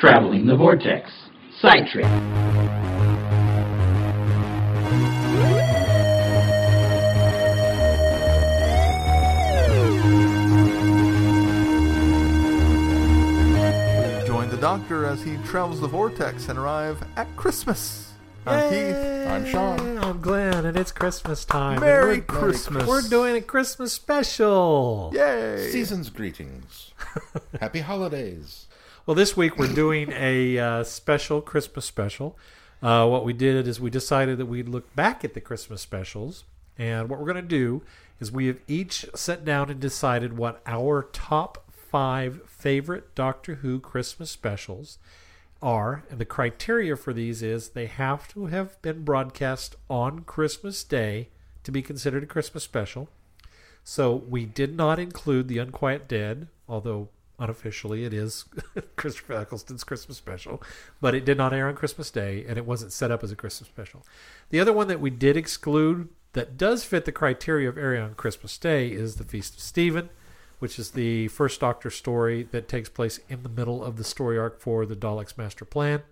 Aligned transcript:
Traveling 0.00 0.46
the 0.46 0.56
Vortex. 0.56 1.10
Side 1.60 1.86
Trip. 1.92 2.06
Join 14.26 14.48
the 14.48 14.56
Doctor 14.58 15.04
as 15.04 15.22
he 15.22 15.36
travels 15.44 15.82
the 15.82 15.86
vortex 15.86 16.48
and 16.48 16.58
arrive 16.58 17.04
at 17.16 17.28
Christmas. 17.36 18.14
I'm 18.46 18.70
Keith. 18.70 19.28
I'm 19.28 19.44
Sean. 19.44 19.98
I'm 19.98 20.22
Glenn, 20.22 20.64
and 20.64 20.78
it's 20.78 20.92
Christmas 20.92 21.44
time. 21.44 21.72
and 21.72 21.80
Merry 21.82 22.20
we're, 22.20 22.22
Christmas. 22.22 22.86
We're 22.88 23.02
doing 23.02 23.36
a 23.36 23.42
Christmas 23.42 23.92
special. 23.92 25.12
Yay! 25.12 25.68
Season's 25.70 26.08
greetings. 26.08 26.94
Happy 27.60 27.80
holidays. 27.80 28.66
Well, 29.06 29.14
this 29.14 29.34
week 29.34 29.56
we're 29.56 29.72
doing 29.72 30.12
a 30.12 30.58
uh, 30.58 30.84
special 30.84 31.40
Christmas 31.40 31.86
special. 31.86 32.36
Uh, 32.82 33.08
what 33.08 33.24
we 33.24 33.32
did 33.32 33.66
is 33.66 33.80
we 33.80 33.88
decided 33.88 34.36
that 34.36 34.44
we'd 34.44 34.68
look 34.68 34.94
back 34.94 35.24
at 35.24 35.32
the 35.32 35.40
Christmas 35.40 35.80
specials, 35.80 36.44
and 36.76 37.08
what 37.08 37.18
we're 37.18 37.32
going 37.32 37.36
to 37.36 37.42
do 37.42 37.80
is 38.20 38.30
we 38.30 38.46
have 38.46 38.60
each 38.68 39.06
sat 39.14 39.42
down 39.42 39.70
and 39.70 39.80
decided 39.80 40.36
what 40.36 40.60
our 40.66 41.08
top 41.14 41.64
five 41.70 42.42
favorite 42.46 43.14
Doctor 43.14 43.56
Who 43.56 43.80
Christmas 43.80 44.30
specials 44.30 44.98
are, 45.62 46.04
and 46.10 46.18
the 46.18 46.26
criteria 46.26 46.94
for 46.94 47.14
these 47.14 47.42
is 47.42 47.70
they 47.70 47.86
have 47.86 48.28
to 48.34 48.46
have 48.46 48.80
been 48.82 49.02
broadcast 49.02 49.76
on 49.88 50.24
Christmas 50.24 50.84
Day 50.84 51.30
to 51.64 51.72
be 51.72 51.80
considered 51.80 52.22
a 52.22 52.26
Christmas 52.26 52.64
special. 52.64 53.08
So 53.82 54.14
we 54.14 54.44
did 54.44 54.76
not 54.76 54.98
include 54.98 55.48
The 55.48 55.58
Unquiet 55.58 56.06
Dead, 56.06 56.48
although 56.68 57.08
unofficially 57.40 58.04
it 58.04 58.14
is 58.14 58.44
Christopher 58.96 59.40
Eccleston's 59.40 59.82
Christmas 59.82 60.18
special, 60.18 60.62
but 61.00 61.14
it 61.14 61.24
did 61.24 61.38
not 61.38 61.52
air 61.52 61.66
on 61.68 61.74
Christmas 61.74 62.10
Day 62.10 62.44
and 62.46 62.56
it 62.58 62.66
wasn't 62.66 62.92
set 62.92 63.10
up 63.10 63.24
as 63.24 63.32
a 63.32 63.36
Christmas 63.36 63.68
special. 63.68 64.06
The 64.50 64.60
other 64.60 64.72
one 64.72 64.86
that 64.88 65.00
we 65.00 65.10
did 65.10 65.36
exclude 65.36 66.08
that 66.34 66.56
does 66.56 66.84
fit 66.84 67.06
the 67.06 67.12
criteria 67.12 67.68
of 67.68 67.76
airing 67.76 68.02
on 68.02 68.14
Christmas 68.14 68.56
Day 68.56 68.88
is 68.88 69.16
The 69.16 69.24
Feast 69.24 69.54
of 69.54 69.60
Stephen, 69.60 70.10
which 70.60 70.78
is 70.78 70.92
the 70.92 71.28
first 71.28 71.60
Doctor 71.60 71.90
story 71.90 72.44
that 72.52 72.68
takes 72.68 72.88
place 72.88 73.18
in 73.28 73.42
the 73.42 73.48
middle 73.48 73.82
of 73.82 73.96
the 73.96 74.04
story 74.04 74.38
arc 74.38 74.60
for 74.60 74.86
the 74.86 74.94
Daleks' 74.94 75.36
Master 75.36 75.64
Plan. 75.64 76.02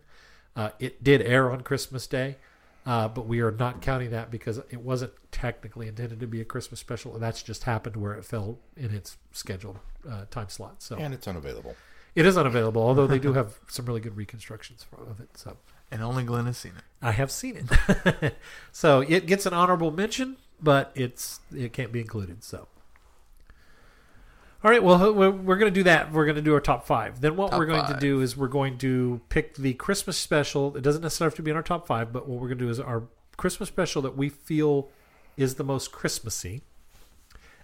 Uh, 0.57 0.71
it 0.81 1.05
did 1.05 1.23
air 1.23 1.53
on 1.53 1.61
Christmas 1.61 2.07
Day, 2.07 2.37
uh, 2.89 3.07
but 3.07 3.27
we 3.27 3.41
are 3.41 3.51
not 3.51 3.83
counting 3.83 4.11
that 4.11 4.31
because 4.31 4.57
it 4.71 4.81
wasn't 4.81 5.13
technically 5.31 5.87
intended 5.89 6.19
to 6.21 6.27
be 6.27 6.41
a 6.41 6.45
Christmas 6.45 6.81
special, 6.81 7.13
and 7.13 7.23
that's 7.23 7.43
just 7.43 7.65
happened 7.65 7.97
where 7.97 8.15
it 8.15 8.25
fell 8.25 8.59
in 8.77 8.95
its 8.95 9.19
scheduled 9.31 9.79
uh, 10.11 10.25
time 10.31 10.49
slot. 10.49 10.83
So 10.83 10.97
And 10.97 11.13
it's 11.13 11.29
unavailable. 11.29 11.77
it 12.15 12.25
is 12.25 12.39
unavailable, 12.39 12.81
although 12.83 13.07
they 13.07 13.19
do 13.19 13.35
have 13.35 13.59
some 13.69 13.85
really 13.85 14.01
good 14.01 14.17
reconstructions 14.17 14.87
of 15.07 15.21
it. 15.21 15.29
So 15.37 15.59
And 15.91 16.03
only 16.03 16.25
Glenn 16.25 16.47
has 16.47 16.57
seen 16.57 16.73
it. 16.79 16.85
I 17.03 17.13
have 17.13 17.31
seen 17.31 17.69
it. 17.69 18.37
so 18.73 19.01
it 19.01 19.27
gets 19.27 19.45
an 19.45 19.53
honorable 19.53 19.91
mention, 19.91 20.39
but 20.61 20.91
it's 20.95 21.41
it 21.55 21.73
can't 21.75 21.93
be 21.93 22.01
included. 22.01 22.43
So. 22.43 22.69
All 24.65 24.73
right, 24.73 24.83
well, 24.83 25.13
we're, 25.15 25.57
going 25.57 25.73
to 25.73 25.79
do 25.79 25.85
that. 25.85 26.11
We're 26.11 26.25
going 26.25 26.35
to 26.35 26.43
do 26.43 26.53
our 26.53 26.61
top 26.61 26.85
five. 26.85 27.21
Then 27.21 27.37
what 27.37 27.53
Top 27.53 27.61
we're 27.61 27.67
going 27.67 27.87
to 27.87 28.01
do 28.01 28.21
is 28.21 28.37
we're 28.37 28.49
going 28.49 28.77
to 28.79 29.21
pick 29.29 29.55
the 29.55 29.75
Christmas 29.75 30.19
special. 30.19 30.77
It 30.77 30.83
doesn't 30.83 31.03
necessarily 31.03 31.31
have 31.31 31.37
to 31.37 31.43
be 31.43 31.53
in 31.53 31.57
our 31.57 31.63
top 31.63 31.87
five, 31.87 32.13
but 32.13 32.29
what 32.29 32.41
we're 32.41 32.49
going 32.49 32.59
to 32.59 32.65
do 32.65 32.71
is 32.71 32.81
our 32.81 33.05
Christmas 33.37 33.69
special 33.69 34.03
that 34.03 34.17
we 34.17 34.29
feel 34.29 34.89
is 35.37 35.55
the 35.55 35.65
most 35.65 35.93
Christmassy. 35.93 36.63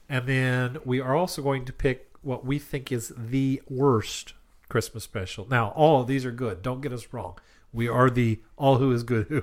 And 0.09 0.29
then 0.29 0.79
we 0.85 1.01
are 1.01 1.17
also 1.17 1.43
going 1.43 1.65
to 1.65 1.73
pick 1.73 2.11
what 2.23 2.47
we 2.47 2.61
think 2.61 2.93
is 2.93 3.13
the 3.17 3.61
worst 3.69 4.35
Christmas 4.69 5.03
special. 5.03 5.49
Now, 5.51 5.71
all 5.71 6.03
of 6.03 6.07
these 6.07 6.25
are 6.25 6.31
good. 6.31 6.63
Don't 6.63 6.81
get 6.81 6.93
us 6.93 7.09
wrong. 7.13 7.39
We 7.73 7.89
are 7.89 8.09
the 8.09 8.39
all 8.57 8.79
who 8.79 8.93
is 8.93 9.03
good 9.03 9.27
who. 9.27 9.43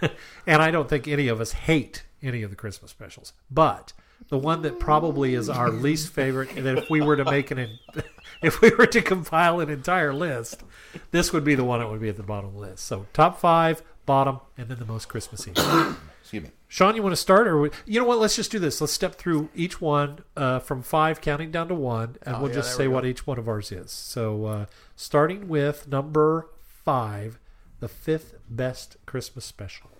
and 0.46 0.62
I 0.62 0.70
don't 0.70 0.88
think 0.88 1.08
any 1.08 1.26
of 1.26 1.40
us 1.40 1.50
hate 1.52 2.04
any 2.22 2.44
of 2.44 2.50
the 2.50 2.56
Christmas 2.56 2.92
specials. 2.92 3.32
But 3.50 3.92
the 4.28 4.38
one 4.38 4.62
that 4.62 4.78
probably 4.80 5.34
is 5.34 5.48
our 5.48 5.70
least 5.70 6.12
favorite, 6.12 6.56
and 6.56 6.64
that 6.66 6.78
if 6.78 6.90
we 6.90 7.00
were 7.00 7.16
to 7.16 7.24
make 7.24 7.50
an, 7.50 7.78
if 8.42 8.60
we 8.60 8.70
were 8.70 8.86
to 8.86 9.02
compile 9.02 9.60
an 9.60 9.68
entire 9.70 10.12
list, 10.12 10.62
this 11.10 11.32
would 11.32 11.44
be 11.44 11.54
the 11.54 11.64
one 11.64 11.80
that 11.80 11.88
would 11.90 12.00
be 12.00 12.08
at 12.08 12.16
the 12.16 12.22
bottom 12.22 12.48
of 12.50 12.54
the 12.54 12.60
list. 12.60 12.84
So 12.86 13.06
top 13.12 13.38
five, 13.40 13.82
bottom, 14.06 14.40
and 14.56 14.68
then 14.68 14.78
the 14.78 14.84
most 14.86 15.08
Christmassy. 15.08 15.52
Excuse 16.22 16.44
me. 16.44 16.50
Sean, 16.68 16.96
you 16.96 17.02
want 17.02 17.12
to 17.12 17.20
start, 17.20 17.46
or 17.46 17.58
we- 17.60 17.70
you 17.84 18.00
know 18.00 18.06
what? 18.06 18.18
Let's 18.18 18.36
just 18.36 18.50
do 18.50 18.58
this. 18.58 18.80
Let's 18.80 18.92
step 18.92 19.16
through 19.16 19.50
each 19.54 19.80
one 19.80 20.20
uh, 20.36 20.60
from 20.60 20.82
five, 20.82 21.20
counting 21.20 21.50
down 21.50 21.68
to 21.68 21.74
one, 21.74 22.16
and 22.22 22.36
Oh, 22.36 22.40
we'll 22.40 22.48
yeah, 22.50 22.56
just 22.56 22.76
say 22.76 22.88
we 22.88 22.94
what 22.94 23.04
each 23.04 23.26
one 23.26 23.38
of 23.38 23.48
ours 23.48 23.70
is. 23.70 23.90
So, 23.90 24.46
uh, 24.46 24.66
starting 24.96 25.48
with 25.48 25.86
number 25.88 26.48
five, 26.84 27.38
the 27.80 27.88
fifth 27.88 28.34
best 28.48 28.96
Christmas 29.04 29.44
special. 29.44 29.90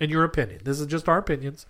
In 0.00 0.10
your 0.10 0.24
opinion, 0.24 0.60
this 0.64 0.78
is 0.80 0.86
just 0.86 1.08
our 1.08 1.18
opinions. 1.18 1.64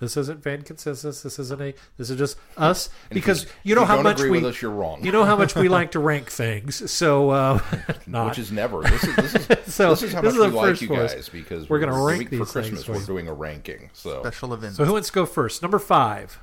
This 0.00 0.16
isn't 0.16 0.42
fan 0.42 0.62
consensus. 0.62 1.22
This 1.22 1.38
isn't 1.38 1.62
a. 1.62 1.72
This 1.96 2.10
is 2.10 2.18
just 2.18 2.36
us 2.56 2.88
And 3.10 3.16
if 3.16 3.24
because 3.24 3.44
you- 3.44 3.50
you 3.62 3.74
know 3.76 3.82
if 3.82 3.88
how 3.88 3.94
don't 3.94 4.02
much 4.04 4.18
agree 4.18 4.30
we. 4.30 4.38
with 4.38 4.46
us, 4.56 4.60
you're 4.60 4.70
wrong. 4.72 5.04
You 5.04 5.12
know 5.12 5.24
how 5.24 5.36
much 5.36 5.54
we 5.54 5.68
like 5.78 5.92
to 5.92 6.00
rank 6.00 6.30
things. 6.30 6.90
So, 6.90 7.30
uh, 7.30 7.60
not. 8.06 8.26
Which 8.30 8.38
is 8.40 8.50
never. 8.50 8.82
This 8.82 9.04
is 9.04 9.16
this 9.16 9.34
is, 9.36 9.46
So, 9.74 9.90
this 9.90 10.02
is 10.02 10.12
how 10.12 10.20
this 10.20 10.34
much 10.34 10.46
is 10.48 10.52
we 10.52 10.58
like 10.58 10.80
you 10.82 10.88
for 10.88 10.94
us. 11.00 11.14
guys 11.14 11.28
because 11.28 11.70
We're 11.70 11.78
gonna 11.78 12.02
rank 12.04 12.28
these 12.28 12.40
for 12.40 12.46
Christmas. 12.46 12.84
for 12.84 12.92
We're 12.92 13.04
doing 13.06 13.28
a 13.28 13.32
ranking. 13.32 13.90
So 13.92 14.20
Special 14.20 14.52
event. 14.52 14.74
so 14.74 14.84
who 14.84 14.92
wants 14.92 15.08
to 15.08 15.14
go 15.14 15.26
first? 15.26 15.62
Number 15.62 15.78
five. 15.78 16.40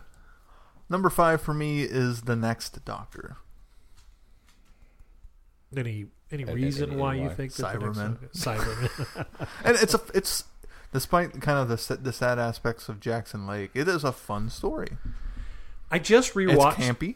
Number 0.89 1.09
five 1.09 1.41
for 1.41 1.53
me 1.53 1.81
is 1.83 2.21
the 2.23 2.35
next 2.37 2.83
Doctor. 2.85 3.35
Any 5.75 6.07
any 6.31 6.43
And- 6.43 6.53
reason 6.55 6.91
and- 6.91 6.99
why 6.99 7.15
and 7.15 7.23
you 7.23 7.29
think 7.29 7.53
that 7.55 7.79
the 7.79 7.85
next 7.85 7.97
Cybermen. 7.97 8.17
one- 8.21 8.29
Cybermen? 8.33 9.47
And 9.65 9.77
it's 9.77 9.93
a 9.93 10.01
it's 10.13 10.43
despite 10.91 11.39
kind 11.41 11.57
of 11.59 11.67
the 11.67 11.97
the 11.97 12.13
sad 12.13 12.39
aspects 12.39 12.89
of 12.89 12.99
Jackson 12.99 13.47
Lake, 13.47 13.71
it 13.73 13.87
is 13.87 14.03
a 14.03 14.11
fun 14.11 14.49
story. 14.49 14.89
I 15.89 15.99
just 15.99 16.29
It's 16.29 16.35
rewatched. 16.37 16.73
campy, 16.75 17.15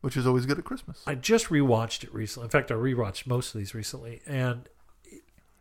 which 0.00 0.16
is 0.16 0.26
always 0.26 0.46
good 0.46 0.58
at 0.58 0.64
Christmas. 0.64 1.02
I 1.06 1.14
just 1.14 1.46
rewatched 1.46 2.04
it 2.04 2.14
recently. 2.14 2.46
In 2.46 2.50
fact, 2.50 2.70
I 2.70 2.74
rewatched 2.74 3.26
most 3.26 3.54
of 3.54 3.58
these 3.58 3.74
recently, 3.74 4.20
and 4.26 4.68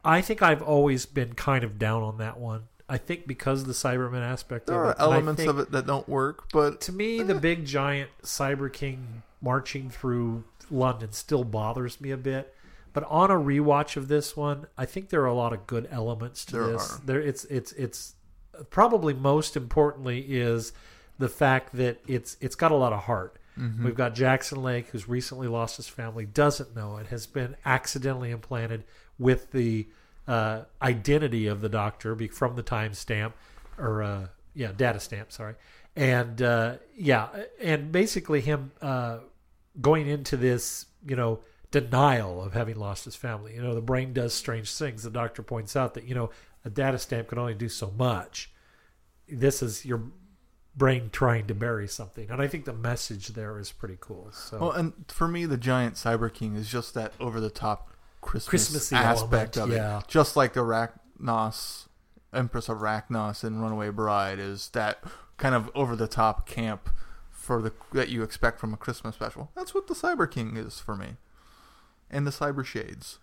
I 0.03 0.21
think 0.21 0.41
I've 0.41 0.61
always 0.61 1.05
been 1.05 1.33
kind 1.33 1.63
of 1.63 1.77
down 1.79 2.03
on 2.03 2.17
that 2.17 2.39
one. 2.39 2.63
I 2.89 2.97
think 2.97 3.25
because 3.25 3.61
of 3.61 3.67
the 3.67 3.73
Cyberman 3.73 4.21
aspect 4.21 4.67
there 4.67 4.75
of 4.75 4.81
are 4.81 4.91
it, 4.91 4.95
and 4.99 5.13
elements 5.13 5.43
of 5.45 5.59
it 5.59 5.71
that 5.71 5.87
don't 5.87 6.09
work, 6.09 6.51
but 6.51 6.81
To 6.81 6.91
me, 6.91 7.21
the 7.23 7.35
eh. 7.35 7.39
big 7.39 7.65
giant 7.65 8.09
Cyber 8.23 8.71
King 8.71 9.23
marching 9.41 9.89
through 9.89 10.43
London 10.69 11.13
still 11.13 11.43
bothers 11.45 12.01
me 12.01 12.11
a 12.11 12.17
bit. 12.17 12.53
But 12.93 13.05
on 13.05 13.31
a 13.31 13.35
rewatch 13.35 13.95
of 13.95 14.07
this 14.07 14.35
one, 14.35 14.67
I 14.77 14.85
think 14.85 15.09
there 15.09 15.21
are 15.21 15.27
a 15.27 15.33
lot 15.33 15.53
of 15.53 15.65
good 15.65 15.87
elements 15.91 16.43
to 16.45 16.51
There 16.53 16.67
this. 16.67 16.91
are. 16.91 17.01
There, 17.05 17.21
it's 17.21 17.45
it's 17.45 17.71
it's 17.73 18.15
probably 18.69 19.13
most 19.13 19.55
importantly 19.55 20.19
is 20.27 20.73
the 21.17 21.29
fact 21.29 21.75
that 21.75 21.99
it's 22.07 22.37
it's 22.41 22.55
got 22.55 22.71
a 22.71 22.75
lot 22.75 22.93
of 22.93 23.03
heart. 23.03 23.37
Mm-hmm. 23.57 23.85
We've 23.85 23.95
got 23.95 24.15
Jackson 24.15 24.61
Lake, 24.61 24.87
who's 24.87 25.07
recently 25.07 25.47
lost 25.47 25.77
his 25.77 25.87
family, 25.87 26.25
doesn't 26.25 26.75
know 26.75 26.97
it, 26.97 27.07
has 27.07 27.27
been 27.27 27.55
accidentally 27.65 28.31
implanted 28.31 28.83
with 29.19 29.51
the 29.51 29.87
uh, 30.27 30.63
identity 30.81 31.47
of 31.47 31.61
the 31.61 31.69
doctor 31.69 32.15
from 32.29 32.55
the 32.55 32.63
timestamp, 32.63 33.33
or 33.77 34.03
uh, 34.03 34.27
yeah, 34.53 34.71
data 34.75 34.99
stamp. 34.99 35.31
Sorry, 35.31 35.55
and 35.95 36.41
uh, 36.41 36.75
yeah, 36.97 37.27
and 37.61 37.91
basically 37.91 38.41
him 38.41 38.71
uh, 38.81 39.19
going 39.79 40.07
into 40.07 40.37
this, 40.37 40.85
you 41.05 41.15
know, 41.15 41.39
denial 41.71 42.43
of 42.43 42.53
having 42.53 42.75
lost 42.75 43.05
his 43.05 43.15
family. 43.15 43.55
You 43.55 43.61
know, 43.61 43.73
the 43.73 43.81
brain 43.81 44.13
does 44.13 44.33
strange 44.33 44.71
things. 44.73 45.03
The 45.03 45.09
doctor 45.09 45.41
points 45.41 45.75
out 45.75 45.93
that 45.95 46.05
you 46.05 46.15
know 46.15 46.29
a 46.63 46.69
data 46.69 46.99
stamp 46.99 47.29
can 47.29 47.39
only 47.39 47.55
do 47.55 47.69
so 47.69 47.91
much. 47.97 48.51
This 49.27 49.63
is 49.63 49.85
your 49.85 50.03
brain 50.75 51.09
trying 51.11 51.47
to 51.47 51.55
bury 51.55 51.87
something, 51.87 52.29
and 52.29 52.41
I 52.41 52.47
think 52.47 52.65
the 52.65 52.73
message 52.73 53.29
there 53.29 53.57
is 53.57 53.71
pretty 53.71 53.97
cool. 53.99 54.29
So 54.31 54.57
well, 54.59 54.71
and 54.71 54.93
for 55.07 55.27
me, 55.27 55.45
the 55.45 55.57
giant 55.57 55.95
Cyber 55.95 56.31
King 56.33 56.55
is 56.55 56.69
just 56.69 56.93
that 56.93 57.13
over 57.19 57.39
the 57.39 57.49
top 57.49 57.91
Christmas 58.21 58.49
Christmassy 58.49 58.95
aspect 58.95 59.57
element, 59.57 59.79
of 59.79 59.83
yeah. 59.83 59.99
it. 59.99 60.07
Just 60.07 60.35
like 60.35 60.53
the 60.53 60.61
Arachnos, 60.61 61.87
Empress 62.33 62.69
of 62.69 62.77
Arachnos 62.77 63.43
in 63.43 63.61
Runaway 63.61 63.89
Bride 63.89 64.39
is 64.39 64.69
that 64.69 65.03
kind 65.37 65.55
of 65.55 65.69
over 65.73 65.95
the 65.95 66.07
top 66.07 66.47
camp 66.47 66.89
for 67.29 67.61
the 67.61 67.73
that 67.93 68.09
you 68.09 68.23
expect 68.23 68.59
from 68.59 68.73
a 68.73 68.77
Christmas 68.77 69.15
special. 69.15 69.51
That's 69.55 69.73
what 69.73 69.87
the 69.87 69.95
Cyber 69.95 70.29
King 70.29 70.55
is 70.55 70.79
for 70.79 70.95
me, 70.95 71.17
and 72.11 72.27
the 72.27 72.31
Cyber 72.31 72.63
Shades. 72.65 73.17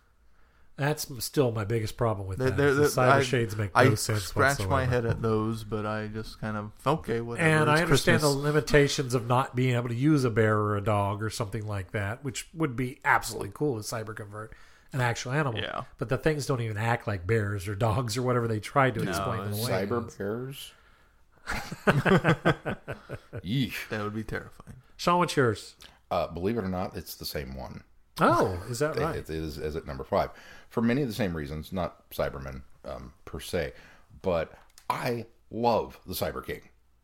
that's 0.77 1.09
still 1.25 1.51
my 1.51 1.65
biggest 1.65 1.97
problem 1.97 2.27
with 2.29 2.39
They're- 2.39 2.51
that. 2.51 2.57
they're- 2.57 2.75
the 2.75 2.85
cyber 2.85 3.09
I- 3.15 3.23
shades 3.25 3.57
make 3.57 3.75
no 3.75 3.81
I 3.81 3.95
sense. 3.95 4.23
scratch 4.25 4.65
my 4.67 4.85
head 4.87 5.05
at 5.07 5.21
those, 5.23 5.65
but 5.65 5.85
I 5.85 6.07
just 6.07 6.41
kind 6.41 6.57
of 6.57 6.71
okay. 6.87 7.21
Whatever. 7.21 7.49
And 7.49 7.63
it's 7.69 7.81
I 7.81 7.83
understand 7.83 8.21
Christmas. 8.21 8.23
the 8.37 8.39
limitations 8.41 9.13
of 9.15 9.27
not 9.27 9.57
being 9.57 9.75
able 9.75 9.89
to 9.89 9.95
use 9.97 10.23
a 10.23 10.31
bear 10.31 10.57
or 10.57 10.77
a 10.77 10.81
dog 10.81 11.21
or 11.23 11.31
something 11.31 11.67
like 11.67 11.91
that, 11.93 12.23
which 12.25 12.49
would 12.55 12.77
be 12.77 13.01
absolutely 13.05 13.51
cool 13.53 13.77
to 13.77 13.83
cyber 13.83 14.15
convert 14.15 14.53
an 14.93 15.01
actual 15.01 15.33
animal. 15.33 15.61
Yeah. 15.61 15.83
But 15.99 16.11
the 16.11 16.17
things 16.17 16.47
don't 16.47 16.61
even 16.61 16.77
act 16.79 17.09
like 17.09 17.27
bears 17.27 17.67
or 17.67 17.75
dogs 17.75 18.17
or 18.17 18.23
whatever 18.23 18.47
they 18.47 18.61
tried 18.61 18.95
to 18.95 19.03
explain 19.03 19.51
them 19.51 19.55
away. 19.55 19.71
cyber 19.87 20.17
bears. 20.17 20.73
Yeesh. 23.45 23.89
That 23.89 24.03
would 24.03 24.15
be 24.15 24.23
terrifying. 24.25 24.77
Sean, 24.97 25.19
what's 25.19 25.37
yours? 25.37 25.75
Uh, 26.11 26.27
believe 26.29 26.57
it 26.57 26.65
or 26.65 26.69
not, 26.69 26.97
it's 26.97 27.15
the 27.17 27.25
same 27.25 27.57
one. 27.57 27.83
Oh, 28.21 28.59
is 28.71 28.79
that 28.81 28.97
It- 28.97 29.03
right? 29.03 29.17
It 29.17 29.31
is 29.31 29.59
as 29.59 29.77
at 29.77 29.87
number 29.87 30.05
five 30.05 30.31
for 30.69 30.83
many 30.83 31.03
of 31.03 31.09
the 31.09 31.15
same 31.15 31.37
reasons, 31.37 31.73
not 31.73 32.09
Cybermen 32.11 32.63
um, 32.85 33.13
per 33.25 33.41
se, 33.41 33.73
but 34.23 34.53
I 34.91 35.27
love 35.51 35.99
the 36.07 36.15
Cyber 36.15 36.45
King. 36.45 36.61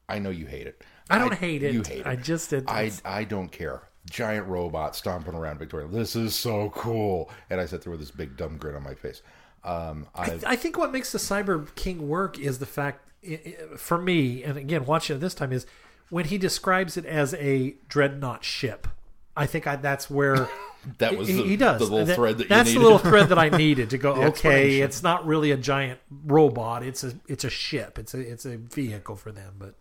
I 0.08 0.18
know 0.18 0.30
you 0.30 0.46
hate 0.46 0.66
it. 0.66 0.82
I 1.08 1.18
don't 1.18 1.34
hate 1.34 1.62
it. 1.62 1.72
You 1.72 1.82
hate 1.82 2.00
it. 2.00 2.06
I 2.06 2.16
just 2.16 2.52
it, 2.52 2.64
I 2.68 2.90
I 3.04 3.24
don't 3.24 3.50
care. 3.50 3.82
Giant 4.10 4.46
robot 4.48 4.94
stomping 4.94 5.34
around 5.34 5.58
Victoria. 5.58 5.86
This 5.88 6.14
is 6.14 6.34
so 6.34 6.68
cool. 6.70 7.30
And 7.48 7.58
I 7.60 7.64
sat 7.66 7.82
there 7.82 7.90
with 7.90 8.00
this 8.00 8.10
big 8.10 8.36
dumb 8.36 8.58
grin 8.58 8.74
on 8.74 8.82
my 8.82 8.94
face. 8.94 9.22
Um, 9.64 10.06
I, 10.14 10.38
I 10.46 10.56
think 10.56 10.76
what 10.76 10.92
makes 10.92 11.10
the 11.12 11.18
Cyber 11.18 11.74
King 11.74 12.06
work 12.06 12.38
is 12.38 12.58
the 12.58 12.66
fact, 12.66 13.08
i- 13.26 13.40
i- 13.72 13.76
for 13.78 13.96
me, 13.96 14.42
and 14.44 14.58
again, 14.58 14.84
watching 14.84 15.16
it 15.16 15.20
this 15.20 15.32
time, 15.34 15.52
is 15.54 15.64
when 16.10 16.26
he 16.26 16.36
describes 16.36 16.98
it 16.98 17.06
as 17.06 17.32
a 17.34 17.76
dreadnought 17.88 18.44
ship. 18.44 18.86
I 19.34 19.46
think 19.46 19.66
I, 19.66 19.76
that's 19.76 20.10
where 20.10 20.50
That 20.98 21.16
was 21.16 21.28
he, 21.28 21.34
the- 21.34 21.42
he 21.44 21.56
does 21.56 21.78
the 21.80 21.86
little 21.94 22.14
thread 22.14 22.38
that 22.38 22.44
you 22.44 22.48
that's 22.48 22.72
the 22.72 22.78
little 22.80 22.98
thread 22.98 23.28
that 23.28 23.38
I 23.38 23.48
needed 23.56 23.90
to 23.90 23.98
go. 23.98 24.14
okay, 24.26 24.80
it's 24.80 25.02
not 25.02 25.26
really 25.26 25.50
a 25.50 25.56
giant 25.56 26.00
robot. 26.26 26.82
It's 26.82 27.04
a 27.04 27.14
it's 27.28 27.44
a 27.44 27.50
ship. 27.50 27.98
It's 27.98 28.14
a 28.14 28.20
it's 28.20 28.44
a 28.44 28.56
vehicle 28.56 29.16
for 29.16 29.32
them. 29.32 29.54
But 29.58 29.74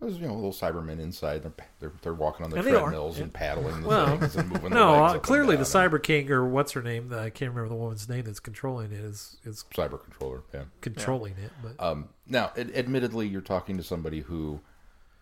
There's 0.00 0.18
you 0.18 0.26
know 0.26 0.34
little 0.34 0.52
Cybermen 0.52 0.98
inside. 1.00 1.42
They're 1.42 1.52
they're, 1.80 1.92
they're 2.02 2.14
walking 2.14 2.44
on 2.44 2.50
the 2.50 2.56
And 2.58 2.66
treadmills 2.68 3.18
and 3.20 3.32
paddling 3.32 3.82
the 3.82 3.88
Well, 3.88 4.18
things 4.18 4.36
and 4.36 4.50
moving. 4.50 4.70
no, 4.70 4.94
uh, 5.04 5.18
clearly 5.18 5.56
the 5.56 5.62
Cyber 5.62 6.02
King 6.02 6.30
or 6.30 6.44
what's 6.46 6.72
her 6.72 6.82
name? 6.82 7.12
I 7.12 7.30
can't 7.30 7.50
remember 7.52 7.68
the 7.68 7.80
woman's 7.80 8.08
name 8.08 8.24
that's 8.24 8.40
controlling 8.40 8.92
it. 8.92 9.00
Is 9.00 9.36
is 9.44 9.64
cyber 9.74 10.02
controller. 10.02 10.42
Yeah. 10.52 10.64
controlling 10.80 11.34
it? 11.42 11.52
But 11.62 11.84
Um, 11.84 12.08
now, 12.26 12.50
ad- 12.56 12.72
admittedly, 12.74 13.28
you're 13.28 13.40
talking 13.40 13.76
to 13.76 13.82
somebody 13.82 14.20
who 14.20 14.60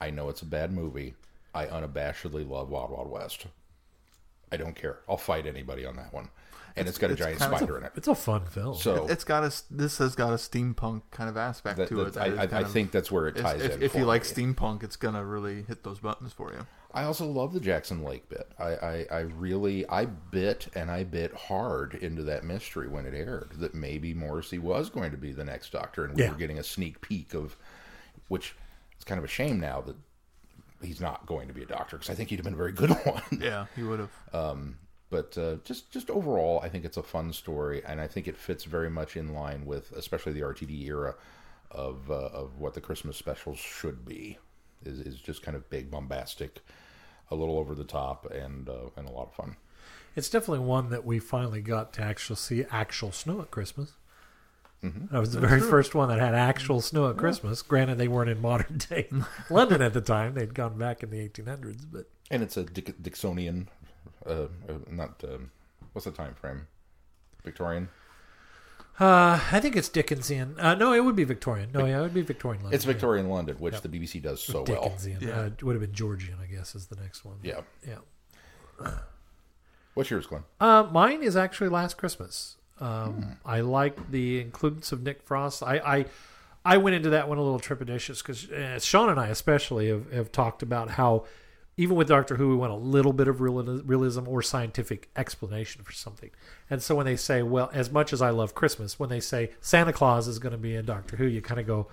I 0.00 0.10
know 0.10 0.28
it's 0.30 0.42
a 0.42 0.46
bad 0.46 0.72
movie. 0.72 1.14
I 1.54 1.66
unabashedly 1.66 2.48
love 2.48 2.70
Wild 2.70 2.90
Wild 2.90 3.10
West. 3.10 3.46
I 4.52 4.56
don't 4.56 4.74
care. 4.74 4.98
I'll 5.08 5.16
fight 5.16 5.46
anybody 5.46 5.84
on 5.86 5.96
that 5.96 6.12
one. 6.12 6.28
And 6.76 6.86
it's 6.88 6.98
got 6.98 7.10
a 7.10 7.14
it's 7.14 7.20
giant 7.20 7.38
kind 7.40 7.52
of- 7.52 7.58
spider 7.58 7.78
in 7.78 7.84
it. 7.84 7.92
it's 7.96 8.06
a 8.08 8.14
fun 8.14 8.44
film. 8.44 8.76
So 8.76 9.06
It's 9.08 9.24
got 9.24 9.42
a 9.44 9.52
this 9.72 9.98
has 9.98 10.14
got 10.14 10.30
a 10.30 10.36
steampunk 10.36 11.02
kind 11.10 11.28
of 11.28 11.36
aspect 11.36 11.78
that, 11.78 11.88
to 11.88 11.96
that- 11.96 12.06
it. 12.06 12.12
that 12.14 12.52
I, 12.54 12.56
I, 12.56 12.60
I 12.60 12.62
of- 12.62 12.70
think 12.72 12.92
that's 12.92 13.10
where 13.10 13.26
it 13.26 13.36
is- 13.36 13.42
ties 13.42 13.60
if, 13.62 13.74
in. 13.74 13.82
if 13.82 13.94
you 13.94 14.00
for 14.02 14.06
like 14.06 14.22
me. 14.22 14.28
steampunk, 14.44 14.82
it's 14.84 14.96
gonna 14.96 15.24
really 15.24 15.62
hit 15.62 15.82
those 15.82 15.98
buttons 15.98 16.32
for 16.32 16.52
you. 16.52 16.66
I 16.94 17.04
also 17.04 17.26
love 17.26 17.52
the 17.52 17.60
Jackson 17.60 18.02
Lake 18.02 18.28
bit. 18.28 18.50
I, 18.58 18.64
I, 18.74 19.06
I 19.10 19.18
really 19.20 19.86
I 19.88 20.06
bit 20.06 20.68
and 20.74 20.90
I 20.90 21.04
bit 21.04 21.32
hard 21.34 21.94
into 21.94 22.22
that 22.24 22.44
mystery 22.44 22.88
when 22.88 23.04
it 23.06 23.14
aired 23.14 23.50
that 23.58 23.74
maybe 23.74 24.12
Morrissey 24.14 24.58
was 24.58 24.90
going 24.90 25.10
to 25.12 25.16
be 25.16 25.32
the 25.32 25.44
next 25.44 25.70
Doctor, 25.72 26.04
and 26.04 26.14
we 26.16 26.22
Yeah. 26.22 26.30
were 26.30 26.36
getting 26.36 26.58
a 26.58 26.64
sneak 26.64 27.00
peek 27.00 27.34
of 27.34 27.56
which 28.28 28.54
it's 28.94 29.04
kind 29.04 29.18
of 29.18 29.24
a 29.24 29.28
shame 29.28 29.58
now 29.60 29.80
that 29.82 29.96
he's 30.82 31.00
not 31.00 31.26
going 31.26 31.48
to 31.48 31.54
be 31.54 31.62
a 31.62 31.66
Doctor 31.66 31.96
because 31.96 32.10
I 32.10 32.14
think 32.14 32.30
he'd 32.30 32.36
have 32.36 32.44
been 32.44 32.54
a 32.54 32.56
very 32.56 32.72
good 32.72 32.90
one. 33.04 33.22
Yeah, 33.40 33.66
he 33.76 33.82
would 33.82 34.00
have. 34.00 34.10
but 35.10 35.36
uh, 35.36 35.56
just 35.64 35.90
just 35.90 36.08
overall, 36.10 36.60
I 36.62 36.68
think 36.68 36.84
it's 36.84 36.96
a 36.96 37.02
fun 37.02 37.32
story, 37.32 37.82
and 37.84 38.00
I 38.00 38.06
think 38.06 38.28
it 38.28 38.36
fits 38.36 38.64
very 38.64 38.88
much 38.90 39.16
in 39.16 39.34
line 39.34 39.66
with, 39.66 39.92
especially 39.92 40.32
the 40.32 40.40
RTD 40.42 40.86
era 40.86 41.16
of 41.70 42.10
uh, 42.10 42.14
of 42.14 42.58
what 42.58 42.74
the 42.74 42.80
Christmas 42.80 43.16
specials 43.16 43.58
should 43.58 44.04
be. 44.04 44.38
Is 44.84 45.00
is 45.00 45.20
just 45.20 45.42
kind 45.42 45.56
of 45.56 45.68
big, 45.68 45.90
bombastic, 45.90 46.60
a 47.30 47.34
little 47.34 47.58
over 47.58 47.74
the 47.74 47.84
top, 47.84 48.30
and 48.30 48.68
uh, 48.68 48.90
and 48.96 49.08
a 49.08 49.12
lot 49.12 49.28
of 49.28 49.34
fun. 49.34 49.56
It's 50.16 50.28
definitely 50.28 50.64
one 50.66 50.90
that 50.90 51.04
we 51.04 51.18
finally 51.18 51.60
got 51.60 51.92
to 51.94 52.02
actually 52.02 52.36
see 52.36 52.64
actual 52.70 53.12
snow 53.12 53.40
at 53.40 53.50
Christmas. 53.50 53.92
That 54.82 55.20
was 55.20 55.32
the 55.32 55.40
very 55.40 55.60
first 55.60 55.94
one 55.94 56.08
that 56.08 56.18
had 56.18 56.34
actual 56.34 56.80
snow 56.80 57.10
at 57.10 57.16
Christmas. 57.18 57.60
Granted, 57.60 57.98
they 57.98 58.08
weren't 58.08 58.30
in 58.30 58.40
modern 58.40 58.78
day 58.88 59.08
London 59.50 59.82
at 59.82 59.92
the 59.92 60.00
time; 60.00 60.34
they'd 60.34 60.54
gone 60.54 60.78
back 60.78 61.02
in 61.02 61.10
the 61.10 61.18
1800s. 61.28 61.84
But 61.92 62.06
And 62.30 62.42
it's 62.42 62.56
a 62.56 62.64
Dick- 62.64 63.02
Dixonian, 63.02 63.66
uh, 64.24 64.30
uh, 64.30 64.46
not 64.90 65.22
um, 65.24 65.50
what's 65.92 66.06
the 66.06 66.10
time 66.12 66.34
frame? 66.34 66.66
Victorian. 67.44 67.88
uh, 68.98 69.38
I 69.52 69.60
think 69.60 69.76
it's 69.76 69.88
Dickensian. 69.90 70.58
Uh, 70.58 70.74
no, 70.74 70.92
it 70.94 71.04
would 71.04 71.16
be 71.16 71.24
Victorian. 71.24 71.70
No, 71.72 71.84
yeah, 71.84 71.98
it 71.98 72.02
would 72.02 72.14
be 72.14 72.22
Victorian. 72.22 72.62
London. 72.62 72.74
It's 72.74 72.84
Victorian 72.84 73.28
London, 73.28 73.56
which 73.58 73.80
the 73.82 73.88
BBC 73.88 74.22
does 74.22 74.42
so 74.42 74.64
well. 74.66 74.82
Dickensian. 74.84 75.18
Yeah. 75.20 75.40
Uh, 75.40 75.44
it 75.46 75.62
would 75.62 75.74
have 75.74 75.82
been 75.82 75.92
Georgian, 75.94 76.36
I 76.42 76.46
guess, 76.46 76.74
is 76.74 76.86
the 76.86 76.96
next 76.96 77.24
one. 77.24 77.36
Yeah. 77.42 77.60
yeah. 77.86 78.90
What's 79.94 80.10
yours, 80.10 80.26
Glenn? 80.26 80.44
Uh, 80.60 80.86
mine 80.90 81.22
is 81.22 81.36
actually 81.36 81.68
Last 81.68 81.98
Christmas. 81.98 82.56
Um, 82.80 83.36
I 83.44 83.60
like 83.60 84.10
the 84.10 84.40
inclusions 84.40 84.92
of 84.92 85.02
Nick 85.02 85.22
Frost. 85.22 85.62
I, 85.62 85.76
I 85.78 86.06
I 86.64 86.76
went 86.76 86.96
into 86.96 87.10
that 87.10 87.28
one 87.28 87.38
a 87.38 87.42
little 87.42 87.60
trepidatious 87.60 88.18
because 88.18 88.50
uh, 88.50 88.78
Sean 88.78 89.08
and 89.08 89.18
I 89.18 89.28
especially 89.28 89.88
have, 89.88 90.12
have 90.12 90.32
talked 90.32 90.62
about 90.62 90.90
how 90.90 91.24
even 91.76 91.96
with 91.96 92.08
Doctor 92.08 92.36
Who 92.36 92.50
we 92.50 92.56
want 92.56 92.72
a 92.72 92.76
little 92.76 93.14
bit 93.14 93.28
of 93.28 93.40
real, 93.40 93.62
realism 93.62 94.28
or 94.28 94.42
scientific 94.42 95.08
explanation 95.16 95.82
for 95.82 95.92
something. 95.92 96.30
And 96.68 96.82
so 96.82 96.94
when 96.94 97.06
they 97.06 97.16
say, 97.16 97.42
well, 97.42 97.70
as 97.72 97.90
much 97.90 98.12
as 98.12 98.20
I 98.20 98.30
love 98.30 98.54
Christmas, 98.54 98.98
when 98.98 99.08
they 99.08 99.20
say 99.20 99.52
Santa 99.62 99.92
Claus 99.92 100.28
is 100.28 100.38
going 100.38 100.52
to 100.52 100.58
be 100.58 100.74
in 100.74 100.84
Doctor 100.84 101.16
Who, 101.16 101.24
you 101.24 101.40
kind 101.40 101.58
of 101.58 101.66
go, 101.66 101.86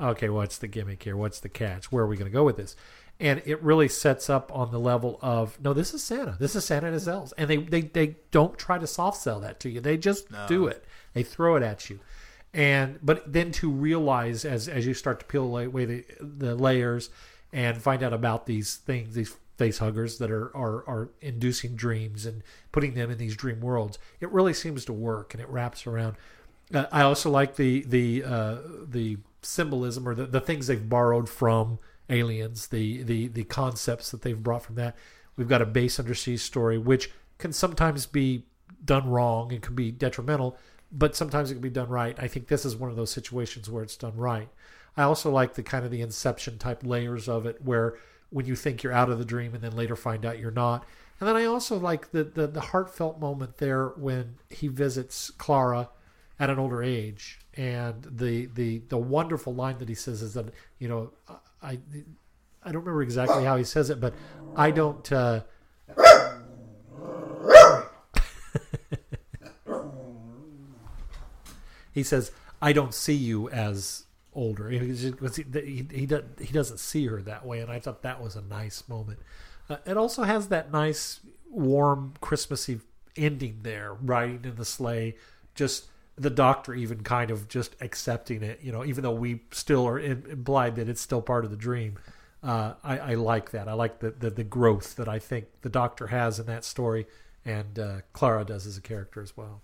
okay, 0.00 0.28
what's 0.28 0.58
the 0.58 0.66
gimmick 0.66 1.02
here? 1.04 1.16
What's 1.16 1.38
the 1.38 1.48
catch? 1.48 1.92
Where 1.92 2.02
are 2.02 2.08
we 2.08 2.16
going 2.16 2.30
to 2.30 2.34
go 2.34 2.42
with 2.42 2.56
this? 2.56 2.74
And 3.20 3.42
it 3.44 3.60
really 3.62 3.88
sets 3.88 4.30
up 4.30 4.54
on 4.54 4.70
the 4.70 4.78
level 4.78 5.18
of 5.20 5.60
no, 5.60 5.72
this 5.72 5.92
is 5.92 6.04
Santa. 6.04 6.36
This 6.38 6.54
is 6.54 6.64
Santa 6.64 6.86
and 6.86 6.94
his 6.94 7.08
elves, 7.08 7.32
and 7.32 7.50
they 7.50 7.56
they, 7.56 7.80
they 7.80 8.16
don't 8.30 8.56
try 8.56 8.78
to 8.78 8.86
soft 8.86 9.20
sell 9.20 9.40
that 9.40 9.58
to 9.60 9.68
you. 9.68 9.80
They 9.80 9.96
just 9.96 10.26
do 10.46 10.66
it. 10.68 10.84
They 11.14 11.24
throw 11.24 11.56
it 11.56 11.64
at 11.64 11.90
you, 11.90 11.98
and 12.54 13.00
but 13.02 13.32
then 13.32 13.50
to 13.52 13.70
realize 13.70 14.44
as 14.44 14.68
as 14.68 14.86
you 14.86 14.94
start 14.94 15.18
to 15.18 15.26
peel 15.26 15.56
away 15.56 15.84
the 15.84 16.04
the 16.20 16.54
layers 16.54 17.10
and 17.52 17.82
find 17.82 18.04
out 18.04 18.12
about 18.12 18.46
these 18.46 18.76
things, 18.76 19.14
these 19.14 19.36
face 19.56 19.78
huggers 19.78 20.18
that 20.18 20.30
are 20.30 20.56
are 20.56 20.88
are 20.88 21.10
inducing 21.20 21.74
dreams 21.74 22.24
and 22.24 22.42
putting 22.70 22.94
them 22.94 23.10
in 23.10 23.18
these 23.18 23.36
dream 23.36 23.60
worlds, 23.60 23.98
it 24.20 24.30
really 24.30 24.54
seems 24.54 24.84
to 24.84 24.92
work, 24.92 25.34
and 25.34 25.42
it 25.42 25.48
wraps 25.48 25.86
around. 25.86 26.16
Uh, 26.72 26.86
I 26.92 27.02
also 27.02 27.30
like 27.30 27.56
the 27.56 27.82
the 27.82 28.24
uh, 28.24 28.56
the 28.86 29.18
symbolism 29.42 30.08
or 30.08 30.14
the, 30.14 30.26
the 30.26 30.40
things 30.40 30.66
they've 30.66 30.88
borrowed 30.88 31.28
from 31.28 31.78
aliens, 32.10 32.68
the, 32.68 33.02
the 33.02 33.28
the 33.28 33.44
concepts 33.44 34.10
that 34.10 34.22
they've 34.22 34.42
brought 34.42 34.62
from 34.62 34.76
that. 34.76 34.96
We've 35.36 35.48
got 35.48 35.62
a 35.62 35.66
base 35.66 35.98
undersea 35.98 36.36
story, 36.36 36.78
which 36.78 37.10
can 37.38 37.52
sometimes 37.52 38.06
be 38.06 38.44
done 38.84 39.08
wrong 39.08 39.52
and 39.52 39.62
can 39.62 39.74
be 39.74 39.90
detrimental, 39.90 40.56
but 40.90 41.14
sometimes 41.14 41.50
it 41.50 41.54
can 41.54 41.62
be 41.62 41.70
done 41.70 41.88
right. 41.88 42.16
I 42.18 42.28
think 42.28 42.48
this 42.48 42.64
is 42.64 42.76
one 42.76 42.90
of 42.90 42.96
those 42.96 43.12
situations 43.12 43.70
where 43.70 43.82
it's 43.82 43.96
done 43.96 44.16
right. 44.16 44.48
I 44.96 45.02
also 45.02 45.30
like 45.30 45.54
the 45.54 45.62
kind 45.62 45.84
of 45.84 45.90
the 45.90 46.00
inception 46.00 46.58
type 46.58 46.82
layers 46.84 47.28
of 47.28 47.46
it 47.46 47.62
where 47.62 47.96
when 48.30 48.46
you 48.46 48.56
think 48.56 48.82
you're 48.82 48.92
out 48.92 49.10
of 49.10 49.18
the 49.18 49.24
dream 49.24 49.54
and 49.54 49.62
then 49.62 49.76
later 49.76 49.96
find 49.96 50.26
out 50.26 50.38
you're 50.38 50.50
not. 50.50 50.84
And 51.20 51.28
then 51.28 51.36
I 51.36 51.44
also 51.44 51.78
like 51.78 52.10
the, 52.10 52.24
the, 52.24 52.46
the 52.46 52.60
heartfelt 52.60 53.20
moment 53.20 53.58
there 53.58 53.88
when 53.88 54.36
he 54.50 54.68
visits 54.68 55.30
Clara 55.30 55.88
at 56.38 56.50
an 56.50 56.58
older 56.58 56.82
age 56.82 57.40
and 57.54 58.06
the, 58.10 58.46
the, 58.46 58.78
the 58.88 58.98
wonderful 58.98 59.54
line 59.54 59.78
that 59.78 59.88
he 59.88 59.94
says 59.94 60.22
is 60.22 60.34
that, 60.34 60.52
you 60.78 60.88
know, 60.88 61.12
I, 61.62 61.78
I 62.62 62.72
don't 62.72 62.82
remember 62.82 63.02
exactly 63.02 63.44
how 63.44 63.56
he 63.56 63.64
says 63.64 63.90
it, 63.90 64.00
but 64.00 64.14
I 64.56 64.70
don't, 64.70 65.12
uh, 65.12 65.40
he 71.92 72.02
says, 72.02 72.32
"I 72.60 72.72
don't 72.72 72.94
see 72.94 73.14
you 73.14 73.48
as 73.50 74.04
older." 74.34 74.70
He, 74.70 74.78
he, 74.78 75.86
he, 75.92 76.06
doesn't, 76.06 76.40
he 76.40 76.52
doesn't 76.52 76.78
see 76.78 77.06
her 77.06 77.22
that 77.22 77.46
way, 77.46 77.60
and 77.60 77.70
I 77.70 77.80
thought 77.80 78.02
that 78.02 78.22
was 78.22 78.36
a 78.36 78.42
nice 78.42 78.88
moment. 78.88 79.18
Uh, 79.68 79.76
it 79.84 79.96
also 79.96 80.22
has 80.22 80.48
that 80.48 80.72
nice, 80.72 81.20
warm, 81.50 82.14
Christmassy 82.20 82.80
ending 83.16 83.60
there, 83.62 83.94
riding 83.94 84.44
in 84.44 84.56
the 84.56 84.64
sleigh, 84.64 85.16
just 85.54 85.86
the 86.18 86.30
doctor 86.30 86.74
even 86.74 87.02
kind 87.02 87.30
of 87.30 87.48
just 87.48 87.76
accepting 87.80 88.42
it, 88.42 88.60
you 88.62 88.72
know, 88.72 88.84
even 88.84 89.02
though 89.02 89.12
we 89.12 89.42
still 89.52 89.86
are 89.86 89.98
in, 89.98 90.24
implied 90.30 90.76
that 90.76 90.88
it's 90.88 91.00
still 91.00 91.22
part 91.22 91.44
of 91.44 91.50
the 91.50 91.56
dream. 91.56 91.98
Uh, 92.42 92.74
I, 92.84 92.98
I 92.98 93.14
like 93.14 93.50
that. 93.50 93.68
I 93.68 93.72
like 93.72 94.00
the, 94.00 94.10
the 94.10 94.30
the 94.30 94.44
growth 94.44 94.96
that 94.96 95.08
I 95.08 95.18
think 95.18 95.46
the 95.62 95.68
doctor 95.68 96.08
has 96.08 96.38
in 96.38 96.46
that 96.46 96.64
story, 96.64 97.06
and 97.44 97.78
uh, 97.78 98.00
Clara 98.12 98.44
does 98.44 98.66
as 98.66 98.76
a 98.76 98.80
character 98.80 99.20
as 99.20 99.36
well. 99.36 99.62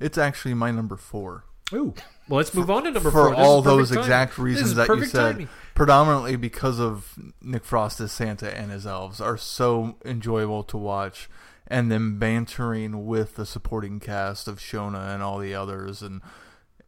It's 0.00 0.18
actually 0.18 0.54
my 0.54 0.70
number 0.70 0.96
four. 0.96 1.44
Ooh. 1.72 1.94
Well, 2.28 2.38
let's 2.38 2.54
move 2.54 2.70
on 2.70 2.84
to 2.84 2.90
number 2.90 3.10
for 3.10 3.28
four. 3.28 3.34
For 3.34 3.34
all 3.34 3.60
those 3.60 3.88
timing. 3.88 4.04
exact 4.04 4.38
reasons 4.38 4.74
that 4.76 4.88
you 4.88 5.04
said, 5.04 5.32
timing. 5.32 5.48
predominantly 5.74 6.36
because 6.36 6.78
of 6.78 7.14
Nick 7.42 7.64
Frost 7.64 8.00
as 8.00 8.12
Santa 8.12 8.56
and 8.56 8.70
his 8.70 8.86
elves 8.86 9.20
are 9.20 9.36
so 9.36 9.96
enjoyable 10.04 10.62
to 10.64 10.76
watch, 10.76 11.28
and 11.68 11.90
then 11.90 12.18
bantering 12.18 13.06
with 13.06 13.36
the 13.36 13.46
supporting 13.46 14.00
cast 14.00 14.48
of 14.48 14.58
Shona 14.58 15.14
and 15.14 15.22
all 15.22 15.38
the 15.38 15.54
others, 15.54 16.02
and 16.02 16.22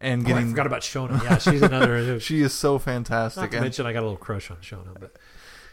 and 0.00 0.22
Oh, 0.22 0.24
I 0.24 0.28
getting 0.28 0.50
forgot 0.50 0.66
about 0.66 0.82
Shona. 0.82 1.22
Yeah, 1.22 1.38
she's 1.38 1.62
another. 1.62 2.20
she 2.20 2.42
is 2.42 2.54
so 2.54 2.74
Not 2.74 2.82
fantastic, 2.82 3.50
to 3.50 3.56
and 3.56 3.64
mention, 3.64 3.86
I 3.86 3.92
got 3.92 4.00
a 4.00 4.06
little 4.06 4.16
crush 4.16 4.50
on 4.50 4.58
Shona, 4.58 4.98
but 4.98 5.16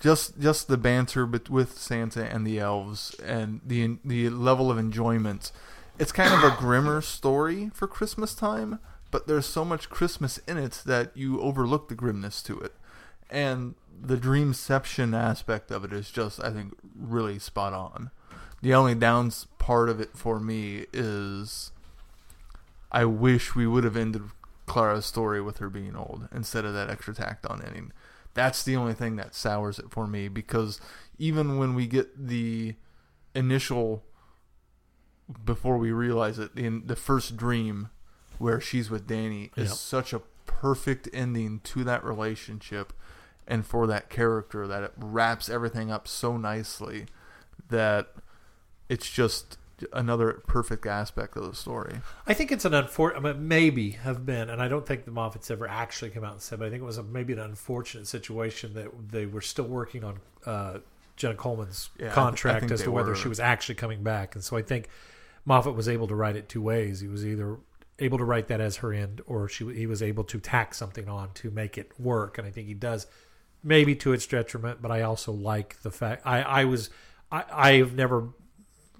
just 0.01 0.39
just 0.39 0.67
the 0.67 0.77
banter 0.77 1.25
with 1.25 1.77
Santa 1.77 2.25
and 2.25 2.45
the 2.45 2.59
elves, 2.59 3.15
and 3.23 3.61
the 3.65 3.97
the 4.03 4.29
level 4.29 4.71
of 4.71 4.77
enjoyment. 4.77 5.51
It's 5.97 6.11
kind 6.11 6.33
of 6.33 6.43
a 6.43 6.55
grimmer 6.59 7.01
story 7.01 7.71
for 7.73 7.87
Christmas 7.87 8.35
time, 8.35 8.79
but 9.11 9.27
there's 9.27 9.45
so 9.45 9.63
much 9.63 9.89
Christmas 9.89 10.39
in 10.39 10.57
it 10.57 10.81
that 10.85 11.15
you 11.15 11.39
overlook 11.39 11.87
the 11.87 11.95
grimness 11.95 12.41
to 12.43 12.59
it, 12.59 12.73
and 13.29 13.75
the 14.01 14.17
dreamception 14.17 15.15
aspect 15.17 15.71
of 15.71 15.85
it 15.85 15.93
is 15.93 16.11
just, 16.11 16.43
I 16.43 16.51
think, 16.51 16.73
really 16.97 17.39
spot 17.39 17.73
on. 17.73 18.11
The 18.65 18.73
only 18.73 18.95
downs 18.95 19.45
part 19.59 19.89
of 19.89 20.01
it 20.01 20.17
for 20.17 20.39
me 20.39 20.87
is 20.91 21.71
I 22.91 23.05
wish 23.05 23.53
we 23.53 23.67
would 23.67 23.83
have 23.83 23.95
ended 23.95 24.23
Clara's 24.65 25.05
story 25.05 25.39
with 25.39 25.59
her 25.59 25.69
being 25.69 25.95
old 25.95 26.27
instead 26.31 26.65
of 26.65 26.73
that 26.73 26.89
extra 26.89 27.13
tacked 27.13 27.45
on 27.45 27.61
ending. 27.61 27.91
That's 28.33 28.63
the 28.63 28.75
only 28.75 28.95
thing 28.95 29.17
that 29.17 29.35
sours 29.35 29.77
it 29.77 29.91
for 29.91 30.07
me 30.07 30.29
because 30.29 30.81
even 31.19 31.59
when 31.59 31.75
we 31.75 31.85
get 31.85 32.27
the 32.27 32.73
initial 33.35 34.03
before 35.45 35.77
we 35.77 35.91
realize 35.91 36.39
it 36.39 36.49
in 36.57 36.87
the 36.87 36.95
first 36.95 37.37
dream 37.37 37.91
where 38.39 38.59
she's 38.59 38.89
with 38.89 39.05
Danny 39.05 39.51
is 39.55 39.69
Yep. 39.69 39.77
such 39.77 40.11
a 40.11 40.23
perfect 40.47 41.07
ending 41.13 41.59
to 41.65 41.83
that 41.83 42.03
relationship 42.03 42.93
and 43.47 43.63
for 43.63 43.85
that 43.85 44.09
character 44.09 44.65
that 44.65 44.81
it 44.81 44.93
wraps 44.97 45.49
everything 45.49 45.91
up 45.91 46.07
so 46.07 46.35
nicely 46.35 47.05
that 47.69 48.09
it's 48.89 49.09
just 49.09 49.57
another 49.91 50.41
perfect 50.47 50.85
aspect 50.85 51.35
of 51.35 51.43
the 51.43 51.55
story. 51.55 51.97
I 52.25 52.33
think 52.33 52.51
it's 52.51 52.65
an 52.65 52.73
unfortunate, 52.73 53.29
I 53.29 53.33
mean, 53.33 53.47
maybe 53.47 53.91
have 53.91 54.25
been, 54.25 54.49
and 54.49 54.61
I 54.61 54.67
don't 54.67 54.85
think 54.85 55.05
the 55.05 55.11
Moffats 55.11 55.51
ever 55.51 55.67
actually 55.67 56.11
come 56.11 56.23
out 56.23 56.33
and 56.33 56.41
said, 56.41 56.59
but 56.59 56.67
I 56.67 56.69
think 56.69 56.81
it 56.81 56.85
was 56.85 56.97
a, 56.97 57.03
maybe 57.03 57.33
an 57.33 57.39
unfortunate 57.39 58.07
situation 58.07 58.73
that 58.75 58.87
they 59.11 59.25
were 59.25 59.41
still 59.41 59.65
working 59.65 60.03
on 60.03 60.19
uh, 60.45 60.77
Jenna 61.17 61.35
Coleman's 61.35 61.89
Yeah, 61.99 62.05
I 62.05 62.09
th- 62.09 62.11
I 62.11 62.15
contract 62.15 62.71
as 62.71 62.83
to 62.83 62.91
whether 62.91 63.09
were. 63.09 63.15
she 63.15 63.27
was 63.27 63.39
actually 63.39 63.75
coming 63.75 64.01
back. 64.03 64.35
And 64.35 64.43
so 64.43 64.55
I 64.55 64.61
think 64.61 64.87
Moffat 65.45 65.75
was 65.75 65.89
able 65.89 66.07
to 66.07 66.15
write 66.15 66.35
it 66.35 66.47
two 66.47 66.61
ways. 66.61 67.01
He 67.01 67.07
was 67.07 67.25
either 67.25 67.57
able 67.99 68.17
to 68.17 68.25
write 68.25 68.47
that 68.47 68.61
as 68.61 68.77
her 68.77 68.93
end, 68.93 69.21
or 69.25 69.47
she 69.47 69.73
he 69.73 69.87
was 69.87 70.01
able 70.01 70.23
to 70.25 70.39
tack 70.39 70.73
something 70.73 71.07
on 71.07 71.31
to 71.35 71.51
make 71.51 71.77
it 71.77 71.91
work. 71.99 72.37
And 72.37 72.47
I 72.47 72.51
think 72.51 72.67
he 72.67 72.73
does, 72.73 73.07
maybe 73.63 73.95
to 73.95 74.13
its 74.13 74.25
detriment. 74.25 74.81
But 74.81 74.91
I 74.91 75.01
also 75.01 75.31
like 75.31 75.81
the 75.81 75.91
fact 75.91 76.25
I 76.25 76.41
I 76.41 76.63
was 76.65 76.89
I 77.31 77.43
I've 77.51 77.93
never 77.93 78.29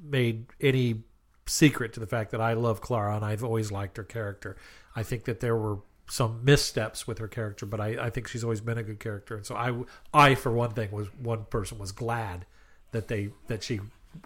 made 0.09 0.45
any 0.61 1.03
secret 1.47 1.93
to 1.93 1.99
the 1.99 2.07
fact 2.07 2.31
that 2.31 2.41
I 2.41 2.53
love 2.53 2.81
Clara 2.81 3.15
and 3.15 3.25
I've 3.25 3.43
always 3.43 3.71
liked 3.71 3.97
her 3.97 4.03
character. 4.03 4.55
I 4.95 5.03
think 5.03 5.25
that 5.25 5.39
there 5.39 5.55
were 5.55 5.79
some 6.09 6.43
missteps 6.43 7.07
with 7.07 7.17
her 7.19 7.27
character, 7.27 7.65
but 7.65 7.79
I, 7.79 8.05
I 8.05 8.09
think 8.09 8.27
she's 8.27 8.43
always 8.43 8.61
been 8.61 8.77
a 8.77 8.83
good 8.83 8.99
character. 8.99 9.35
And 9.35 9.45
so 9.45 9.55
I, 9.55 9.73
I 10.13 10.35
for 10.35 10.51
one 10.51 10.71
thing 10.71 10.91
was 10.91 11.07
one 11.19 11.45
person 11.45 11.77
was 11.77 11.91
glad 11.91 12.45
that 12.91 13.07
they 13.07 13.29
that 13.47 13.63
she 13.63 13.79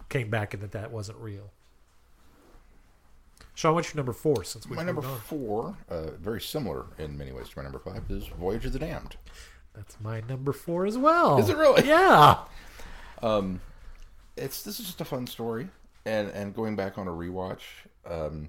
came 0.08 0.30
back 0.30 0.54
and 0.54 0.62
that 0.62 0.72
that 0.72 0.90
wasn't 0.92 1.18
real. 1.18 1.50
Sean, 3.54 3.74
what's 3.74 3.88
your 3.88 3.96
number 3.96 4.12
four? 4.12 4.44
Since 4.44 4.66
we 4.66 4.76
My 4.76 4.84
number 4.84 5.02
four, 5.02 5.76
uh, 5.90 6.12
very 6.12 6.40
similar 6.40 6.86
in 6.98 7.18
many 7.18 7.32
ways 7.32 7.48
to 7.50 7.58
my 7.58 7.62
number 7.62 7.78
five, 7.78 8.02
is 8.08 8.26
Voyage 8.28 8.64
of 8.64 8.72
the 8.72 8.78
Damned. 8.78 9.16
that's 9.74 9.96
my 10.00 10.22
number 10.22 10.52
four 10.52 10.86
as 10.86 10.96
well. 10.96 11.38
Is 11.38 11.48
it 11.48 11.56
really? 11.56 11.86
Yeah. 11.86 12.38
it's 14.40 14.62
this 14.62 14.80
is 14.80 14.86
just 14.86 15.00
a 15.00 15.04
fun 15.04 15.26
story, 15.26 15.68
and 16.04 16.28
and 16.30 16.54
going 16.54 16.76
back 16.76 16.98
on 16.98 17.06
a 17.08 17.12
rewatch, 17.12 17.60
um, 18.06 18.48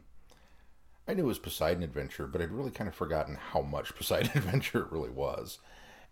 I 1.07 1.13
knew 1.13 1.23
it 1.23 1.27
was 1.27 1.39
Poseidon 1.39 1.83
Adventure, 1.83 2.27
but 2.27 2.41
I'd 2.41 2.51
really 2.51 2.71
kind 2.71 2.87
of 2.87 2.95
forgotten 2.95 3.35
how 3.35 3.61
much 3.61 3.95
Poseidon 3.97 4.31
Adventure 4.35 4.81
it 4.81 4.91
really 4.91 5.09
was, 5.09 5.59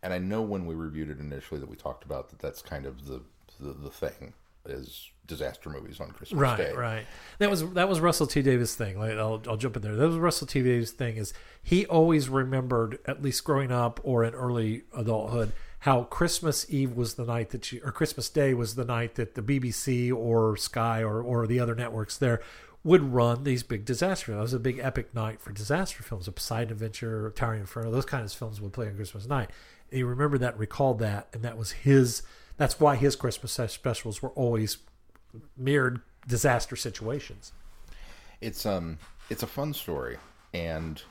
and 0.03 0.13
I 0.13 0.17
know 0.19 0.41
when 0.41 0.65
we 0.65 0.75
reviewed 0.75 1.09
it 1.09 1.19
initially 1.19 1.59
that 1.59 1.69
we 1.69 1.75
talked 1.75 2.03
about 2.03 2.29
that 2.29 2.39
that's 2.39 2.61
kind 2.61 2.85
of 2.85 3.05
the 3.07 3.21
the, 3.59 3.73
the 3.73 3.89
thing 3.89 4.33
is 4.65 5.09
disaster 5.25 5.69
movies 5.69 5.99
on 5.99 6.11
Christmas 6.11 6.39
Right, 6.39 6.57
Day. 6.57 6.73
right. 6.73 7.05
That 7.39 7.49
was 7.49 7.67
that 7.73 7.87
was 7.87 7.99
Russell 7.99 8.27
T 8.27 8.41
Davies' 8.41 8.75
thing. 8.75 8.99
Like, 8.99 9.13
I'll 9.13 9.41
I'll 9.47 9.57
jump 9.57 9.75
in 9.77 9.81
there. 9.81 9.95
That 9.95 10.07
was 10.07 10.17
Russell 10.17 10.47
T 10.47 10.61
Davies' 10.61 10.91
thing. 10.91 11.17
Is 11.17 11.33
he 11.63 11.85
always 11.85 12.29
remembered, 12.29 12.99
at 13.05 13.21
least 13.21 13.43
growing 13.43 13.71
up 13.71 13.99
or 14.03 14.23
in 14.23 14.33
early 14.33 14.83
adulthood, 14.95 15.51
how 15.79 16.03
Christmas 16.03 16.65
Eve 16.69 16.93
was 16.93 17.13
the 17.13 17.25
night 17.25 17.49
that 17.49 17.71
you, 17.71 17.81
or 17.83 17.91
Christmas 17.91 18.29
Day 18.29 18.53
was 18.53 18.75
the 18.75 18.85
night 18.85 19.15
that 19.15 19.35
the 19.35 19.41
BBC 19.41 20.13
or 20.13 20.57
Sky 20.57 21.01
or 21.01 21.21
or 21.21 21.47
the 21.47 21.59
other 21.59 21.75
networks 21.75 22.17
there 22.17 22.41
would 22.83 23.13
run 23.13 23.43
these 23.43 23.63
big 23.63 23.85
disaster. 23.85 24.27
films. 24.27 24.39
It 24.39 24.43
was 24.43 24.53
a 24.53 24.59
big 24.59 24.79
epic 24.79 25.13
night 25.13 25.41
for 25.41 25.51
disaster 25.51 26.01
films. 26.01 26.27
A 26.27 26.31
Poseidon 26.31 26.71
Adventure, 26.71 27.31
Towering 27.35 27.61
Inferno, 27.61 27.91
those 27.91 28.05
kinds 28.05 28.31
of 28.33 28.39
films 28.39 28.61
would 28.61 28.73
play 28.73 28.87
on 28.87 28.95
Christmas 28.95 29.27
night. 29.27 29.49
And 29.89 29.97
he 29.97 30.03
remembered 30.03 30.39
that, 30.41 30.57
recalled 30.57 30.99
that, 30.99 31.27
and 31.33 31.43
that 31.43 31.57
was 31.57 31.71
his. 31.71 32.23
That's 32.57 32.79
why 32.79 32.95
his 32.95 33.15
Christmas 33.15 33.53
specials 33.71 34.21
were 34.21 34.29
always 34.29 34.77
mirrored 35.57 36.01
disaster 36.27 36.75
situations. 36.75 37.51
it's 38.41 38.65
um 38.65 38.97
it's 39.29 39.43
a 39.43 39.47
fun 39.47 39.73
story 39.73 40.17
and 40.53 41.03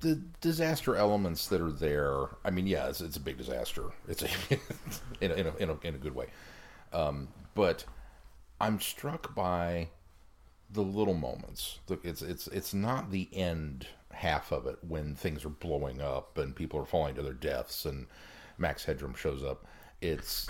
the 0.00 0.16
disaster 0.40 0.94
elements 0.96 1.46
that 1.48 1.60
are 1.60 1.72
there 1.72 2.26
i 2.44 2.50
mean 2.50 2.66
yeah 2.66 2.88
it's, 2.88 3.00
it's 3.00 3.16
a 3.16 3.20
big 3.20 3.38
disaster. 3.38 3.84
It's 4.08 4.22
a 4.22 4.28
in, 5.20 5.30
a, 5.30 5.34
in, 5.34 5.46
a, 5.46 5.56
in, 5.56 5.70
a, 5.70 5.78
in 5.82 5.94
a 5.94 5.98
good 5.98 6.14
way. 6.14 6.26
Um, 6.92 7.28
but 7.54 7.84
i'm 8.60 8.80
struck 8.80 9.34
by 9.34 9.88
the 10.70 10.82
little 10.82 11.14
moments. 11.14 11.78
It's 12.02 12.22
it's 12.22 12.46
it's 12.48 12.74
not 12.74 13.10
the 13.10 13.28
end 13.32 13.86
half 14.12 14.50
of 14.52 14.66
it 14.66 14.78
when 14.86 15.14
things 15.14 15.44
are 15.44 15.50
blowing 15.50 16.00
up 16.00 16.38
and 16.38 16.56
people 16.56 16.80
are 16.80 16.86
falling 16.86 17.14
to 17.14 17.22
their 17.22 17.34
deaths 17.34 17.84
and 17.84 18.06
max 18.58 18.84
headroom 18.84 19.14
shows 19.14 19.44
up. 19.44 19.66
It's 20.00 20.46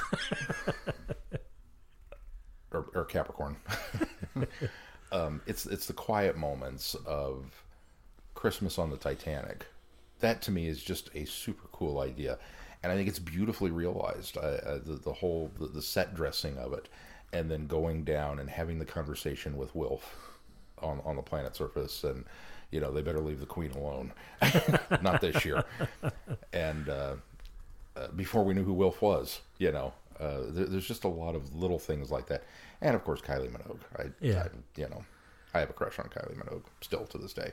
or, 2.72 2.86
or 2.94 3.04
capricorn. 3.04 3.56
Um, 5.12 5.40
it's 5.46 5.66
it's 5.66 5.86
the 5.86 5.92
quiet 5.92 6.36
moments 6.36 6.96
of 7.06 7.64
Christmas 8.36 8.78
on 8.78 8.90
the 8.90 8.96
Titanic. 8.96 9.66
That 10.20 10.40
to 10.42 10.52
me 10.52 10.68
is 10.68 10.82
just 10.82 11.10
a 11.14 11.24
super 11.24 11.66
cool 11.72 11.98
idea, 11.98 12.38
and 12.82 12.92
I 12.92 12.94
think 12.94 13.08
it's 13.08 13.18
beautifully 13.18 13.70
realized. 13.70 14.36
Uh, 14.36 14.40
uh, 14.40 14.78
the, 14.78 14.94
the 14.94 15.12
whole 15.12 15.50
the, 15.58 15.66
the 15.66 15.82
set 15.82 16.14
dressing 16.14 16.56
of 16.56 16.72
it, 16.72 16.88
and 17.32 17.50
then 17.50 17.66
going 17.66 18.04
down 18.04 18.38
and 18.38 18.48
having 18.48 18.78
the 18.78 18.84
conversation 18.84 19.56
with 19.56 19.74
Wilf 19.74 20.14
on 20.80 21.00
on 21.04 21.16
the 21.16 21.22
planet 21.22 21.56
surface, 21.56 22.04
and 22.04 22.24
you 22.70 22.80
know 22.80 22.92
they 22.92 23.02
better 23.02 23.20
leave 23.20 23.40
the 23.40 23.46
Queen 23.46 23.72
alone, 23.72 24.12
not 25.02 25.20
this 25.20 25.44
year. 25.44 25.64
And 26.52 26.88
uh, 26.88 27.14
uh, 27.96 28.08
before 28.14 28.44
we 28.44 28.54
knew 28.54 28.64
who 28.64 28.74
Wilf 28.74 29.02
was, 29.02 29.40
you 29.58 29.72
know, 29.72 29.92
uh, 30.20 30.42
there, 30.48 30.66
there's 30.66 30.86
just 30.86 31.04
a 31.04 31.08
lot 31.08 31.34
of 31.34 31.54
little 31.54 31.78
things 31.78 32.10
like 32.10 32.26
that, 32.28 32.44
and 32.80 32.94
of 32.94 33.04
course 33.04 33.20
Kylie 33.20 33.50
Minogue. 33.50 33.80
I, 33.98 34.04
Yeah. 34.20 34.44
I, 34.44 34.80
you 34.80 34.88
know, 34.88 35.04
I 35.52 35.60
have 35.60 35.70
a 35.70 35.74
crush 35.74 35.98
on 35.98 36.06
Kylie 36.06 36.36
Minogue 36.36 36.64
still 36.80 37.06
to 37.06 37.18
this 37.18 37.32
day, 37.32 37.52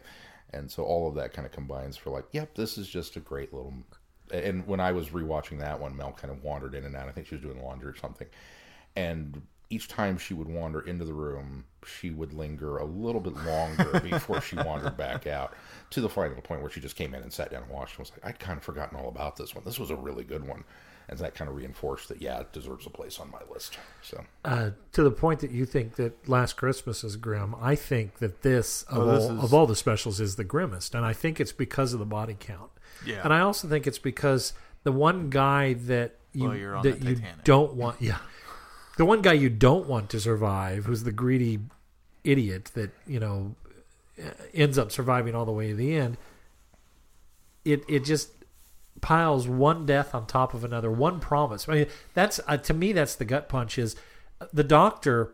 and 0.51 0.69
so 0.69 0.83
all 0.83 1.07
of 1.07 1.15
that 1.15 1.33
kind 1.33 1.45
of 1.45 1.51
combines 1.51 1.97
for 1.97 2.09
like, 2.09 2.25
yep, 2.31 2.55
this 2.55 2.77
is 2.77 2.87
just 2.87 3.15
a 3.15 3.19
great 3.19 3.53
little. 3.53 3.73
And 4.31 4.65
when 4.65 4.79
I 4.79 4.91
was 4.91 5.09
rewatching 5.09 5.59
that 5.59 5.79
one, 5.79 5.95
Mel 5.95 6.11
kind 6.11 6.31
of 6.31 6.43
wandered 6.43 6.75
in 6.75 6.85
and 6.85 6.95
out. 6.95 7.07
I 7.07 7.11
think 7.11 7.27
she 7.27 7.35
was 7.35 7.43
doing 7.43 7.61
laundry 7.61 7.89
or 7.89 7.95
something, 7.95 8.27
and 8.95 9.41
each 9.69 9.87
time 9.87 10.17
she 10.17 10.33
would 10.33 10.47
wander 10.47 10.81
into 10.81 11.03
the 11.03 11.13
room, 11.13 11.63
she 11.85 12.11
would 12.11 12.33
linger 12.33 12.77
a 12.77 12.85
little 12.85 13.21
bit 13.21 13.35
longer 13.45 13.99
before 14.03 14.39
she 14.39 14.55
wandered 14.55 14.95
back 14.95 15.25
out 15.25 15.55
to 15.89 15.99
the 16.01 16.09
final 16.09 16.39
point 16.41 16.61
where 16.61 16.69
she 16.69 16.79
just 16.79 16.95
came 16.95 17.15
in 17.15 17.23
and 17.23 17.33
sat 17.33 17.49
down 17.51 17.63
and 17.63 17.71
watched 17.71 17.97
and 17.97 17.99
was 17.99 18.11
like, 18.11 18.25
I'd 18.25 18.39
kind 18.39 18.57
of 18.57 18.63
forgotten 18.63 18.97
all 18.97 19.09
about 19.09 19.35
this 19.35 19.55
one. 19.55 19.63
This 19.63 19.79
was 19.79 19.89
a 19.89 19.95
really 19.95 20.23
good 20.23 20.47
one. 20.47 20.63
And 21.09 21.19
that 21.19 21.35
kind 21.35 21.49
of 21.49 21.55
reinforced 21.55 22.07
that, 22.09 22.21
yeah, 22.21 22.39
it 22.39 22.53
deserves 22.53 22.85
a 22.85 22.89
place 22.89 23.19
on 23.19 23.29
my 23.29 23.41
list. 23.51 23.77
So, 24.01 24.23
Uh, 24.45 24.71
to 24.93 25.03
the 25.03 25.11
point 25.11 25.41
that 25.41 25.51
you 25.51 25.65
think 25.65 25.95
that 25.95 26.27
Last 26.29 26.53
Christmas 26.53 27.03
is 27.03 27.17
grim, 27.17 27.53
I 27.59 27.75
think 27.75 28.19
that 28.19 28.41
this 28.41 28.83
of, 28.83 28.97
Oh, 28.99 29.05
this 29.11 29.23
all, 29.25 29.37
is- 29.37 29.43
of 29.43 29.53
all 29.53 29.67
the 29.67 29.75
specials 29.75 30.19
is 30.21 30.35
the 30.37 30.43
grimmest, 30.45 30.95
and 30.95 31.05
I 31.05 31.11
think 31.13 31.39
it's 31.39 31.51
because 31.51 31.91
of 31.93 31.99
the 31.99 32.05
body 32.05 32.35
count. 32.39 32.71
Yeah. 33.05 33.21
and 33.23 33.33
I 33.33 33.41
also 33.41 33.67
think 33.67 33.85
it's 33.85 33.99
because 33.99 34.53
the 34.83 34.91
one 34.93 35.29
guy 35.29 35.73
that 35.73 36.15
you 36.31 36.47
Well, 36.47 36.57
you're 36.57 36.75
on 36.75 36.83
that 36.83 37.01
the 37.01 37.09
you 37.09 37.15
Titanic. 37.15 37.43
don't 37.43 37.73
want, 37.73 38.01
yeah, 38.01 38.19
the 38.97 39.05
one 39.05 39.21
guy 39.21 39.33
you 39.33 39.49
don't 39.49 39.87
want 39.87 40.09
to 40.11 40.19
survive, 40.19 40.85
who's 40.85 41.03
the 41.03 41.11
greedy 41.11 41.59
idiot 42.23 42.71
that 42.75 42.91
you 43.05 43.19
know 43.19 43.55
uh, 44.17 44.29
ends 44.53 44.77
up 44.77 44.91
surviving 44.91 45.35
all 45.35 45.43
the 45.45 45.51
way 45.51 45.67
to 45.69 45.75
the 45.75 45.95
end. 45.95 46.17
It 47.65 47.83
it 47.89 48.05
just 48.05 48.29
piles 49.01 49.47
one 49.47 49.85
death 49.85 50.15
on 50.15 50.25
top 50.25 50.53
of 50.53 50.63
another, 50.63 50.91
one 50.91 51.19
promise. 51.19 51.67
I 51.67 51.73
mean, 51.73 51.87
that's 52.13 52.39
uh, 52.47 52.57
to 52.57 52.73
me 52.73 52.93
that's 52.93 53.15
the 53.15 53.25
gut 53.25 53.49
punch. 53.49 53.77
Is 53.77 53.95
uh, 54.39 54.47
the 54.53 54.63
doctor 54.63 55.33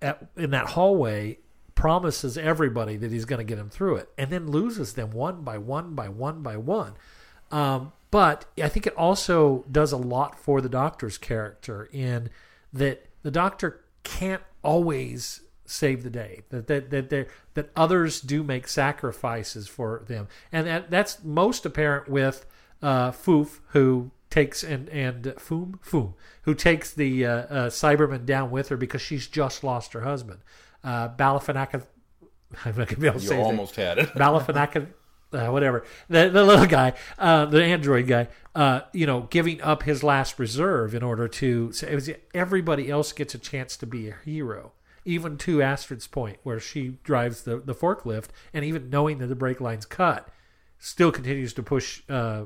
at, 0.00 0.26
in 0.36 0.50
that 0.50 0.70
hallway 0.70 1.38
promises 1.74 2.36
everybody 2.36 2.96
that 2.96 3.10
he's 3.10 3.24
going 3.24 3.38
to 3.38 3.44
get 3.44 3.58
him 3.58 3.70
through 3.70 3.96
it, 3.96 4.10
and 4.18 4.30
then 4.30 4.50
loses 4.50 4.94
them 4.94 5.10
one 5.12 5.42
by 5.42 5.58
one 5.58 5.94
by 5.94 6.08
one 6.08 6.42
by 6.42 6.56
one. 6.56 6.94
Um, 7.50 7.92
but 8.10 8.46
I 8.62 8.68
think 8.68 8.86
it 8.86 8.96
also 8.96 9.64
does 9.70 9.92
a 9.92 9.96
lot 9.96 10.38
for 10.38 10.60
the 10.60 10.68
doctor's 10.68 11.18
character 11.18 11.88
in 11.92 12.30
that 12.72 13.06
the 13.22 13.30
doctor 13.30 13.82
can't 14.02 14.42
always 14.62 15.42
save 15.66 16.02
the 16.02 16.10
day. 16.10 16.42
That 16.50 16.66
that 16.66 16.90
that 16.90 17.10
that, 17.10 17.28
that 17.54 17.70
others 17.76 18.20
do 18.20 18.42
make 18.42 18.66
sacrifices 18.66 19.68
for 19.68 20.02
them, 20.06 20.28
and 20.50 20.66
that, 20.66 20.90
that's 20.90 21.22
most 21.24 21.64
apparent 21.66 22.08
with 22.08 22.46
uh, 22.82 23.10
Foof, 23.10 23.60
who 23.68 24.10
takes 24.30 24.62
and 24.62 24.88
and 24.88 25.24
Foom 25.24 25.80
Foom, 25.80 26.14
who 26.42 26.54
takes 26.54 26.92
the 26.92 27.26
uh, 27.26 27.30
uh, 27.30 27.70
Cyberman 27.70 28.24
down 28.24 28.50
with 28.50 28.68
her 28.68 28.76
because 28.76 29.02
she's 29.02 29.26
just 29.26 29.62
lost 29.64 29.92
her 29.92 30.02
husband. 30.02 30.40
Uh, 30.82 31.08
Balafanaka, 31.08 31.82
I'm 32.64 32.76
not 32.76 32.88
gonna 32.88 33.00
be 33.00 33.06
able 33.06 33.18
to 33.18 33.22
you 33.22 33.28
say 33.28 33.36
name. 33.36 33.46
almost 33.46 33.76
had 33.76 33.98
it. 33.98 34.08
Balafanaka, 34.14 34.86
uh, 35.32 35.48
whatever 35.48 35.84
the 36.08 36.28
the 36.28 36.44
little 36.44 36.66
guy, 36.66 36.94
uh, 37.18 37.46
the 37.46 37.62
android 37.62 38.06
guy, 38.06 38.28
uh, 38.54 38.80
you 38.92 39.06
know, 39.06 39.22
giving 39.30 39.60
up 39.62 39.82
his 39.82 40.02
last 40.02 40.38
reserve 40.38 40.94
in 40.94 41.02
order 41.02 41.28
to. 41.28 41.72
So 41.72 41.86
it 41.86 41.94
was, 41.94 42.10
everybody 42.32 42.88
else 42.90 43.12
gets 43.12 43.34
a 43.34 43.38
chance 43.38 43.76
to 43.78 43.86
be 43.86 44.08
a 44.08 44.16
hero. 44.24 44.72
Even 45.06 45.38
to 45.38 45.62
Astrid's 45.62 46.06
point, 46.06 46.36
where 46.42 46.60
she 46.60 46.98
drives 47.04 47.44
the, 47.44 47.56
the 47.56 47.74
forklift, 47.74 48.26
and 48.52 48.66
even 48.66 48.90
knowing 48.90 49.16
that 49.18 49.28
the 49.28 49.34
brake 49.34 49.58
line's 49.58 49.86
cut, 49.86 50.28
still 50.78 51.10
continues 51.10 51.54
to 51.54 51.62
push 51.62 52.02
uh, 52.10 52.44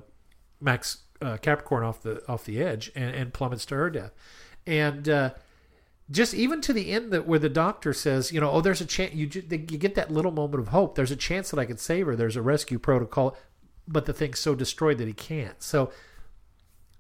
Max 0.65 0.99
uh, 1.21 1.37
Capricorn 1.37 1.85
off 1.85 2.03
the 2.03 2.27
off 2.29 2.45
the 2.45 2.61
edge 2.61 2.91
and, 2.95 3.15
and 3.15 3.35
plummets 3.35 3.67
to 3.67 3.75
her 3.77 3.91
death. 3.91 4.13
And 4.67 5.09
uh, 5.09 5.31
just 6.11 6.35
even 6.35 6.61
to 6.63 6.73
the 6.73 6.91
end 6.91 7.13
that 7.13 7.27
where 7.27 7.39
the 7.39 7.49
doctor 7.49 7.93
says, 7.93 8.33
you 8.33 8.41
know, 8.41 8.51
oh, 8.51 8.61
there's 8.61 8.81
a 8.81 8.87
chance 8.87 9.15
you 9.15 9.29
you 9.51 9.59
get 9.79 9.95
that 9.95 10.11
little 10.11 10.33
moment 10.33 10.61
of 10.61 10.69
hope. 10.69 10.95
There's 10.95 11.11
a 11.11 11.17
chance 11.17 11.51
that 11.51 11.61
I 11.61 11.67
could 11.67 11.79
save 11.79 12.07
her. 12.07 12.17
There's 12.17 12.37
a 12.37 12.43
rescue 12.43 12.79
protocol, 12.79 13.37
but 13.87 14.07
the 14.07 14.13
thing's 14.13 14.39
so 14.39 14.55
destroyed 14.55 14.99
that 14.99 15.07
he 15.07 15.13
can't. 15.13 15.63
So 15.63 15.93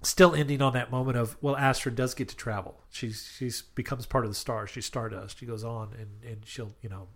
still 0.02 0.35
ending 0.35 0.61
on 0.61 0.75
that 0.75 0.90
moment 0.90 1.16
of 1.16 1.37
well, 1.40 1.56
Astrid 1.56 1.97
does 1.97 2.14
get 2.14 2.28
to 2.28 2.37
travel. 2.37 2.80
She's 2.90 3.33
she's 3.37 3.62
becomes 3.62 4.04
part 4.04 4.25
of 4.25 4.30
the 4.30 4.37
stars. 4.37 4.71
She's 4.71 4.87
stardust. 4.87 5.38
She 5.38 5.47
goes 5.47 5.64
on 5.64 5.94
and 5.99 6.30
and 6.30 6.42
she'll 6.44 6.75
you 6.83 6.90
know 6.90 7.09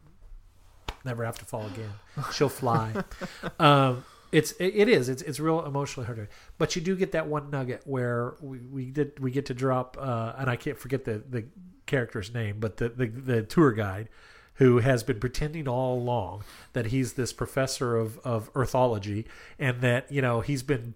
never 1.04 1.24
have 1.24 1.38
to 1.38 1.44
fall 1.44 1.66
again. 1.66 1.92
She'll 2.32 2.48
fly. 2.48 2.92
um, 3.58 4.04
it's 4.30 4.52
it, 4.52 4.88
is. 4.88 5.08
It's 5.08 5.22
it's 5.22 5.40
real 5.40 5.64
emotionally 5.64 6.06
hard. 6.06 6.28
But 6.58 6.76
you 6.76 6.82
do 6.82 6.96
get 6.96 7.12
that 7.12 7.26
one 7.26 7.50
nugget 7.50 7.82
where 7.84 8.34
we, 8.40 8.58
we 8.58 8.84
did 8.86 9.18
we 9.18 9.30
get 9.30 9.46
to 9.46 9.54
drop 9.54 9.96
uh, 9.98 10.34
and 10.38 10.50
I 10.50 10.56
can't 10.56 10.78
forget 10.78 11.04
the 11.04 11.22
the 11.28 11.44
character's 11.86 12.32
name, 12.32 12.56
but 12.60 12.76
the, 12.76 12.90
the 12.90 13.06
the 13.06 13.42
tour 13.42 13.72
guide 13.72 14.08
who 14.54 14.78
has 14.78 15.02
been 15.02 15.20
pretending 15.20 15.68
all 15.68 15.96
along 15.98 16.44
that 16.72 16.86
he's 16.86 17.14
this 17.14 17.32
professor 17.32 17.96
of 17.96 18.18
of 18.18 18.50
earthology 18.54 19.26
and 19.58 19.80
that 19.80 20.10
you 20.12 20.20
know 20.20 20.40
he's 20.40 20.62
been 20.62 20.94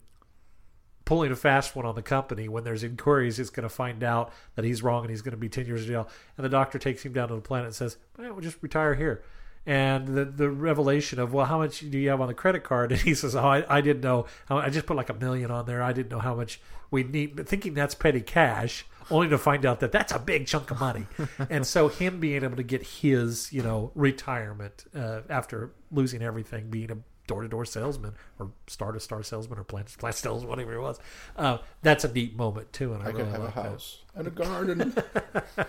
pulling 1.05 1.33
a 1.33 1.37
fast 1.37 1.75
one 1.75 1.85
on 1.85 1.95
the 1.95 2.03
company 2.03 2.49
when 2.49 2.65
there's 2.65 2.85
inquiries 2.85 3.37
he's 3.37 3.51
going 3.51 3.65
to 3.65 3.69
find 3.69 4.05
out 4.05 4.33
that 4.55 4.65
he's 4.65 4.83
wrong 4.83 5.03
and 5.03 5.11
he's 5.11 5.23
going 5.23 5.33
to 5.33 5.37
be 5.37 5.49
10 5.49 5.67
years 5.67 5.83
in 5.83 5.89
jail. 5.89 6.09
And 6.37 6.45
the 6.45 6.49
doctor 6.49 6.79
takes 6.79 7.05
him 7.05 7.13
down 7.13 7.29
to 7.29 7.35
the 7.35 7.41
planet 7.41 7.67
and 7.67 7.75
says 7.75 7.97
well, 8.17 8.33
we'll 8.33 8.41
just 8.41 8.63
retire 8.63 8.95
here 8.95 9.23
and 9.67 10.09
the 10.09 10.25
the 10.25 10.51
revelation 10.51 11.19
of 11.19 11.33
well 11.33 11.47
how 11.47 11.59
much 11.59 11.81
do 11.81 11.99
you 11.99 12.09
have 12.11 12.21
on 12.21 12.29
the 12.29 12.35
credit 12.35 12.65
card? 12.65 12.93
And 12.93 13.01
he 13.01 13.15
says 13.15 13.35
oh 13.37 13.41
i, 13.41 13.65
I 13.69 13.81
didn't 13.81 14.03
know. 14.03 14.27
I 14.49 14.71
just 14.71 14.87
put 14.87 14.97
like 14.97 15.09
a 15.09 15.15
million 15.15 15.51
on 15.51 15.67
there. 15.67 15.83
I 15.83 15.93
didn't 15.93 16.11
know 16.11 16.19
how 16.21 16.35
much 16.35 16.61
we 16.91 17.03
need 17.05 17.47
thinking 17.49 17.75
that's 17.75 17.95
petty 17.95 18.21
cash 18.21 18.85
only 19.11 19.29
to 19.29 19.39
find 19.39 19.67
out 19.67 19.81
that 19.81 19.93
that's 19.93 20.13
a 20.13 20.19
big 20.19 20.47
chunk 20.47 20.71
of 20.71 20.81
money. 20.81 21.07
And 21.51 21.67
so 21.67 21.89
him 21.89 22.21
being 22.21 22.45
able 22.45 22.57
to 22.57 22.63
get 22.63 22.83
his 22.83 23.53
you 23.53 23.63
know 23.63 23.93
retirement 23.95 24.85
uh, 24.95 25.21
after 25.29 25.73
losing 25.91 26.23
everything 26.23 26.71
being 26.71 26.91
a 26.91 26.97
door-to-door 27.27 27.65
salesman 27.65 28.15
or 28.39 28.51
star-to-star 28.67 29.23
salesman 29.23 29.59
or 29.59 29.65
plant 29.65 29.87
plant 29.99 30.17
salesman 30.17 30.49
whatever 30.51 30.75
it 30.75 30.81
was 30.81 30.99
uh, 31.37 31.59
that's 31.83 32.05
a 32.05 32.13
neat 32.13 32.37
moment 32.37 32.73
too 32.73 32.93
and 32.93 33.03
i, 33.03 33.07
I 33.07 33.09
really 33.11 33.23
could 33.25 33.33
have 33.33 33.41
a 33.41 33.45
like 33.45 33.55
that. 33.55 33.65
house 33.65 33.99
and 34.15 34.27
a 34.27 34.31
garden. 34.31 34.95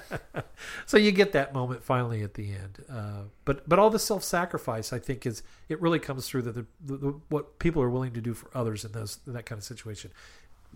so 0.85 0.97
you 0.97 1.11
get 1.11 1.31
that 1.33 1.53
moment 1.53 1.83
finally 1.83 2.23
at 2.23 2.33
the 2.33 2.51
end 2.51 2.83
uh, 2.91 3.21
but 3.45 3.67
but 3.69 3.77
all 3.79 3.89
the 3.89 3.99
self-sacrifice 3.99 4.91
i 4.91 4.99
think 4.99 5.25
is 5.25 5.43
it 5.69 5.79
really 5.81 5.99
comes 5.99 6.27
through 6.27 6.41
that 6.41 6.55
the, 6.55 6.65
the, 6.83 6.97
the 6.97 7.19
what 7.29 7.59
people 7.59 7.81
are 7.81 7.89
willing 7.89 8.13
to 8.13 8.21
do 8.21 8.33
for 8.33 8.49
others 8.57 8.83
in 8.83 8.91
those 8.91 9.19
in 9.27 9.33
that 9.33 9.45
kind 9.45 9.59
of 9.59 9.63
situation 9.63 10.11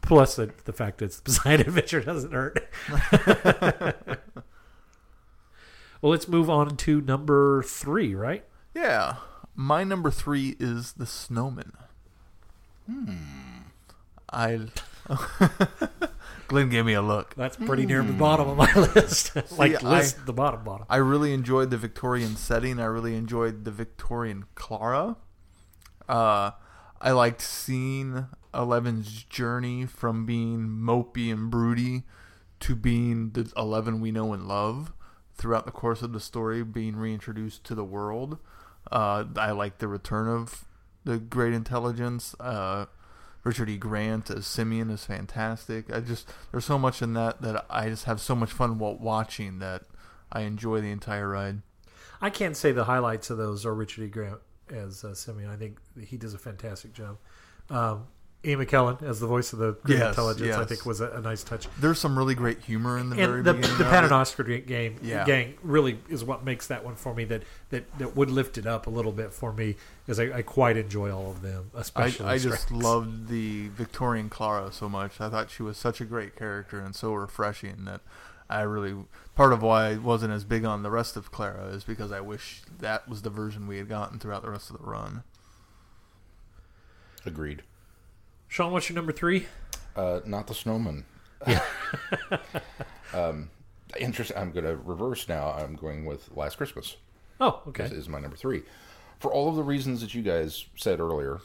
plus 0.02 0.36
the, 0.36 0.52
the 0.66 0.74
fact 0.74 1.00
that 1.00 1.06
it's 1.06 1.20
the 1.22 1.24
Poseidon 1.32 1.68
adventure 1.68 2.02
doesn't 2.02 2.32
hurt 2.34 2.70
well 6.02 6.12
let's 6.12 6.28
move 6.28 6.50
on 6.50 6.78
to 6.78 7.02
number 7.02 7.64
three 7.64 8.14
right 8.14 8.46
Yeah. 8.76 9.16
My 9.60 9.84
number 9.84 10.12
three 10.12 10.56
is 10.60 10.94
the 10.94 11.08
snowman. 11.08 11.74
Hmm. 12.90 13.16
I. 14.32 14.68
Glenn 16.48 16.70
gave 16.70 16.86
me 16.86 16.94
a 16.94 17.02
look. 17.02 17.34
that's 17.36 17.58
pretty 17.58 17.86
near 17.86 18.04
the 18.04 18.14
bottom 18.14 18.48
of 18.48 18.56
my 18.56 18.72
list 18.96 19.36
like 19.58 19.84
I- 19.84 19.98
list 19.98 20.26
the 20.26 20.32
bottom 20.32 20.64
bottom 20.64 20.86
I 20.90 20.98
really 20.98 21.34
enjoyed 21.34 21.72
the 21.72 21.78
Victorian 21.78 22.36
setting. 22.38 22.80
I 22.80 22.86
really 22.86 23.16
enjoyed 23.16 23.66
the 23.66 23.72
Victorian 23.72 24.46
Clara. 24.56 25.18
Uh, 26.08 26.52
I 27.02 27.12
liked 27.12 27.41
seeing 27.41 28.28
Eleven's 28.54 29.24
journey 29.24 29.86
from 29.86 30.26
being 30.26 30.67
mopey 30.67 31.32
and 31.34 31.50
broody 31.50 32.04
to 32.62 32.76
being 32.76 33.32
the 33.32 33.52
Eleven 33.58 34.00
we 34.00 34.12
know 34.12 34.34
and 34.34 34.48
love 34.48 34.93
throughout 35.36 35.65
the 35.65 35.72
course 35.72 36.02
of 36.02 36.13
the 36.13 36.20
story, 36.20 36.63
being 36.63 36.96
reintroduced 36.96 37.63
to 37.65 37.76
the 37.76 37.84
world. 37.84 38.38
Uh, 38.91 39.26
I 39.36 39.52
like 39.52 39.78
the 39.80 39.88
return 39.88 40.28
of 40.28 40.65
the 41.04 41.17
great 41.17 41.54
intelligence. 41.54 42.36
Uh, 42.39 42.86
Richard 43.43 43.69
E. 43.69 43.78
Grant 43.78 44.30
as 44.30 44.45
Simeon 44.45 44.89
is 44.89 45.06
fantastic. 45.06 45.91
I 45.93 46.02
just 46.02 46.30
there's 46.52 46.65
so 46.65 46.78
much 46.78 47.02
in 47.02 47.13
that 47.13 47.41
that 47.41 47.65
I 47.69 47.89
just 47.89 48.06
have 48.06 48.19
so 48.19 48.36
much 48.36 48.52
fun 48.52 48.78
while 48.78 48.97
watching 48.97 49.60
that 49.60 49.84
I 50.32 50.41
enjoy 50.41 50.82
the 50.82 50.91
entire 50.91 51.30
ride. 51.30 51.62
I 52.19 52.30
can't 52.30 52.58
say 52.58 52.71
the 52.71 52.86
highlights 52.86 53.30
of 53.30 53.38
those 53.38 53.65
are 53.65 53.73
Richard 53.73 54.04
E. 54.04 54.08
Grant 54.08 54.39
as 54.69 55.04
uh, 55.04 55.13
Simeon. 55.13 55.50
I 55.50 55.56
think 55.56 55.80
he 56.06 56.17
does 56.17 56.34
a 56.34 56.38
fantastic 56.38 56.93
job. 56.93 57.17
Um, 57.69 58.08
Ian 58.45 58.60
McKellen 58.63 59.02
as 59.02 59.19
the 59.19 59.28
voice 59.28 59.52
of 59.52 59.60
the 59.60 59.73
Great 59.84 59.97
Yes, 59.97 60.10
Intelligence, 60.10 60.56
I 60.56 60.63
think, 60.65 60.86
was 60.86 61.02
a, 61.02 61.10
a 61.12 61.21
nice 61.21 61.43
touch. 61.43 61.67
There's 61.80 62.00
some 62.00 62.17
really 62.17 62.36
great 62.36 62.62
humor 62.62 62.97
in 62.97 63.10
the 63.10 63.15
very 63.15 63.41
the, 63.41 63.54
beginning. 63.54 63.78
the 63.78 63.86
of 63.86 63.89
Patton 63.89 64.12
it. 64.12 64.13
Oscar 64.13 64.43
game 64.43 64.97
Yeah. 65.02 65.26
gang 65.26 65.56
really 65.63 66.00
is 66.08 66.23
what 66.23 66.45
makes 66.45 66.67
that 66.67 66.86
one 66.86 66.95
for 66.95 67.13
me. 67.15 67.26
That 67.26 67.43
that, 67.71 67.97
that 67.97 68.15
would 68.15 68.30
lift 68.30 68.58
it 68.58 68.65
up 68.67 68.86
a 68.88 68.89
little 68.89 69.12
bit 69.12 69.34
for 69.34 69.52
me, 69.52 69.76
because 70.06 70.19
I, 70.19 70.38
I 70.38 70.41
quite 70.43 70.78
enjoy 70.78 71.12
all 71.12 71.32
of 71.32 71.41
them. 71.41 71.71
Especially 71.76 72.28
I 72.28 72.38
just 72.38 72.71
loved 72.71 73.28
the 73.28 73.69
Victorian 73.69 74.30
Clara 74.30 74.71
so 74.71 74.88
much. 74.88 75.19
I 75.19 75.30
thought 75.30 75.50
she 75.50 75.63
was 75.63 75.78
such 75.78 76.00
a 76.00 76.06
great 76.06 76.36
character 76.36 76.80
and 76.80 76.95
so 76.95 77.13
refreshing 77.13 77.86
that 77.86 78.02
I 78.50 78.62
really 78.62 78.95
part 79.36 79.52
of 79.52 79.62
why 79.63 79.88
I 79.89 79.95
wasn't 79.97 80.32
as 80.32 80.43
big 80.45 80.63
on 80.63 80.84
the 80.84 80.91
rest 80.91 81.17
of 81.17 81.32
Clara 81.32 81.65
is 81.69 81.84
because 81.84 82.12
I 82.13 82.21
wish 82.21 82.62
that 82.80 83.10
was 83.10 83.23
the 83.23 83.30
version 83.32 83.67
we 83.67 83.78
had 83.78 83.89
gotten 83.89 84.19
throughout 84.19 84.43
the 84.43 84.52
rest 84.52 84.69
of 84.69 84.78
the 84.78 84.84
run. 84.86 85.23
Agreed. 87.26 87.63
Sean, 88.48 88.72
what's 88.72 88.90
your 88.90 88.96
number 88.96 89.12
three? 89.12 89.48
Uh, 89.96 90.22
not 90.26 90.48
the 90.48 90.54
snowman. 90.54 91.06
um, 93.14 93.50
interest. 94.00 94.32
I'm 94.36 94.52
going 94.52 94.66
to 94.66 94.76
reverse 94.76 95.28
now. 95.28 95.52
I'm 95.52 95.76
going 95.76 96.06
with 96.06 96.30
Last 96.36 96.58
Christmas. 96.58 96.98
Oh, 97.40 97.62
okay. 97.68 97.86
Is, 97.86 97.92
is 97.92 98.10
my 98.10 98.20
number 98.20 98.38
three, 98.38 98.64
for 99.20 99.32
all 99.32 99.50
of 99.50 99.56
the 99.56 99.64
reasons 99.64 100.02
that 100.02 100.14
you 100.14 100.22
guys 100.22 100.66
said 100.76 101.00
earlier. 101.00 101.40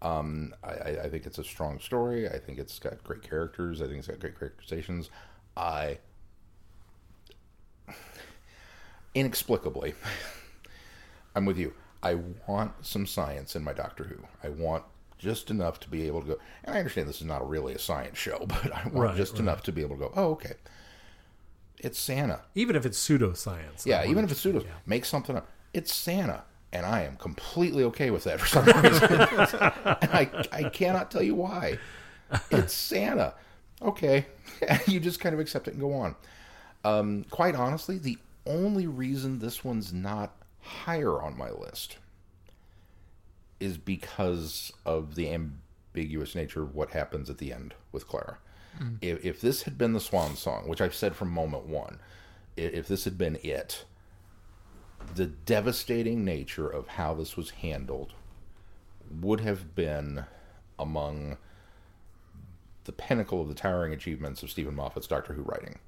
Um, 0.00 0.52
I, 0.64 0.70
I 0.70 1.02
I 1.04 1.08
think 1.10 1.26
it's 1.26 1.38
a 1.38 1.44
strong 1.44 1.78
story. 1.78 2.28
I 2.28 2.38
think 2.38 2.58
it's 2.58 2.78
got 2.78 3.02
great 3.04 3.22
characters. 3.22 3.80
I 3.80 3.86
think 3.86 3.98
it's 3.98 4.08
got 4.08 4.18
great 4.18 4.38
characterizations. 4.38 5.10
I 5.56 5.98
inexplicably, 9.14 9.94
I'm 11.36 11.44
with 11.44 11.58
you. 11.58 11.72
I 12.02 12.14
want 12.46 12.72
some 12.84 13.06
science 13.06 13.54
in 13.54 13.62
my 13.62 13.72
Doctor 13.72 14.04
Who. 14.04 14.16
I 14.42 14.50
want 14.50 14.84
just 15.22 15.50
enough 15.50 15.78
to 15.80 15.88
be 15.88 16.06
able 16.06 16.20
to 16.22 16.26
go. 16.26 16.38
And 16.64 16.74
I 16.74 16.78
understand 16.80 17.08
this 17.08 17.20
is 17.20 17.26
not 17.26 17.48
really 17.48 17.74
a 17.74 17.78
science 17.78 18.18
show, 18.18 18.38
but 18.48 18.74
I 18.74 18.82
want 18.84 18.94
Right, 18.94 19.16
just 19.16 19.32
right. 19.34 19.40
enough 19.42 19.62
to 19.64 19.72
be 19.72 19.80
able 19.82 19.96
to 19.96 20.00
go. 20.00 20.12
Oh, 20.16 20.30
okay. 20.32 20.54
It's 21.78 21.98
Santa. 21.98 22.40
Even 22.54 22.76
if 22.76 22.84
it's 22.86 22.98
pseudoscience. 23.08 23.86
Yeah, 23.86 24.04
even 24.06 24.24
if 24.24 24.30
it's 24.30 24.40
pseudo, 24.40 24.60
yeah. 24.60 24.70
make 24.86 25.04
something 25.04 25.36
up. 25.36 25.48
It's 25.74 25.92
Santa, 25.94 26.42
and 26.72 26.84
I 26.86 27.02
am 27.02 27.16
completely 27.16 27.82
okay 27.84 28.10
with 28.10 28.24
that 28.24 28.38
for 28.40 28.46
some 28.46 28.64
reason. 28.82 29.12
and 29.12 30.10
I, 30.12 30.30
I 30.52 30.68
cannot 30.68 31.10
tell 31.10 31.22
you 31.22 31.34
why. 31.34 31.78
It's 32.50 32.72
Santa. 32.74 33.34
Okay, 33.80 34.26
you 34.86 35.00
just 35.00 35.18
kind 35.18 35.34
of 35.34 35.40
accept 35.40 35.66
it 35.66 35.72
and 35.72 35.80
go 35.80 35.92
on. 35.92 36.14
Um, 36.84 37.24
quite 37.30 37.54
honestly, 37.56 37.98
the 37.98 38.18
only 38.46 38.86
reason 38.86 39.38
this 39.40 39.64
one's 39.64 39.92
not 39.92 40.36
higher 40.60 41.20
on 41.20 41.36
my 41.36 41.50
list 41.50 41.96
is 43.62 43.78
because 43.78 44.72
of 44.84 45.14
the 45.14 45.32
ambiguous 45.32 46.34
nature 46.34 46.62
of 46.62 46.74
what 46.74 46.90
happens 46.90 47.30
at 47.30 47.38
the 47.38 47.52
end 47.52 47.74
with 47.92 48.08
Clara. 48.08 48.38
Hmm. 48.76 48.96
If, 49.00 49.24
if 49.24 49.40
this 49.40 49.62
had 49.62 49.78
been 49.78 49.92
the 49.92 50.00
swan 50.00 50.36
song, 50.36 50.68
which 50.68 50.80
I've 50.80 50.94
said 50.94 51.14
from 51.14 51.30
moment 51.30 51.66
one, 51.66 52.00
if 52.56 52.88
this 52.88 53.04
had 53.04 53.16
been 53.16 53.38
it, 53.42 53.84
the 55.14 55.26
devastating 55.26 56.24
nature 56.24 56.68
of 56.68 56.88
how 56.88 57.14
this 57.14 57.36
was 57.36 57.50
handled 57.50 58.14
would 59.20 59.40
have 59.40 59.74
been 59.74 60.24
among 60.78 61.36
the 62.84 62.92
pinnacle 62.92 63.40
of 63.40 63.48
the 63.48 63.54
towering 63.54 63.92
achievements 63.92 64.42
of 64.42 64.50
Steven 64.50 64.74
Moffat's 64.74 65.06
Doctor 65.06 65.34
Who 65.34 65.42
writing. 65.42 65.78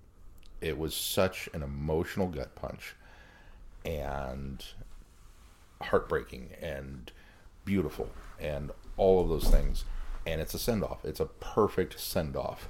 It 0.61 0.79
was 0.79 0.95
such 0.95 1.49
an 1.53 1.63
emotional 1.63 2.29
gut 2.29 2.55
punch 2.55 2.95
and 3.85 4.65
heartbreaking 5.83 6.51
and 6.63 7.11
beautiful 7.65 8.09
and 8.41 8.71
all 8.97 9.21
of 9.21 9.29
those 9.29 9.49
things. 9.49 9.85
And 10.27 10.41
it's 10.41 10.55
a 10.55 10.59
send 10.59 10.83
off. 10.83 11.05
It's 11.05 11.21
a 11.21 11.27
perfect 11.27 12.01
send 12.01 12.37
off 12.37 12.69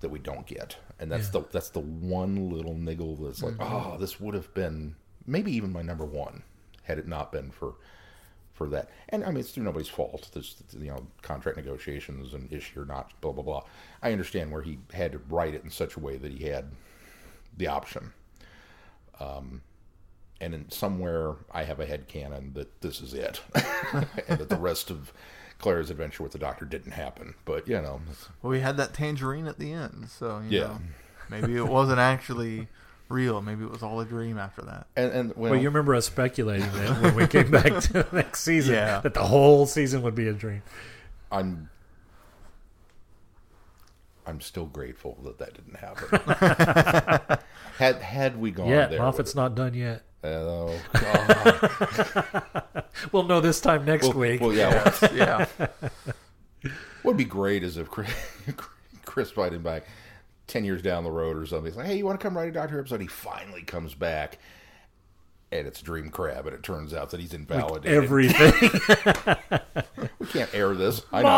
that 0.00 0.08
we 0.08 0.18
don't 0.18 0.46
get. 0.46 0.76
And 0.98 1.10
that's 1.10 1.28
the 1.30 1.42
that's 1.50 1.70
the 1.70 1.80
one 1.80 2.50
little 2.50 2.74
niggle 2.74 3.16
that's 3.16 3.42
like, 3.42 3.54
oh, 3.60 3.96
this 3.98 4.20
would 4.20 4.34
have 4.34 4.52
been 4.54 4.96
maybe 5.26 5.52
even 5.52 5.72
my 5.72 5.82
number 5.82 6.04
one 6.04 6.42
had 6.84 6.98
it 6.98 7.08
not 7.08 7.32
been 7.32 7.50
for 7.50 7.74
for 8.52 8.68
that. 8.68 8.88
And 9.08 9.24
I 9.24 9.28
mean, 9.28 9.38
it's 9.38 9.50
through 9.50 9.64
nobody's 9.64 9.88
fault. 9.88 10.30
There's 10.32 10.62
you 10.78 10.90
know 10.90 11.06
contract 11.22 11.56
negotiations 11.56 12.32
and 12.34 12.50
issue 12.52 12.80
or 12.80 12.84
not, 12.84 13.12
blah 13.20 13.32
blah 13.32 13.42
blah. 13.42 13.64
I 14.02 14.12
understand 14.12 14.52
where 14.52 14.62
he 14.62 14.78
had 14.92 15.12
to 15.12 15.18
write 15.28 15.54
it 15.54 15.64
in 15.64 15.70
such 15.70 15.96
a 15.96 16.00
way 16.00 16.16
that 16.16 16.32
he 16.32 16.44
had 16.44 16.70
the 17.56 17.66
option. 17.66 18.12
Um, 19.20 19.62
and 20.40 20.54
in 20.54 20.70
somewhere 20.70 21.34
I 21.52 21.64
have 21.64 21.80
a 21.80 21.86
head 21.86 22.08
canon 22.08 22.52
that 22.54 22.80
this 22.80 23.00
is 23.00 23.14
it, 23.14 23.40
and 23.54 24.38
that 24.38 24.48
the 24.48 24.56
rest 24.56 24.90
of 24.90 25.12
Clara's 25.58 25.90
adventure 25.90 26.22
with 26.22 26.32
the 26.32 26.38
Doctor 26.38 26.64
didn't 26.64 26.92
happen. 26.92 27.34
But 27.44 27.66
you 27.68 27.80
know, 27.80 28.00
Well, 28.42 28.50
we 28.50 28.60
had 28.60 28.76
that 28.76 28.92
tangerine 28.94 29.46
at 29.46 29.58
the 29.58 29.72
end, 29.72 30.08
so 30.10 30.40
you 30.48 30.58
Yeah. 30.58 30.64
know, 30.66 30.78
maybe 31.30 31.56
it 31.56 31.66
wasn't 31.68 31.98
actually 32.00 32.68
real. 33.08 33.40
Maybe 33.42 33.64
it 33.64 33.70
was 33.70 33.82
all 33.82 34.00
a 34.00 34.04
dream 34.04 34.38
after 34.38 34.62
that. 34.62 34.86
and 34.96 35.12
and 35.12 35.36
well, 35.36 35.52
Well, 35.52 35.60
you 35.60 35.68
remember 35.68 35.94
us 35.94 36.06
speculating 36.06 36.70
that 36.72 37.00
when 37.02 37.14
we 37.14 37.26
came 37.26 37.50
back 37.50 37.80
to 37.82 37.92
the 37.92 38.06
next 38.12 38.40
season 38.40 38.74
Yeah. 38.74 39.00
that 39.00 39.14
the 39.14 39.24
whole 39.24 39.66
season 39.66 40.02
would 40.02 40.14
be 40.14 40.26
a 40.28 40.32
dream. 40.32 40.62
I'm 41.30 41.70
I'm 44.26 44.40
still 44.40 44.64
grateful 44.66 45.18
that 45.24 45.38
that 45.38 45.52
didn't 45.54 45.76
happen. 45.76 47.38
had 47.78 47.96
had 47.96 48.36
we 48.40 48.50
gone 48.52 48.68
Yet 48.68 48.90
there, 48.90 49.00
Moffat's 49.00 49.34
not 49.34 49.54
done 49.54 49.74
yet. 49.74 50.02
Oh 50.24 50.80
God. 50.92 52.84
We'll 53.12 53.24
know 53.24 53.40
this 53.40 53.60
time 53.60 53.84
next 53.84 54.08
well, 54.08 54.18
week. 54.18 54.40
well, 54.40 54.52
yeah. 54.52 54.92
Well, 55.00 55.14
Yeah, 55.14 55.46
What'd 57.02 57.18
be 57.18 57.24
great 57.24 57.62
is 57.62 57.76
if 57.76 57.90
Chris, 57.90 58.10
Chris 59.04 59.30
fighting 59.30 59.60
back 59.62 59.86
ten 60.46 60.64
years 60.64 60.80
down 60.82 61.04
the 61.04 61.10
road 61.10 61.36
or 61.36 61.44
something. 61.46 61.66
He's 61.66 61.76
like, 61.76 61.86
"Hey, 61.86 61.96
you 61.96 62.06
want 62.06 62.18
to 62.18 62.24
come 62.24 62.36
write 62.36 62.48
a 62.48 62.52
Doctor 62.52 62.80
episode?" 62.80 63.02
He 63.02 63.06
finally 63.06 63.62
comes 63.62 63.94
back, 63.94 64.38
and 65.52 65.66
it's 65.66 65.82
Dream 65.82 66.08
Crab, 66.08 66.46
and 66.46 66.54
it 66.56 66.62
turns 66.62 66.94
out 66.94 67.10
that 67.10 67.20
he's 67.20 67.34
invalidated. 67.34 67.92
Everything. 67.92 68.70
we 70.18 70.26
can't 70.28 70.54
air 70.54 70.74
this. 70.74 71.02
I 71.12 71.22
know. 71.22 71.30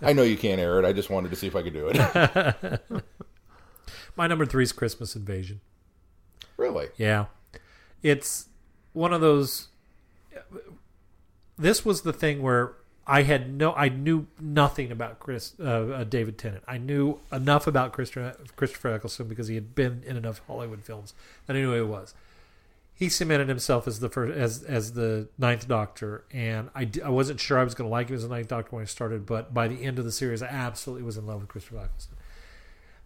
I 0.00 0.12
know 0.14 0.22
you 0.22 0.38
can't 0.38 0.60
air 0.60 0.78
it. 0.78 0.86
I 0.86 0.94
just 0.94 1.10
wanted 1.10 1.28
to 1.30 1.36
see 1.36 1.46
if 1.46 1.54
I 1.54 1.62
could 1.62 1.74
do 1.74 1.90
it. 1.92 3.02
My 4.16 4.26
number 4.26 4.46
three 4.46 4.62
is 4.62 4.72
Christmas 4.72 5.14
Invasion. 5.14 5.60
Really? 6.60 6.88
Yeah. 6.96 7.26
It's 8.02 8.46
one 8.92 9.12
of 9.12 9.20
those. 9.20 9.68
This 11.58 11.84
was 11.84 12.02
the 12.02 12.12
thing 12.12 12.42
where 12.42 12.74
I 13.06 13.22
had 13.22 13.52
no, 13.52 13.72
I 13.74 13.88
knew 13.88 14.28
nothing 14.38 14.92
about 14.92 15.18
Chris, 15.18 15.54
uh, 15.58 15.62
uh, 15.64 16.04
David 16.04 16.38
Tennant. 16.38 16.62
I 16.68 16.78
knew 16.78 17.18
enough 17.32 17.66
about 17.66 17.92
Christopher, 17.92 18.36
Christopher 18.54 18.92
Eccleston 18.92 19.26
because 19.26 19.48
he 19.48 19.56
had 19.56 19.74
been 19.74 20.02
in 20.06 20.16
enough 20.16 20.40
Hollywood 20.46 20.84
films 20.84 21.12
that 21.46 21.56
I 21.56 21.58
knew 21.58 21.70
who 21.70 21.74
he 21.74 21.82
was. 21.82 22.14
He 22.94 23.08
cemented 23.08 23.48
himself 23.48 23.88
as 23.88 24.00
the 24.00 24.10
first, 24.10 24.36
as 24.36 24.62
as 24.62 24.92
the 24.92 25.28
Ninth 25.38 25.66
Doctor, 25.66 26.24
and 26.30 26.68
I, 26.74 26.88
I 27.02 27.08
wasn't 27.08 27.40
sure 27.40 27.58
I 27.58 27.64
was 27.64 27.74
going 27.74 27.88
to 27.88 27.90
like 27.90 28.10
him 28.10 28.16
as 28.16 28.22
the 28.22 28.28
Ninth 28.28 28.48
Doctor 28.48 28.76
when 28.76 28.82
I 28.82 28.86
started, 28.86 29.24
but 29.24 29.54
by 29.54 29.68
the 29.68 29.82
end 29.82 29.98
of 29.98 30.04
the 30.04 30.12
series, 30.12 30.42
I 30.42 30.48
absolutely 30.48 31.02
was 31.02 31.16
in 31.16 31.26
love 31.26 31.40
with 31.40 31.48
Christopher 31.48 31.78
Eccleston. 31.78 32.18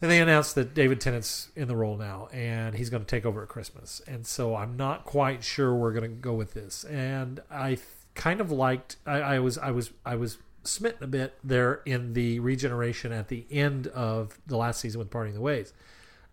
Then 0.04 0.10
they 0.10 0.20
announced 0.20 0.54
that 0.56 0.74
David 0.74 1.00
Tennant's 1.00 1.48
in 1.56 1.66
the 1.66 1.74
role 1.74 1.96
now, 1.96 2.28
and 2.30 2.74
he's 2.74 2.90
going 2.90 3.02
to 3.02 3.08
take 3.08 3.24
over 3.24 3.42
at 3.42 3.48
Christmas. 3.48 4.02
And 4.06 4.26
so 4.26 4.54
I'm 4.54 4.76
not 4.76 5.06
quite 5.06 5.42
sure 5.42 5.74
we're 5.74 5.94
going 5.94 6.02
to 6.02 6.14
go 6.14 6.34
with 6.34 6.52
this. 6.52 6.84
And 6.84 7.40
I 7.50 7.78
kind 8.14 8.42
of 8.42 8.52
liked. 8.52 8.96
I, 9.06 9.20
I 9.20 9.38
was 9.38 9.56
I 9.56 9.70
was 9.70 9.92
I 10.04 10.16
was 10.16 10.36
smitten 10.62 11.04
a 11.04 11.06
bit 11.06 11.38
there 11.42 11.80
in 11.86 12.12
the 12.12 12.38
regeneration 12.40 13.12
at 13.12 13.28
the 13.28 13.46
end 13.50 13.86
of 13.86 14.36
the 14.46 14.58
last 14.58 14.80
season 14.80 14.98
with 14.98 15.10
Parting 15.10 15.32
the 15.32 15.40
Ways. 15.40 15.72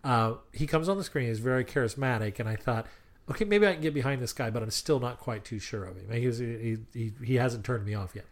Uh, 0.04 0.34
he 0.52 0.66
comes 0.66 0.86
on 0.90 0.98
the 0.98 1.04
screen. 1.04 1.28
He's 1.28 1.38
very 1.38 1.64
charismatic, 1.64 2.40
and 2.40 2.50
I 2.50 2.56
thought, 2.56 2.86
okay, 3.30 3.46
maybe 3.46 3.66
I 3.66 3.72
can 3.72 3.80
get 3.80 3.94
behind 3.94 4.20
this 4.20 4.34
guy, 4.34 4.50
but 4.50 4.62
I'm 4.62 4.70
still 4.70 5.00
not 5.00 5.18
quite 5.18 5.46
too 5.46 5.58
sure 5.58 5.84
of 5.84 5.96
him. 5.96 6.10
He 6.12 6.26
was, 6.26 6.36
he, 6.36 6.76
he, 6.92 7.12
he 7.24 7.34
hasn't 7.36 7.64
turned 7.64 7.86
me 7.86 7.94
off 7.94 8.14
yet 8.14 8.26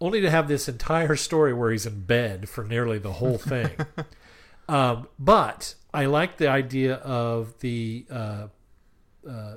only 0.00 0.20
to 0.20 0.30
have 0.30 0.48
this 0.48 0.68
entire 0.68 1.16
story 1.16 1.52
where 1.52 1.70
he's 1.70 1.86
in 1.86 2.02
bed 2.02 2.48
for 2.48 2.64
nearly 2.64 2.98
the 2.98 3.14
whole 3.14 3.38
thing. 3.38 3.70
um, 4.68 5.08
but 5.18 5.74
I 5.92 6.06
like 6.06 6.36
the 6.36 6.48
idea 6.48 6.94
of 6.96 7.58
the 7.60 8.06
uh, 8.10 8.46
uh, 9.28 9.54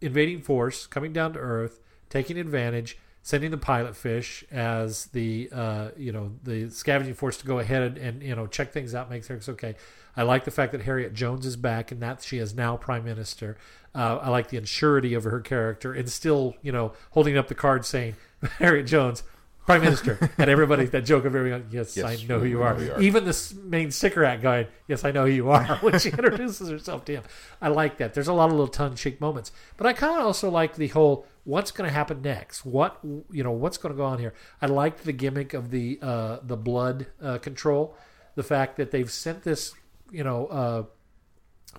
invading 0.00 0.42
force 0.42 0.86
coming 0.86 1.12
down 1.12 1.32
to 1.34 1.38
Earth, 1.38 1.80
taking 2.10 2.38
advantage, 2.38 2.98
sending 3.22 3.50
the 3.50 3.58
pilot 3.58 3.94
fish 3.94 4.44
as 4.50 5.06
the 5.06 5.48
uh, 5.52 5.90
you 5.96 6.12
know 6.12 6.32
the 6.42 6.70
scavenging 6.70 7.14
force 7.14 7.36
to 7.36 7.46
go 7.46 7.58
ahead 7.58 7.82
and, 7.82 7.98
and 7.98 8.22
you 8.22 8.34
know 8.34 8.46
check 8.46 8.72
things 8.72 8.94
out, 8.94 9.10
make 9.10 9.24
things 9.24 9.48
okay. 9.48 9.76
I 10.16 10.22
like 10.22 10.44
the 10.44 10.50
fact 10.50 10.72
that 10.72 10.82
Harriet 10.82 11.14
Jones 11.14 11.46
is 11.46 11.56
back 11.56 11.92
and 11.92 12.02
that 12.02 12.22
she 12.22 12.38
is 12.38 12.54
now 12.54 12.76
prime 12.76 13.04
minister. 13.04 13.56
Uh, 13.94 14.18
I 14.20 14.30
like 14.30 14.48
the 14.48 14.56
insurity 14.56 15.16
of 15.16 15.24
her 15.24 15.40
character 15.40 15.92
and 15.92 16.08
still 16.10 16.54
you 16.62 16.72
know 16.72 16.92
holding 17.10 17.36
up 17.36 17.48
the 17.48 17.54
card 17.54 17.84
saying 17.84 18.16
Harriet 18.58 18.86
Jones. 18.86 19.22
Prime 19.68 19.82
Minister, 19.82 20.30
and 20.38 20.48
everybody 20.48 20.86
that 20.86 21.04
joke 21.04 21.26
of 21.26 21.34
everyone. 21.34 21.66
Yes, 21.70 21.94
Yes, 21.94 22.06
I 22.06 22.26
know 22.26 22.38
who 22.40 22.46
you 22.46 22.62
are. 22.62 22.74
who 22.74 22.90
are. 22.90 23.00
Even 23.02 23.26
the 23.26 23.54
main 23.64 23.90
act 24.24 24.42
guy. 24.42 24.66
Yes, 24.86 25.04
I 25.04 25.10
know 25.10 25.26
who 25.26 25.32
you 25.32 25.50
are. 25.50 25.76
When 25.82 25.98
she 25.98 26.08
introduces 26.08 26.70
herself 26.70 27.04
to 27.04 27.12
him, 27.16 27.22
I 27.60 27.68
like 27.68 27.98
that. 27.98 28.14
There's 28.14 28.28
a 28.28 28.32
lot 28.32 28.46
of 28.46 28.52
little 28.52 28.68
tongue 28.68 28.94
cheek 28.94 29.20
moments, 29.20 29.52
but 29.76 29.86
I 29.86 29.92
kind 29.92 30.18
of 30.18 30.26
also 30.26 30.50
like 30.50 30.76
the 30.76 30.88
whole 30.88 31.26
what's 31.44 31.70
going 31.70 31.86
to 31.86 31.92
happen 31.92 32.22
next. 32.22 32.64
What 32.64 32.98
you 33.04 33.44
know, 33.44 33.52
what's 33.52 33.76
going 33.76 33.94
to 33.94 33.96
go 33.96 34.06
on 34.06 34.18
here. 34.18 34.32
I 34.62 34.66
liked 34.66 35.04
the 35.04 35.12
gimmick 35.12 35.52
of 35.52 35.70
the 35.70 35.98
uh, 36.00 36.38
the 36.42 36.56
blood 36.56 37.08
uh, 37.22 37.36
control, 37.36 37.94
the 38.36 38.42
fact 38.42 38.78
that 38.78 38.90
they've 38.90 39.10
sent 39.10 39.42
this 39.42 39.74
you 40.10 40.24
know 40.24 40.46
uh, 40.46 40.82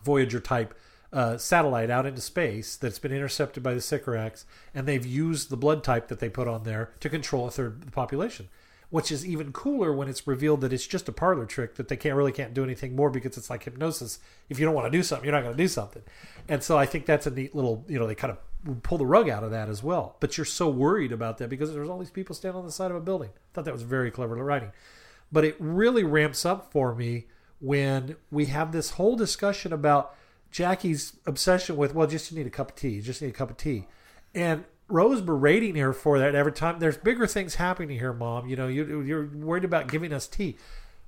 Voyager 0.03 0.39
type 0.39 0.75
uh, 1.11 1.37
satellite 1.37 1.89
out 1.89 2.05
into 2.05 2.21
space 2.21 2.75
that's 2.75 2.99
been 2.99 3.11
intercepted 3.11 3.63
by 3.63 3.73
the 3.73 3.81
Sycorax, 3.81 4.45
and 4.73 4.87
they've 4.87 5.05
used 5.05 5.49
the 5.49 5.57
blood 5.57 5.83
type 5.83 6.07
that 6.07 6.19
they 6.19 6.29
put 6.29 6.47
on 6.47 6.63
there 6.63 6.91
to 6.99 7.09
control 7.09 7.47
a 7.47 7.51
third 7.51 7.73
of 7.73 7.85
the 7.85 7.91
population. 7.91 8.49
Which 8.91 9.11
is 9.11 9.23
even 9.23 9.51
cooler 9.51 9.93
when 9.93 10.09
it's 10.09 10.25
revealed 10.25 10.61
that 10.61 10.73
it's 10.73 10.87
just 10.87 11.07
a 11.07 11.11
parlor 11.11 11.45
trick 11.45 11.75
that 11.75 11.89
they 11.89 11.95
can't 11.95 12.15
really 12.15 12.31
can't 12.31 12.55
do 12.55 12.63
anything 12.63 12.95
more 12.95 13.11
because 13.11 13.37
it's 13.37 13.47
like 13.47 13.63
hypnosis. 13.63 14.17
If 14.49 14.57
you 14.57 14.65
don't 14.65 14.73
want 14.73 14.91
to 14.91 14.97
do 14.97 15.03
something, 15.03 15.25
you're 15.25 15.35
not 15.35 15.43
going 15.43 15.55
to 15.55 15.63
do 15.63 15.67
something. 15.67 16.01
And 16.47 16.63
so 16.63 16.75
I 16.75 16.87
think 16.87 17.05
that's 17.05 17.27
a 17.27 17.29
neat 17.29 17.53
little, 17.53 17.85
you 17.87 17.99
know, 17.99 18.07
they 18.07 18.15
kind 18.15 18.35
of 18.35 18.81
pull 18.81 18.97
the 18.97 19.05
rug 19.05 19.29
out 19.29 19.43
of 19.43 19.51
that 19.51 19.69
as 19.69 19.83
well. 19.83 20.15
But 20.19 20.37
you're 20.37 20.45
so 20.45 20.69
worried 20.69 21.11
about 21.11 21.37
that 21.37 21.49
because 21.49 21.71
there's 21.71 21.87
all 21.87 21.99
these 21.99 22.09
people 22.09 22.33
standing 22.33 22.57
on 22.57 22.65
the 22.65 22.71
side 22.71 22.89
of 22.89 22.97
a 22.97 22.99
building. 22.99 23.29
I 23.29 23.49
thought 23.53 23.65
that 23.65 23.73
was 23.73 23.83
very 23.83 24.09
clever 24.09 24.33
writing. 24.35 24.71
But 25.31 25.45
it 25.45 25.55
really 25.59 26.03
ramps 26.03 26.43
up 26.43 26.71
for 26.71 26.95
me 26.95 27.27
when 27.59 28.15
we 28.31 28.45
have 28.45 28.71
this 28.71 28.91
whole 28.91 29.15
discussion 29.15 29.71
about 29.71 30.15
Jackie's 30.51 31.13
obsession 31.25 31.77
with, 31.77 31.93
well, 31.93 32.07
just 32.07 32.31
you 32.31 32.37
need 32.37 32.47
a 32.47 32.51
cup 32.51 32.69
of 32.71 32.75
tea, 32.75 32.89
you 32.89 33.01
just 33.01 33.21
need 33.21 33.29
a 33.29 33.33
cup 33.33 33.49
of 33.49 33.57
tea. 33.57 33.87
And 34.33 34.65
Rose 34.89 35.21
berating 35.21 35.75
her 35.75 35.93
for 35.93 36.17
that 36.19 36.33
every 36.33 36.51
time. 36.51 36.79
There's 36.79 36.97
bigger 36.97 37.27
things 37.27 37.55
happening 37.55 37.97
here, 37.97 38.11
Mom. 38.11 38.47
You 38.47 38.55
know, 38.55 38.67
you, 38.67 39.01
you're 39.01 39.27
worried 39.27 39.63
about 39.63 39.87
giving 39.87 40.11
us 40.11 40.27
tea. 40.27 40.57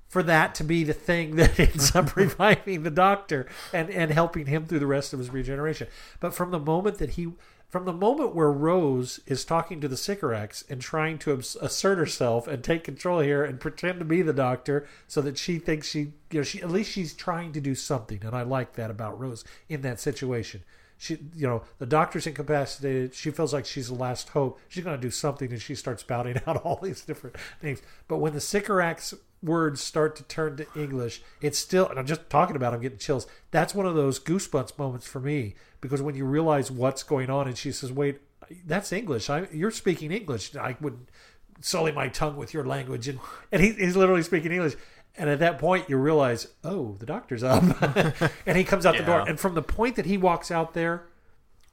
For 0.07 0.21
that 0.23 0.55
to 0.55 0.63
be 0.63 0.83
the 0.83 0.93
thing 0.93 1.35
that 1.37 1.59
ends 1.59 1.95
up 1.95 2.15
reviving 2.15 2.83
the 2.83 2.91
doctor 2.91 3.47
and, 3.73 3.89
and 3.89 4.11
helping 4.11 4.45
him 4.45 4.67
through 4.67 4.79
the 4.79 4.87
rest 4.87 5.13
of 5.13 5.19
his 5.19 5.31
regeneration. 5.31 5.87
But 6.19 6.33
from 6.33 6.51
the 6.51 6.59
moment 6.59 6.99
that 6.99 7.11
he, 7.11 7.29
from 7.71 7.85
the 7.85 7.93
moment 7.93 8.35
where 8.35 8.51
Rose 8.51 9.21
is 9.25 9.45
talking 9.45 9.79
to 9.79 9.87
the 9.87 9.95
Sycorax 9.95 10.61
and 10.69 10.81
trying 10.81 11.17
to 11.19 11.31
assert 11.31 11.97
herself 11.97 12.45
and 12.45 12.61
take 12.61 12.83
control 12.83 13.21
here 13.21 13.45
and 13.45 13.61
pretend 13.61 13.99
to 13.99 14.05
be 14.05 14.21
the 14.21 14.33
doctor 14.33 14.85
so 15.07 15.21
that 15.21 15.37
she 15.37 15.57
thinks 15.57 15.87
she, 15.87 16.11
you 16.31 16.39
know, 16.39 16.43
she, 16.43 16.61
at 16.61 16.69
least 16.69 16.91
she's 16.91 17.13
trying 17.13 17.53
to 17.53 17.61
do 17.61 17.73
something. 17.73 18.19
And 18.25 18.35
I 18.35 18.41
like 18.41 18.73
that 18.73 18.91
about 18.91 19.17
Rose 19.17 19.45
in 19.69 19.81
that 19.83 20.01
situation. 20.01 20.65
She 20.97 21.17
you 21.33 21.47
know 21.47 21.63
the 21.79 21.87
doctor's 21.87 22.27
incapacitated. 22.27 23.15
She 23.15 23.31
feels 23.31 23.53
like 23.53 23.65
she's 23.65 23.87
the 23.87 23.95
last 23.95 24.29
hope. 24.29 24.59
She's 24.67 24.83
going 24.83 24.99
to 24.99 25.01
do 25.01 25.09
something 25.09 25.49
and 25.49 25.59
she 25.59 25.73
starts 25.73 26.01
spouting 26.01 26.39
out 26.47 26.57
all 26.57 26.75
these 26.75 27.01
different 27.01 27.37
things. 27.59 27.81
But 28.07 28.17
when 28.17 28.33
the 28.33 28.41
sycorax 28.41 29.15
words 29.43 29.81
start 29.81 30.15
to 30.15 30.23
turn 30.23 30.55
to 30.55 30.67
english 30.75 31.21
it's 31.41 31.57
still 31.57 31.87
and 31.89 31.97
i'm 31.97 32.05
just 32.05 32.29
talking 32.29 32.55
about 32.55 32.73
it, 32.73 32.75
i'm 32.75 32.81
getting 32.81 32.97
chills. 32.97 33.25
That's 33.49 33.73
one 33.73 33.85
of 33.85 33.95
those 33.95 34.19
goosebumps 34.19 34.77
moments 34.77 35.07
for 35.07 35.19
me 35.19 35.55
because 35.81 36.01
when 36.01 36.15
you 36.15 36.25
realize 36.25 36.71
what's 36.71 37.03
going 37.03 37.29
on 37.29 37.47
and 37.47 37.57
she 37.57 37.71
says 37.71 37.91
wait 37.91 38.21
that's 38.65 38.91
english. 38.91 39.29
I, 39.29 39.47
you're 39.51 39.71
speaking 39.71 40.11
english. 40.11 40.55
I 40.55 40.75
would 40.81 41.07
sully 41.59 41.91
my 41.91 42.07
tongue 42.07 42.35
with 42.35 42.53
your 42.53 42.65
language. 42.65 43.07
And 43.07 43.19
and 43.51 43.61
he, 43.61 43.71
he's 43.71 43.95
literally 43.95 44.23
speaking 44.23 44.51
english. 44.51 44.75
And 45.17 45.29
at 45.29 45.39
that 45.39 45.59
point, 45.59 45.89
you 45.89 45.97
realize, 45.97 46.47
oh, 46.63 46.95
the 46.99 47.05
doctor's 47.05 47.43
up. 47.43 47.63
and 48.45 48.57
he 48.57 48.63
comes 48.63 48.85
out 48.85 48.95
the 48.95 49.03
door. 49.03 49.27
And 49.27 49.37
from 49.37 49.55
the 49.55 49.61
point 49.61 49.97
that 49.97 50.05
he 50.05 50.17
walks 50.17 50.49
out 50.51 50.73
there 50.73 51.03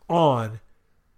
on, 0.08 0.58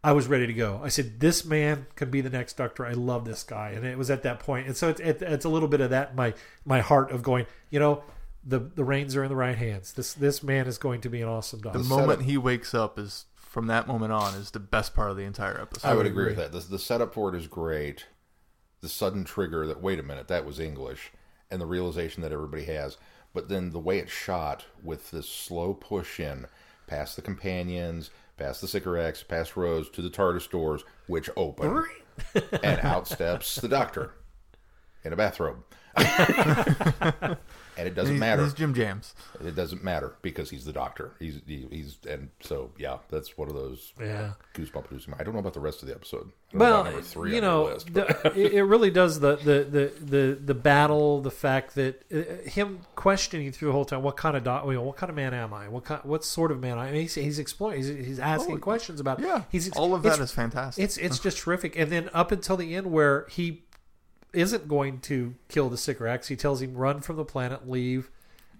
I 0.02 0.12
was 0.12 0.28
ready 0.28 0.46
to 0.46 0.52
go. 0.54 0.80
I 0.82 0.88
said, 0.88 1.20
this 1.20 1.44
man 1.44 1.86
can 1.94 2.10
be 2.10 2.20
the 2.20 2.30
next 2.30 2.56
doctor. 2.56 2.86
I 2.86 2.92
love 2.92 3.24
this 3.24 3.42
guy. 3.42 3.70
And 3.70 3.84
it 3.84 3.98
was 3.98 4.10
at 4.10 4.22
that 4.22 4.40
point. 4.40 4.66
And 4.66 4.76
so 4.76 4.88
it's, 4.88 5.00
it's 5.00 5.44
a 5.44 5.48
little 5.48 5.68
bit 5.68 5.80
of 5.80 5.90
that 5.90 6.14
my, 6.16 6.32
my 6.64 6.80
heart 6.80 7.10
of 7.10 7.22
going, 7.22 7.46
you 7.68 7.78
know, 7.78 8.02
the, 8.42 8.58
the 8.58 8.84
reins 8.84 9.14
are 9.16 9.22
in 9.22 9.28
the 9.28 9.36
right 9.36 9.58
hands. 9.58 9.92
This, 9.92 10.14
this 10.14 10.42
man 10.42 10.66
is 10.66 10.78
going 10.78 11.02
to 11.02 11.10
be 11.10 11.20
an 11.20 11.28
awesome 11.28 11.60
doctor. 11.60 11.78
The 11.78 11.84
moment 11.84 12.22
he 12.22 12.38
wakes 12.38 12.72
up 12.72 12.98
is 12.98 13.26
from 13.36 13.66
that 13.66 13.86
moment 13.86 14.12
on 14.12 14.34
is 14.36 14.52
the 14.52 14.60
best 14.60 14.94
part 14.94 15.10
of 15.10 15.16
the 15.16 15.24
entire 15.24 15.60
episode. 15.60 15.86
I 15.86 15.94
would 15.94 16.06
agree 16.06 16.26
with 16.26 16.36
that. 16.36 16.52
The, 16.52 16.60
the 16.60 16.78
setup 16.78 17.12
for 17.12 17.34
it 17.34 17.38
is 17.38 17.46
great. 17.46 18.06
The 18.80 18.88
sudden 18.88 19.24
trigger 19.24 19.66
that 19.66 19.82
wait 19.82 19.98
a 19.98 20.02
minute 20.02 20.28
that 20.28 20.46
was 20.46 20.58
English, 20.58 21.10
and 21.50 21.60
the 21.60 21.66
realization 21.66 22.22
that 22.22 22.32
everybody 22.32 22.64
has. 22.64 22.96
But 23.34 23.48
then 23.48 23.70
the 23.70 23.78
way 23.78 23.98
it's 23.98 24.12
shot 24.12 24.64
with 24.82 25.10
this 25.10 25.28
slow 25.28 25.74
push 25.74 26.18
in 26.18 26.46
past 26.86 27.16
the 27.16 27.22
companions, 27.22 28.10
past 28.40 28.62
the 28.62 28.68
Sycorax, 28.68 29.22
past 29.22 29.54
Rose 29.54 29.90
to 29.90 30.02
the 30.02 30.10
TARDIS 30.10 30.50
doors, 30.50 30.82
which 31.06 31.28
open, 31.36 31.84
and 32.62 32.80
out 32.80 33.06
steps 33.06 33.56
the 33.56 33.68
Doctor 33.68 34.12
in 35.04 35.12
a 35.12 35.16
bathrobe. 35.16 35.62
and 35.96 37.36
it 37.88 37.94
doesn't 37.94 38.14
He's, 38.14 38.20
matter. 38.20 38.44
he's 38.44 38.54
Jim 38.54 38.74
Jams. 38.74 39.14
It 39.44 39.56
doesn't 39.56 39.82
matter 39.82 40.14
because 40.22 40.48
he's 40.50 40.64
the 40.64 40.72
Doctor. 40.72 41.12
He's 41.18 41.40
he, 41.46 41.66
he's 41.70 41.98
and 42.08 42.30
so 42.40 42.70
yeah, 42.78 42.98
that's 43.08 43.36
one 43.36 43.48
of 43.48 43.54
those 43.54 43.92
Yeah. 44.00 44.32
goosebump 44.54 44.84
producing. 44.84 45.14
I 45.18 45.24
don't 45.24 45.34
know 45.34 45.40
about 45.40 45.54
the 45.54 45.60
rest 45.60 45.82
of 45.82 45.88
the 45.88 45.94
episode. 45.94 46.30
I 46.54 46.56
Well, 46.58 46.84
number 46.84 47.02
three 47.02 47.34
you 47.34 47.40
know, 47.40 47.64
your 47.64 47.74
list, 47.74 47.92
the, 47.92 48.32
it 48.36 48.52
it 48.54 48.62
really 48.62 48.90
does 48.90 49.18
the, 49.20 49.36
the, 49.36 49.64
the, 49.64 49.92
the, 50.00 50.38
the 50.44 50.54
battle, 50.54 51.20
the 51.22 51.30
fact 51.30 51.74
that 51.74 52.02
uh, 52.14 52.48
him 52.48 52.80
questioning 52.94 53.50
through 53.52 53.68
the 53.68 53.72
whole 53.72 53.84
time, 53.84 54.02
what 54.02 54.16
kind 54.16 54.36
of 54.36 54.44
dog, 54.44 54.66
you 54.68 54.74
know, 54.74 54.82
what 54.82 54.96
kind 54.96 55.10
of 55.10 55.16
man 55.16 55.34
am 55.34 55.52
I? 55.52 55.68
What 55.68 55.84
kind, 55.84 56.00
what 56.04 56.24
sort 56.24 56.52
of 56.52 56.60
man 56.60 56.78
I 56.78 56.88
am? 56.88 56.94
He's, 56.94 57.14
he's 57.14 57.38
exploring, 57.38 57.78
he's, 57.78 57.88
he's 57.88 58.18
asking 58.20 58.56
Oh, 58.56 58.58
questions 58.58 59.00
about. 59.00 59.20
Yeah, 59.20 59.42
he's 59.50 59.66
ex- 59.68 59.76
all 59.76 59.94
of 59.94 60.04
it's- 60.04 60.18
that 60.18 60.22
is 60.22 60.32
fantastic. 60.32 60.84
It's 60.84 60.96
it's 60.98 61.18
just 61.18 61.38
terrific. 61.38 61.76
And 61.76 61.90
then 61.90 62.10
up 62.14 62.30
until 62.32 62.56
the 62.56 62.74
end, 62.76 62.90
where 62.92 63.26
he 63.30 63.62
isn't 64.32 64.68
going 64.68 65.00
to 65.00 65.34
kill 65.48 65.68
the 65.68 65.76
Sycorax, 65.76 66.28
he 66.28 66.36
tells 66.36 66.62
him 66.62 66.74
run 66.74 67.00
from 67.00 67.16
the 67.16 67.24
planet, 67.24 67.68
leave, 67.68 68.10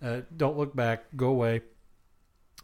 uh, 0.03 0.23
don't 0.37 0.57
look 0.57 0.75
back, 0.75 1.05
go 1.17 1.29
away. 1.29 1.63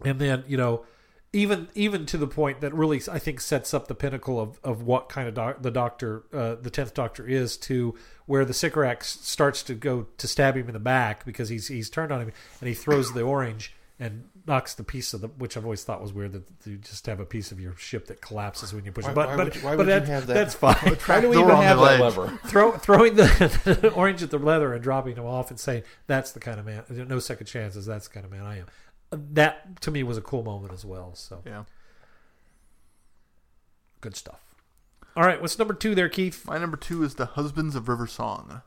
And 0.05 0.19
then 0.19 0.45
you 0.47 0.57
know, 0.57 0.85
even 1.33 1.69
even 1.75 2.07
to 2.07 2.19
the 2.19 2.27
point 2.27 2.61
that 2.61 2.75
really 2.75 3.01
I 3.11 3.19
think 3.19 3.41
sets 3.41 3.75
up 3.75 3.89
the 3.89 3.95
pinnacle 3.95 4.41
of, 4.41 4.59
of 4.63 4.83
what 4.83 5.09
kind 5.09 5.29
of 5.29 5.35
doc, 5.35 5.63
the 5.63 5.71
Doctor, 5.71 6.25
uh, 6.33 6.57
the 6.57 6.71
tenth 6.71 6.95
Doctor 6.95 7.27
is 7.27 7.57
to 7.59 7.95
where 8.27 8.45
the 8.45 8.55
Sycorax 8.55 9.19
starts 9.23 9.63
to 9.65 9.75
go 9.75 10.07
to 10.19 10.29
stab 10.29 10.57
him 10.57 10.67
in 10.67 10.73
the 10.73 10.81
back 10.81 11.25
because 11.25 11.49
he's 11.49 11.69
he's 11.69 11.91
turned 11.91 12.13
on 12.13 12.21
him 12.21 12.33
and 12.61 12.69
he 12.69 12.75
throws 12.75 13.13
the 13.13 13.23
orange 13.23 13.75
and 13.99 14.29
knocks 14.47 14.75
the 14.75 14.85
piece 14.85 15.13
of 15.13 15.21
the 15.21 15.29
which 15.29 15.57
I've 15.57 15.65
always 15.65 15.83
thought 15.83 16.01
was 16.01 16.13
weird 16.13 16.33
that 16.33 16.45
you 16.65 16.77
just 16.77 17.07
have 17.07 17.21
a 17.21 17.25
piece 17.25 17.51
of 17.53 17.61
your 17.61 17.77
ship 17.77 18.07
that 18.07 18.21
collapses 18.21 18.73
when 18.73 18.85
you 18.85 18.93
push 18.93 19.05
Why- 19.05 19.11
it. 19.11 19.15
But 19.15 19.29
why 19.29 19.37
but, 19.37 19.45
would 19.45 19.63
why 19.63 19.77
but 19.77 19.87
would 19.87 20.03
you 20.03 20.13
have 20.13 20.27
that? 20.27 20.35
that's 20.35 20.55
fine. 20.55 20.75
Why 21.07 21.21
do 21.21 21.29
we 21.29 21.39
even 21.39 21.51
have 21.57 21.79
that 21.79 22.01
lever? 22.01 22.39
Throw, 22.47 22.73
throwing 22.73 23.17
the, 23.17 23.25
the 23.83 23.93
orange 23.93 24.23
at 24.23 24.31
the 24.31 24.39
leather 24.39 24.73
and 24.73 24.83
dropping 24.83 25.17
him 25.17 25.27
off 25.27 25.51
and 25.51 25.59
saying 25.59 25.83
that's 26.07 26.33
the 26.33 26.41
kind 26.41 26.61
of 26.61 26.67
man 26.67 26.85
no 27.09 27.19
second 27.19 27.47
chances 27.47 27.87
that's 27.87 28.09
the 28.09 28.15
kind 28.15 28.25
of 28.25 28.33
man 28.33 28.43
I 28.43 28.59
am. 28.59 28.67
That 29.11 29.81
to 29.83 29.91
me 29.91 30.03
was 30.03 30.17
a 30.17 30.23
cool 30.23 30.43
moment 30.43 30.73
as 30.73 30.85
well. 30.85 31.15
So 31.15 31.43
yeah. 31.45 31.65
good 34.01 34.17
stuff. 34.17 34.41
All 35.17 35.25
right, 35.25 35.41
what's 35.41 35.59
number 35.59 35.73
two 35.73 35.95
there, 35.95 36.11
Keith? 36.11 36.45
My 36.47 36.59
number 36.59 36.77
two 36.77 37.03
is 37.03 37.15
the 37.15 37.25
Husbands 37.25 37.75
of 37.75 37.89
River 37.89 38.07
Song. 38.07 38.61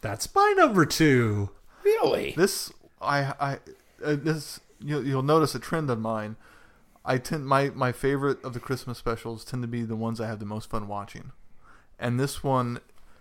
That's 0.00 0.32
my 0.34 0.54
number 0.56 0.86
two. 0.86 1.50
Really? 1.84 2.32
This 2.36 2.72
I 3.00 3.34
I 3.38 3.58
uh, 4.04 4.16
this 4.16 4.60
you'll, 4.80 5.06
you'll 5.06 5.22
notice 5.22 5.54
a 5.54 5.58
trend 5.58 5.90
on 5.90 6.00
mine. 6.00 6.36
I 7.04 7.18
tend 7.18 7.46
my 7.46 7.70
my 7.70 7.92
favorite 7.92 8.42
of 8.44 8.52
the 8.52 8.60
Christmas 8.60 8.98
specials 8.98 9.44
tend 9.44 9.62
to 9.62 9.68
be 9.68 9.82
the 9.82 9.94
ones 9.96 10.20
I 10.20 10.26
have 10.26 10.40
the 10.40 10.46
most 10.46 10.68
fun 10.68 10.88
watching, 10.88 11.30
and 12.00 12.18
this 12.18 12.42
one, 12.42 12.80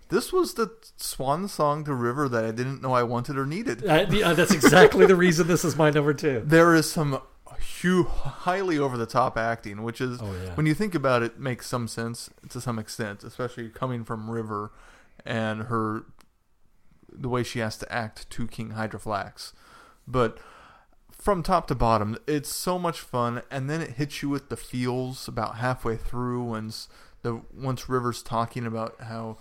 this 0.09 0.33
was 0.33 0.55
the 0.55 0.71
swan 0.97 1.47
song 1.47 1.83
to 1.85 1.93
River 1.93 2.27
that 2.29 2.43
I 2.43 2.49
didn't 2.51 2.81
know 2.81 2.93
I 2.93 3.03
wanted 3.03 3.37
or 3.37 3.45
needed. 3.45 3.85
Uh, 3.85 4.33
that's 4.33 4.53
exactly 4.53 5.05
the 5.05 5.15
reason 5.15 5.45
this 5.47 5.63
is 5.63 5.75
my 5.75 5.91
number 5.91 6.13
two. 6.13 6.41
There 6.45 6.73
is 6.73 6.89
some 6.91 7.21
hu 7.83 8.03
highly 8.05 8.77
over 8.79 8.97
the 8.97 9.05
top 9.05 9.37
acting, 9.37 9.83
which 9.83 10.01
is 10.01 10.19
Oh, 10.21 10.33
yeah. 10.33 10.55
when 10.55 10.65
you 10.65 10.73
think 10.73 10.95
about 10.95 11.21
it, 11.21 11.39
makes 11.39 11.67
some 11.67 11.87
sense 11.87 12.29
to 12.49 12.59
some 12.59 12.79
extent, 12.79 13.23
especially 13.23 13.69
coming 13.69 14.03
from 14.03 14.29
River 14.31 14.71
and 15.23 15.63
her 15.63 16.05
the 17.11 17.29
way 17.29 17.43
she 17.43 17.59
has 17.59 17.77
to 17.77 17.91
act 17.93 18.29
to 18.31 18.47
King 18.47 18.71
Hydroflax. 18.71 19.53
But 20.07 20.37
from 21.25 21.41
top 21.41 21.65
to 21.67 21.75
bottom, 21.75 22.17
it's 22.27 22.49
so 22.49 22.77
much 22.77 22.99
fun, 22.99 23.41
and 23.49 23.67
then 23.67 23.81
it 23.81 23.91
hits 23.93 24.21
you 24.21 24.29
with 24.29 24.49
the 24.49 24.55
feels 24.55 25.27
about 25.27 25.55
halfway 25.55 25.97
through 25.97 26.55
s- 26.55 26.87
the 27.23 27.41
once 27.51 27.89
River's 27.89 28.21
talking 28.21 28.63
about 28.63 28.95
how 29.01 29.37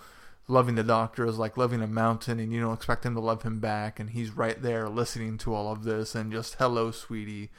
loving 0.47 0.73
the 0.73 0.83
doctor 0.83 1.27
is 1.27 1.37
like 1.37 1.57
loving 1.57 1.83
a 1.83 1.87
mountain 1.87 2.39
and 2.39 2.51
you 2.51 2.59
don't 2.59 2.73
expect 2.73 3.05
him 3.05 3.13
to 3.13 3.19
love 3.19 3.43
him 3.43 3.59
back 3.59 3.99
and 3.99 4.09
he's 4.11 4.31
right 4.31 4.61
there 4.63 4.89
listening 4.89 5.37
to 5.39 5.53
all 5.53 5.71
of 5.71 5.83
this 5.83 6.13
and 6.15 6.31
just 6.31 6.55
hello 6.55 6.89
sweetie 6.91 7.49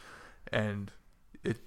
and 0.52 0.92
it 1.42 1.58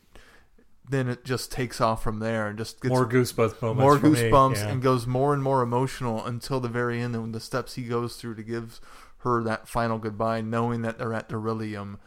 then 0.90 1.10
it 1.10 1.26
just 1.26 1.52
takes 1.52 1.82
off 1.82 2.02
from 2.02 2.20
there 2.20 2.48
and 2.48 2.58
just 2.58 2.80
gets 2.82 2.90
More 2.90 3.06
goosebumps 3.08 3.62
moments. 3.62 3.82
more 3.82 3.98
goosebumps 3.98 4.56
Yeah. 4.56 4.68
and 4.70 4.82
goes 4.82 5.06
more 5.06 5.34
and 5.34 5.44
more 5.44 5.62
emotional 5.62 6.26
until 6.26 6.60
the 6.62 6.70
very 6.70 7.02
end 7.02 7.16
and 7.16 7.36
the 7.36 7.40
steps 7.42 7.74
he 7.76 7.84
goes 7.84 8.16
through 8.16 8.36
to 8.36 8.44
give 8.44 8.80
her 9.20 9.44
that 9.44 9.68
final 9.68 9.98
goodbye 9.98 10.40
knowing 10.42 10.82
that 10.84 10.98
they're 10.98 11.14
at 11.14 11.28
Darillium 11.30 11.98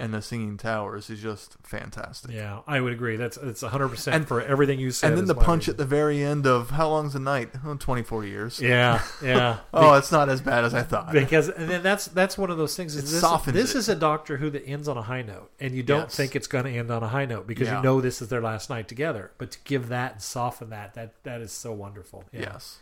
and 0.00 0.12
the 0.14 0.22
singing 0.22 0.56
towers 0.56 1.10
is 1.10 1.20
just 1.20 1.56
fantastic 1.62 2.30
Yeah, 2.32 2.60
I 2.66 2.80
would 2.80 2.92
agree. 2.92 3.16
That's 3.16 3.36
it's 3.36 3.62
100 3.62 3.88
percent 3.88 4.16
And- 4.16 4.28
for 4.28 4.40
everything 4.40 4.80
you 4.80 4.90
said. 4.90 5.08
and 5.10 5.18
then 5.18 5.26
the 5.26 5.34
punch 5.34 5.62
reason. 5.62 5.72
at 5.74 5.78
the 5.78 5.84
very 5.84 6.22
end 6.22 6.46
of 6.46 6.70
how 6.70 6.88
long's 6.88 7.14
a 7.14 7.18
night 7.20 7.50
oh, 7.64 7.74
24 7.74 8.24
years 8.24 8.60
Yeah, 8.60 9.02
yeah. 9.22 9.58
oh 9.74 9.94
it's 9.94 10.10
not 10.10 10.28
as 10.28 10.40
bad 10.40 10.64
as 10.64 10.74
i 10.74 10.82
thought 10.82 11.12
because 11.12 11.48
and 11.48 11.68
then 11.70 11.82
that's 11.82 12.06
that's 12.06 12.36
one 12.38 12.50
of 12.50 12.56
those 12.58 12.76
things. 12.76 12.94
Is 12.96 13.02
It 13.12 13.20
this 13.20 13.42
this 13.54 13.74
it. 13.74 13.78
is 13.78 13.88
a 13.88 13.94
Doctor 13.94 14.38
Who 14.38 14.50
that 14.50 14.66
ends 14.66 14.88
on 14.88 14.96
a 14.96 15.02
high 15.02 15.22
note, 15.22 15.50
and 15.60 15.74
you 15.74 15.82
don't 15.82 16.02
Yes. 16.02 16.16
think 16.16 16.34
it's 16.34 16.46
going 16.46 16.64
to 16.64 16.70
end 16.70 16.90
on 16.90 17.02
a 17.02 17.08
high 17.08 17.26
note 17.26 17.46
because 17.46 17.68
Yeah. 17.68 17.76
you 17.78 17.82
know 17.82 18.00
this 18.00 18.20
is 18.22 18.28
their 18.28 18.40
last 18.40 18.70
night 18.70 18.88
together. 18.88 19.30
But 19.38 19.50
to 19.52 19.58
give 19.64 19.88
that 19.88 20.12
and 20.12 20.22
soften 20.22 20.70
that, 20.70 20.94
that 20.94 21.12
that 21.24 21.40
is 21.40 21.52
so 21.52 21.72
wonderful. 21.72 22.24
Yeah. 22.32 22.40
yes 22.54 22.78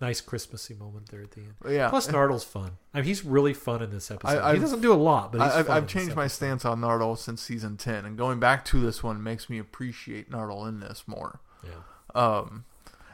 nice 0.00 0.20
Christmassy 0.20 0.74
moment 0.74 1.08
there 1.10 1.20
at 1.22 1.32
the 1.32 1.40
end. 1.42 1.54
yeah 1.68 1.88
Plus, 1.90 2.06
Nardole's 2.08 2.44
fun. 2.44 2.72
I 2.94 2.98
mean, 2.98 3.04
he's 3.06 3.24
really 3.24 3.52
fun 3.54 3.82
in 3.82 3.90
this 3.90 4.10
episode. 4.10 4.38
I- 4.38 4.54
he 4.54 4.58
doesn't 4.60 4.80
do 4.80 4.92
a 4.92 4.94
lot, 4.94 5.32
but 5.32 5.42
he's 5.42 5.52
I, 5.52 5.58
I've, 5.60 5.66
in 5.66 5.72
I've 5.72 5.82
this 5.84 5.92
changed 5.92 6.16
my 6.16 6.26
stance 6.26 6.64
on 6.64 6.80
Nardole 6.80 7.18
since 7.18 7.42
season 7.42 7.76
10 7.76 8.04
and 8.06 8.16
going 8.16 8.40
back 8.40 8.64
to 8.66 8.80
this 8.80 9.02
one 9.02 9.22
makes 9.22 9.50
me 9.50 9.58
appreciate 9.58 10.30
Nardole 10.30 10.68
in 10.68 10.80
this 10.80 11.04
more 11.06 11.40
Yeah. 11.62 11.70
Um, 12.14 12.64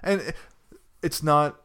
and 0.02 0.20
it- 0.20 0.36
it's 1.02 1.22
not 1.22 1.60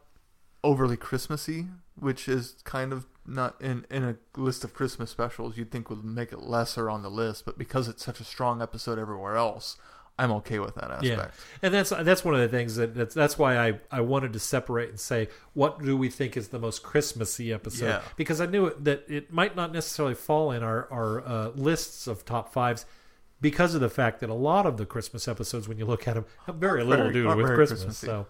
overly 0.64 0.96
Christmassy, 0.96 1.66
which 1.96 2.28
is 2.28 2.56
kind 2.64 2.92
of 2.92 3.06
not 3.26 3.60
in 3.60 3.86
in 3.90 4.02
a 4.04 4.16
list 4.36 4.64
of 4.64 4.74
Christmas 4.74 5.10
specials 5.10 5.56
you'd 5.56 5.70
think 5.70 5.88
would 5.88 6.04
make 6.04 6.32
it 6.32 6.40
lesser 6.42 6.90
on 6.90 7.02
the 7.02 7.10
list, 7.10 7.44
but 7.44 7.56
because 7.58 7.86
it's 7.88 8.04
such 8.04 8.20
a 8.20 8.24
strong 8.24 8.60
episode 8.60 8.98
everywhere 8.98 9.36
else, 9.36 9.76
I'm 10.18 10.30
okay 10.32 10.58
with 10.58 10.74
that 10.76 10.90
aspect. 10.90 11.02
Yeah, 11.04 11.28
and 11.62 11.74
that's 11.74 11.90
that's 11.90 12.24
one 12.24 12.34
of 12.34 12.40
the 12.40 12.48
things 12.48 12.76
that 12.76 12.94
that's, 12.94 13.14
that's 13.14 13.38
why 13.38 13.56
I, 13.58 13.80
I 13.90 14.00
wanted 14.02 14.32
to 14.34 14.38
separate 14.38 14.90
and 14.90 15.00
say 15.00 15.28
what 15.54 15.82
do 15.82 15.96
we 15.96 16.10
think 16.10 16.36
is 16.36 16.48
the 16.48 16.58
most 16.58 16.82
Christmassy 16.82 17.52
episode 17.52 17.86
Yeah. 17.86 18.00
because 18.16 18.40
I 18.40 18.46
knew 18.46 18.72
that 18.80 19.04
it 19.08 19.32
might 19.32 19.56
not 19.56 19.72
necessarily 19.72 20.14
fall 20.14 20.52
in 20.52 20.62
our 20.62 20.86
our 20.92 21.26
uh, 21.26 21.48
lists 21.54 22.06
of 22.06 22.24
top 22.24 22.52
fives 22.52 22.84
because 23.40 23.74
of 23.74 23.80
the 23.80 23.88
fact 23.88 24.20
that 24.20 24.30
a 24.30 24.34
lot 24.34 24.66
of 24.66 24.76
the 24.76 24.86
Christmas 24.86 25.26
episodes 25.26 25.66
when 25.66 25.78
you 25.78 25.86
look 25.86 26.06
at 26.06 26.14
them 26.14 26.26
have 26.46 26.56
very 26.56 26.80
Aren't 26.80 26.90
little 26.90 27.06
to 27.06 27.12
do 27.12 27.26
with 27.28 27.46
Christmas. 27.46 27.80
Christmassy. 27.82 28.06
So, 28.06 28.26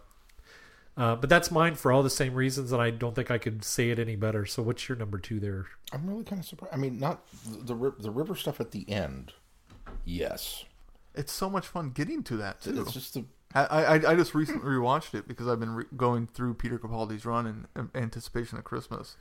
uh, 0.96 1.16
but 1.16 1.28
that's 1.28 1.50
mine 1.50 1.74
for 1.74 1.90
all 1.92 2.02
the 2.02 2.08
same 2.10 2.34
reasons, 2.34 2.70
and 2.72 2.80
I 2.80 2.90
don't 2.90 3.14
think 3.14 3.30
I 3.30 3.38
could 3.38 3.64
say 3.64 3.90
it 3.90 3.98
any 3.98 4.14
better. 4.16 4.46
So, 4.46 4.62
what's 4.62 4.88
your 4.88 4.96
number 4.96 5.18
two 5.18 5.40
there? 5.40 5.66
I'm 5.92 6.06
really 6.06 6.24
kind 6.24 6.38
of 6.40 6.46
surprised. 6.46 6.72
I 6.74 6.76
mean, 6.78 6.98
not 7.00 7.26
the 7.66 7.74
the, 7.74 7.92
the 7.98 8.10
river 8.10 8.34
stuff 8.36 8.60
at 8.60 8.70
the 8.70 8.88
end. 8.88 9.32
Yes, 10.04 10.64
It's 11.14 11.32
so 11.32 11.50
much 11.50 11.66
fun 11.66 11.90
getting 11.90 12.22
to 12.24 12.36
that 12.38 12.62
too. 12.62 12.80
it's 12.80 12.92
just 12.92 13.14
the 13.14 13.24
I, 13.54 13.64
I 13.64 14.12
I 14.12 14.14
just 14.16 14.34
recently 14.34 14.62
rewatched 14.66 15.14
it 15.14 15.28
because 15.28 15.46
I've 15.46 15.60
been 15.60 15.74
re- 15.74 15.84
going 15.96 16.26
through 16.26 16.54
Peter 16.54 16.78
Capaldi's 16.78 17.26
run 17.26 17.46
in, 17.46 17.66
in 17.76 17.90
anticipation 17.94 18.56
of 18.58 18.64
Christmas, 18.64 19.16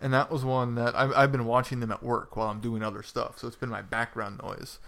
and 0.00 0.12
that 0.14 0.30
was 0.30 0.44
one 0.44 0.74
that 0.76 0.94
I've, 0.96 1.12
I've 1.12 1.32
been 1.32 1.44
watching 1.44 1.80
them 1.80 1.92
at 1.92 2.02
work 2.02 2.36
while 2.36 2.48
I'm 2.48 2.60
doing 2.60 2.82
other 2.82 3.02
stuff, 3.02 3.38
so 3.38 3.46
it's 3.46 3.56
been 3.56 3.68
my 3.68 3.82
background 3.82 4.40
noise, 4.42 4.78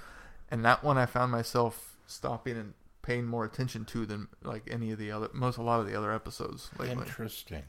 and 0.50 0.64
that 0.64 0.82
one 0.82 0.96
I 0.96 1.04
found 1.06 1.30
myself 1.30 1.96
stopping 2.06 2.56
and 2.56 2.72
paying 3.02 3.26
more 3.26 3.44
attention 3.44 3.84
to 3.86 4.06
than 4.06 4.28
like 4.42 4.62
any 4.70 4.92
of 4.92 4.98
the 4.98 5.10
other 5.10 5.28
most 5.32 5.58
a 5.58 5.62
lot 5.62 5.80
of 5.80 5.86
the 5.86 5.94
other 5.96 6.12
episodes 6.12 6.70
lately. 6.78 7.04
Interesting. 7.04 7.64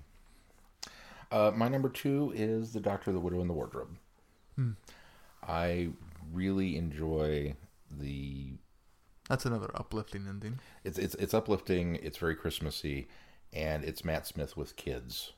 Uh, 1.32 1.52
my 1.56 1.68
number 1.70 1.90
two 1.90 2.34
is 2.36 2.74
the 2.74 2.80
Doctor, 2.80 3.12
the 3.12 3.20
Widow, 3.20 3.40
and 3.42 3.50
the 3.50 3.54
Wardrobe. 3.54 3.98
I 5.48 5.90
really 6.32 6.78
enjoy 6.78 7.56
the. 8.00 8.54
That's 9.30 9.46
another 9.46 9.72
uplifting 9.76 10.28
ending. 10.28 10.60
It's 10.84 10.98
it's 10.98 11.16
it's 11.16 11.34
uplifting. 11.34 11.96
It's 11.96 12.18
very 12.18 12.36
Christmassy, 12.36 13.08
and 13.54 13.84
it's 13.84 14.04
Matt 14.04 14.28
Smith 14.28 14.58
with 14.58 14.76
kids, 14.76 15.32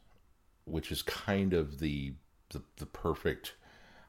which 0.65 0.91
is 0.91 1.01
kind 1.01 1.53
of 1.53 1.79
the 1.79 2.13
the, 2.49 2.61
the 2.77 2.85
perfect. 2.85 3.53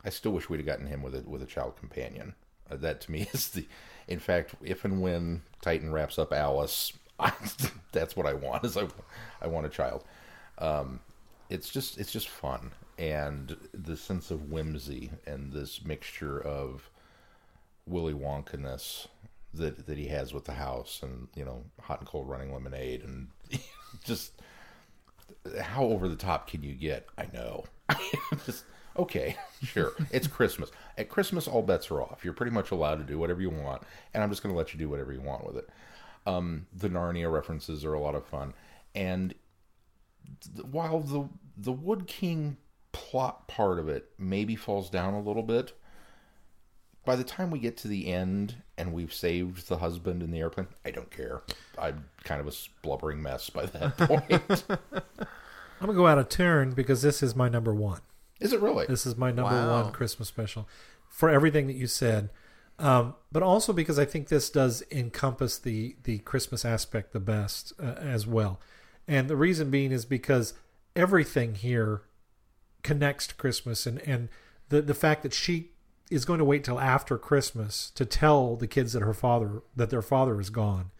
I 0.05 0.11
still 0.11 0.33
wish 0.33 0.49
we'd 0.49 0.59
have 0.59 0.67
gotten 0.67 0.87
him 0.87 1.03
with 1.03 1.15
a 1.15 1.23
with 1.29 1.43
a 1.43 1.47
child 1.47 1.77
companion. 1.77 2.35
Uh, 2.71 2.77
that 2.77 3.01
to 3.03 3.13
me 3.13 3.29
is 3.33 3.51
the. 3.51 3.67
In 4.07 4.19
fact, 4.19 4.55
if 4.63 4.85
and 4.85 5.01
when 5.01 5.43
Titan 5.63 5.93
wraps 5.93 6.19
up 6.19 6.33
Alice, 6.33 6.93
I, 7.19 7.33
that's 7.93 8.17
what 8.17 8.27
I 8.27 8.35
want. 8.35 8.65
Is 8.65 8.77
I, 8.77 8.87
I 9.41 9.47
want 9.47 9.67
a 9.67 9.71
child. 9.71 10.05
Um, 10.59 11.01
it's 11.51 11.71
just 11.71 11.99
it's 11.99 12.13
just 12.13 12.29
fun 12.29 12.73
and 12.99 13.57
the 13.73 13.97
sense 13.97 14.31
of 14.31 14.51
whimsy 14.51 15.11
and 15.27 15.53
this 15.53 15.85
mixture 15.85 16.41
of 16.41 16.91
Willy 17.87 18.15
Wonka 18.15 18.59
ness 18.59 19.09
that 19.53 19.87
that 19.87 19.99
he 19.99 20.09
has 20.09 20.33
with 20.33 20.45
the 20.45 20.55
house 20.55 21.01
and 21.03 21.29
you 21.35 21.45
know 21.45 21.65
hot 21.81 22.01
and 22.01 22.09
cold 22.09 22.29
running 22.29 22.53
lemonade 22.53 23.03
and 23.03 23.29
just 24.05 24.33
how 25.63 25.85
over 25.85 26.09
the 26.09 26.17
top 26.17 26.49
can 26.49 26.63
you 26.63 26.75
get? 26.75 27.07
I 27.17 27.27
know. 27.33 27.65
just 28.47 28.65
Okay, 28.97 29.37
sure. 29.63 29.93
It's 30.11 30.27
Christmas. 30.27 30.71
At 30.97 31.09
Christmas, 31.09 31.49
all 31.49 31.63
bets 31.63 31.91
are 31.91 32.01
off. 32.01 32.21
You're 32.25 32.33
pretty 32.33 32.53
much 32.53 32.71
allowed 32.71 32.97
to 32.97 33.05
do 33.05 33.19
whatever 33.19 33.41
you 33.41 33.51
want, 33.51 33.83
and 34.13 34.23
I'm 34.23 34.31
just 34.31 34.43
going 34.43 34.55
to 34.55 34.59
let 34.59 34.73
you 34.73 34.79
do 34.79 34.89
whatever 34.89 35.13
you 35.13 35.21
want 35.21 35.47
with 35.47 35.57
it. 35.57 35.69
Um, 36.27 36.67
the 36.73 36.89
Narnia 36.89 37.31
references 37.33 37.85
are 37.85 37.95
a 37.95 38.01
lot 38.01 38.15
of 38.15 38.25
fun, 38.25 38.55
and 38.95 39.35
th- 40.55 40.67
while 40.67 41.01
the 41.01 41.29
the 41.57 41.73
Wood 41.73 42.07
King 42.07 42.57
plot 42.93 43.49
part 43.49 43.79
of 43.79 43.89
it 43.89 44.11
maybe 44.19 44.57
falls 44.57 44.89
down 44.89 45.15
a 45.15 45.21
little 45.21 45.43
bit, 45.43 45.73
by 47.05 47.17
the 47.17 47.25
time 47.25 47.51
we 47.51 47.59
get 47.59 47.77
to 47.79 47.89
the 47.89 48.13
end 48.13 48.57
and 48.79 48.93
we've 48.93 49.13
saved 49.13 49.69
the 49.69 49.79
husband 49.79 50.23
in 50.23 50.31
the 50.31 50.39
airplane, 50.41 50.69
I 50.85 50.91
don't 50.91 51.11
care. 51.11 51.43
I'm 51.79 52.05
kind 52.25 52.41
of 52.41 52.49
a 52.49 52.53
blubbering 52.83 53.23
mess 53.23 53.51
by 53.51 53.67
that 53.67 53.97
point. 53.99 54.65
I'm 54.69 55.87
gonna 55.87 55.93
go 55.95 56.07
out 56.07 56.19
of 56.19 56.29
turn 56.29 56.73
because 56.73 57.03
this 57.03 57.23
is 57.23 57.35
my 57.37 57.49
number 57.49 57.75
one. 57.75 58.01
Is 58.41 58.53
it 58.53 58.61
really? 58.61 58.87
This 58.87 59.07
is 59.07 59.17
my 59.17 59.31
number 59.31 59.55
Wow. 59.55 59.83
one 59.85 59.93
Christmas 59.93 60.29
special 60.29 60.69
for 61.09 61.31
everything 61.31 61.67
that 61.69 61.75
you 61.77 61.87
said, 61.87 62.31
um, 62.79 63.15
but 63.31 63.43
also 63.43 63.73
because 63.73 63.99
I 63.99 64.05
think 64.05 64.29
this 64.29 64.51
does 64.51 64.83
encompass 64.91 65.59
the 65.59 65.97
the 66.05 66.19
Christmas 66.19 66.65
aspect 66.65 67.13
the 67.13 67.21
best 67.21 67.73
uh, 67.81 67.95
as 67.99 68.27
well. 68.27 68.61
And 69.07 69.29
the 69.29 69.37
reason 69.37 69.71
being 69.71 69.93
is 69.93 70.05
because 70.05 70.55
everything 70.97 71.55
here 71.55 72.03
connects 72.83 73.27
to 73.29 73.35
Christmas, 73.35 73.87
and 73.87 74.01
and 74.01 74.29
the 74.71 74.83
the 74.83 74.95
fact 74.95 75.23
that 75.23 75.33
she 75.35 75.71
is 76.11 76.25
going 76.25 76.39
to 76.39 76.45
wait 76.45 76.65
till 76.65 76.81
after 76.81 77.17
Christmas 77.17 77.91
to 77.91 78.05
tell 78.05 78.57
the 78.57 78.67
kids 78.67 78.93
that 78.93 79.03
her 79.03 79.15
father 79.15 79.63
that 79.77 79.91
their 79.91 80.03
father 80.03 80.41
is 80.41 80.51
gone. 80.51 80.91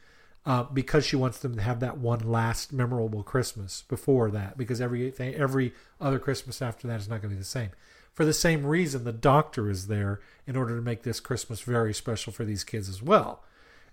Uh, 0.47 0.63
because 0.65 1.07
she 1.07 1.17
wants 1.17 1.39
them 1.39 1.57
to 1.57 1.63
have 1.63 1.81
that 1.81 1.97
one 1.97 2.19
last 2.21 2.71
memorable 2.71 3.23
Christmas 3.23 3.83
before 3.89 4.31
that, 4.31 4.59
because 4.59 4.79
every 4.79 5.11
every 5.19 5.73
other 5.99 6.19
Christmas 6.19 6.61
after 6.61 6.87
that 6.87 7.01
is 7.01 7.09
not 7.09 7.23
going 7.23 7.31
to 7.31 7.37
be 7.37 7.39
the 7.39 7.45
same. 7.45 7.71
For 8.13 8.27
the 8.27 8.35
same 8.35 8.67
reason, 8.67 9.05
the 9.05 9.13
doctor 9.13 9.71
is 9.71 9.87
there 9.87 10.21
in 10.47 10.55
order 10.55 10.77
to 10.77 10.83
make 10.83 11.03
this 11.03 11.19
Christmas 11.19 11.63
very 11.63 11.95
special 11.95 12.31
for 12.31 12.45
these 12.45 12.63
kids 12.63 12.91
as 12.91 13.03
well. 13.03 13.43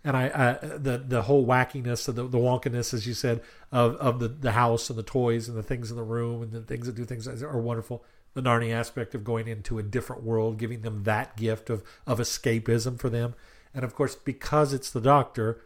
And 0.04 0.18
I, 0.18 0.26
I 0.62 0.68
the 0.78 0.98
the 0.98 1.22
whole 1.22 1.46
wackiness 1.46 2.10
of 2.10 2.16
the, 2.16 2.28
the 2.28 2.38
wonkiness, 2.38 2.94
as 2.94 3.08
you 3.08 3.14
said, 3.14 3.42
of, 3.72 3.96
of 3.96 4.20
the, 4.20 4.28
the 4.28 4.52
house 4.52 4.90
and 4.90 5.00
the 5.00 5.04
toys 5.04 5.48
and 5.48 5.58
the 5.58 5.64
things 5.64 5.90
in 5.90 5.96
the 5.96 6.04
room 6.04 6.42
and 6.42 6.52
the 6.52 6.62
things 6.62 6.86
that 6.86 6.96
do 6.96 7.06
things 7.06 7.28
are 7.28 7.62
wonderful. 7.62 8.04
The 8.34 8.42
Narnia 8.42 8.74
aspect 8.74 9.14
of 9.14 9.24
going 9.24 9.48
into 9.48 9.78
a 9.78 9.84
different 9.84 10.24
world, 10.24 10.58
giving 10.58 10.82
them 10.82 11.04
that 11.04 11.36
gift 11.36 11.70
of 11.70 11.84
of 12.08 12.20
escapism 12.20 13.00
for 13.00 13.10
them, 13.10 13.36
and 13.74 13.84
of 13.84 13.96
course 13.96 14.16
because 14.16 14.74
it's 14.74 14.90
the 14.90 15.02
doctor, 15.02 15.62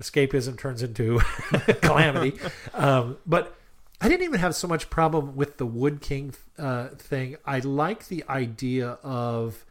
escapism 0.00 0.58
turns 0.58 0.82
into 0.82 1.18
calamity. 1.82 2.38
Um, 2.72 3.18
but 3.26 3.56
I 4.00 4.08
didn't 4.08 4.24
even 4.24 4.40
have 4.40 4.54
so 4.54 4.68
much 4.68 4.90
problem 4.90 5.34
with 5.36 5.56
the 5.56 5.66
Wood 5.66 6.00
King 6.00 6.34
uh, 6.58 6.88
thing. 6.88 7.36
I 7.44 7.60
like 7.60 8.08
the 8.08 8.24
idea 8.28 8.98
of 9.02 9.64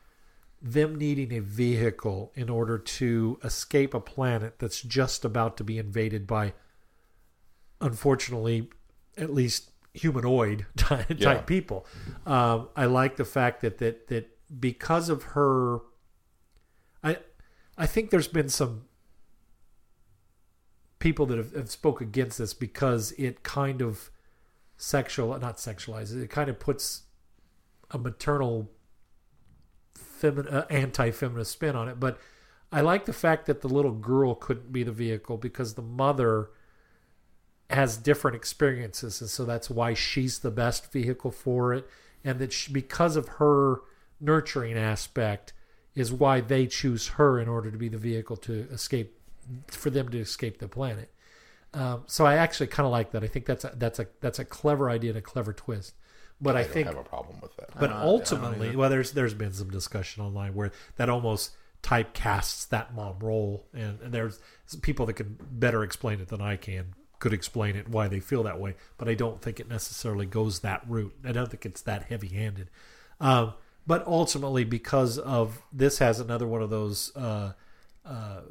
them 0.61 0.95
needing 0.95 1.33
a 1.33 1.41
vehicle 1.41 2.31
in 2.35 2.49
order 2.49 2.77
to 2.77 3.37
escape 3.43 3.93
a 3.93 3.99
planet 3.99 4.59
that's 4.59 4.81
just 4.81 5.25
about 5.25 5.57
to 5.57 5.63
be 5.63 5.77
invaded 5.77 6.25
by, 6.25 6.53
unfortunately, 7.81 8.69
at 9.17 9.33
least 9.33 9.71
humanoid 9.93 10.65
type 10.77 11.05
Yeah. 11.19 11.41
people. 11.41 11.85
Um, 12.25 12.69
I 12.75 12.85
like 12.85 13.15
the 13.15 13.25
fact 13.25 13.61
that 13.61 13.77
that 13.77 14.07
that 14.07 14.29
because 14.59 15.09
of 15.09 15.23
her, 15.23 15.79
I 17.03 17.17
I 17.77 17.85
think 17.85 18.09
there's 18.09 18.27
been 18.27 18.49
some 18.49 18.85
people 20.99 21.25
that 21.25 21.37
have, 21.37 21.53
have 21.53 21.69
spoke 21.69 21.99
against 22.01 22.37
this 22.37 22.53
because 22.53 23.11
it 23.17 23.43
kind 23.43 23.81
of 23.81 24.09
sexual 24.77 25.37
not 25.37 25.57
sexualizes 25.57 26.21
it 26.21 26.29
kind 26.29 26.49
of 26.49 26.59
puts 26.59 27.03
a 27.91 27.97
maternal 27.97 28.71
femin- 29.97 30.51
uh, 30.51 30.65
anti-feminist 30.69 31.51
spin 31.51 31.75
on 31.75 31.87
it 31.87 31.99
but 31.99 32.17
i 32.71 32.81
like 32.81 33.05
the 33.05 33.13
fact 33.13 33.45
that 33.45 33.61
the 33.61 33.67
little 33.67 33.91
girl 33.91 34.33
couldn't 34.33 34.71
be 34.71 34.81
the 34.83 34.91
vehicle 34.91 35.37
because 35.37 35.75
the 35.75 35.81
mother 35.81 36.49
has 37.69 37.97
different 37.97 38.35
experiences 38.35 39.21
and 39.21 39.29
so 39.29 39.45
that's 39.45 39.69
why 39.69 39.93
she's 39.93 40.39
the 40.39 40.51
best 40.51 40.91
vehicle 40.91 41.31
for 41.31 41.73
it 41.73 41.87
and 42.23 42.39
that 42.39 42.53
she, 42.53 42.71
because 42.71 43.15
of 43.15 43.27
her 43.27 43.81
nurturing 44.19 44.77
aspect 44.77 45.53
is 45.95 46.11
why 46.11 46.39
they 46.39 46.67
choose 46.67 47.09
her 47.09 47.39
in 47.39 47.47
order 47.47 47.71
to 47.71 47.77
be 47.77 47.89
the 47.89 47.97
vehicle 47.97 48.37
to 48.37 48.67
escape 48.71 49.17
for 49.67 49.89
them 49.89 50.09
to 50.09 50.19
escape 50.19 50.59
the 50.59 50.67
planet 50.67 51.13
um, 51.73 52.03
so 52.05 52.25
I 52.25 52.35
actually 52.35 52.67
kind 52.67 52.85
of 52.85 52.91
like 52.91 53.11
that. 53.11 53.23
I 53.23 53.27
think 53.27 53.45
that's 53.45 53.65
a, 53.65 53.73
that's 53.75 53.99
a 53.99 54.07
that's 54.21 54.39
a 54.39 54.45
clever 54.45 54.89
idea 54.89 55.11
and 55.11 55.17
a 55.17 55.21
clever 55.21 55.53
twist. 55.53 55.95
But 56.39 56.55
I, 56.55 56.59
I 56.59 56.63
don't 56.63 56.73
think 56.73 56.87
have 56.87 56.97
a 56.97 57.03
problem 57.03 57.39
with 57.41 57.55
that. 57.57 57.69
but 57.79 57.89
Uh, 57.89 57.95
I 57.95 57.99
don't 57.99 58.07
ultimately, 58.07 58.75
well, 58.75 58.89
there's 58.89 59.11
there's 59.11 59.33
been 59.33 59.53
some 59.53 59.69
discussion 59.69 60.23
online 60.23 60.53
where 60.53 60.71
that 60.97 61.09
almost 61.09 61.55
typecasts 61.81 62.65
that 62.65 62.93
mom 62.93 63.19
role, 63.19 63.65
and, 63.73 63.99
and 64.01 64.13
there's 64.13 64.39
people 64.81 65.05
that 65.07 65.13
can 65.13 65.37
better 65.51 65.83
explain 65.83 66.19
it 66.19 66.27
than 66.27 66.41
I 66.41 66.57
can 66.57 66.93
could 67.23 67.31
explain 67.31 67.77
it 67.77 67.87
why 67.87 68.09
they 68.09 68.19
feel 68.19 68.43
that 68.43 68.59
way. 68.59 68.75
But 68.97 69.07
I 69.07 69.13
don't 69.13 69.41
think 69.41 69.57
it 69.61 69.69
necessarily 69.69 70.25
goes 70.25 70.59
that 70.59 70.81
route. 70.89 71.15
I 71.23 71.31
don't 71.31 71.49
think 71.49 71.65
it's 71.65 71.79
that 71.83 72.03
heavy 72.03 72.27
handed. 72.27 72.69
Um, 73.21 73.53
but 73.87 74.05
ultimately, 74.05 74.65
because 74.65 75.17
of 75.17 75.61
this, 75.71 75.99
has 75.99 76.19
another 76.19 76.45
one 76.45 76.61
of 76.61 76.69
those 76.69 77.15
uh, 77.15 77.53
uh, 78.05 78.41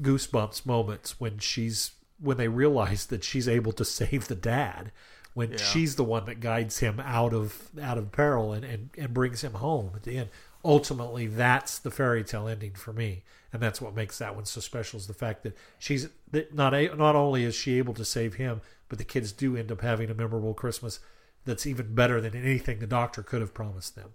goosebumps 0.00 0.64
moments 0.64 1.20
when 1.20 1.36
she's 1.38 1.90
when 2.18 2.38
they 2.38 2.48
realize 2.48 3.06
that 3.06 3.22
she's 3.24 3.46
able 3.46 3.72
to 3.72 3.84
save 4.00 4.28
the 4.28 4.34
dad 4.34 4.90
when 5.34 5.50
Yeah. 5.52 5.56
she's 5.58 5.96
the 5.96 6.04
one 6.04 6.24
that 6.26 6.40
guides 6.40 6.78
him 6.78 6.98
out 7.00 7.34
of 7.34 7.68
out 7.80 7.98
of 7.98 8.10
peril 8.10 8.52
and, 8.54 8.64
and 8.64 8.90
and 8.96 9.12
brings 9.12 9.42
him 9.44 9.54
home 9.54 9.92
at 9.94 10.04
the 10.04 10.16
end 10.16 10.30
ultimately 10.64 11.26
that's 11.26 11.78
the 11.78 11.90
fairy 11.90 12.22
tale 12.22 12.48
ending 12.48 12.72
for 12.72 12.92
me 12.92 13.22
and 13.52 13.60
that's 13.60 13.80
what 13.80 13.94
makes 13.94 14.18
that 14.18 14.34
one 14.34 14.44
so 14.44 14.60
special 14.60 14.98
is 14.98 15.06
the 15.06 15.14
fact 15.14 15.42
that 15.42 15.56
she's 15.78 16.08
that 16.30 16.54
not 16.54 16.72
a, 16.72 16.94
not 16.96 17.16
only 17.16 17.44
is 17.44 17.54
she 17.54 17.78
able 17.78 17.94
to 17.94 18.04
save 18.04 18.34
him 18.34 18.60
but 18.88 18.98
the 18.98 19.04
kids 19.04 19.32
do 19.32 19.56
end 19.56 19.72
up 19.72 19.80
having 19.80 20.10
a 20.10 20.14
memorable 20.14 20.54
christmas 20.54 21.00
that's 21.44 21.66
even 21.66 21.94
better 21.94 22.20
than 22.20 22.36
anything 22.36 22.78
the 22.78 22.86
doctor 22.86 23.22
could 23.22 23.40
have 23.40 23.54
promised 23.54 23.96
them 23.96 24.14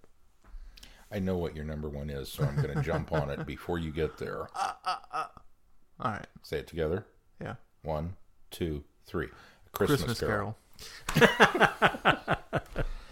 I 1.11 1.19
know 1.19 1.37
what 1.37 1.55
your 1.55 1.65
number 1.65 1.87
one 1.89 2.09
is, 2.09 2.29
so 2.29 2.43
I'm 2.43 2.55
going 2.55 2.73
to 2.75 2.81
jump 2.81 3.11
on 3.11 3.29
it 3.29 3.45
before 3.45 3.79
you 3.79 3.91
get 3.91 4.17
there. 4.17 4.49
Uh, 4.55 4.73
uh, 4.85 4.95
uh. 5.11 5.25
All 5.99 6.11
right. 6.11 6.27
Say 6.43 6.59
it 6.59 6.67
together. 6.67 7.05
Yeah. 7.41 7.55
One, 7.83 8.15
two, 8.51 8.83
three. 9.05 9.29
Christmas, 9.71 10.03
Christmas, 10.03 10.19
Carol. 10.19 10.57
Carol. 11.07 12.39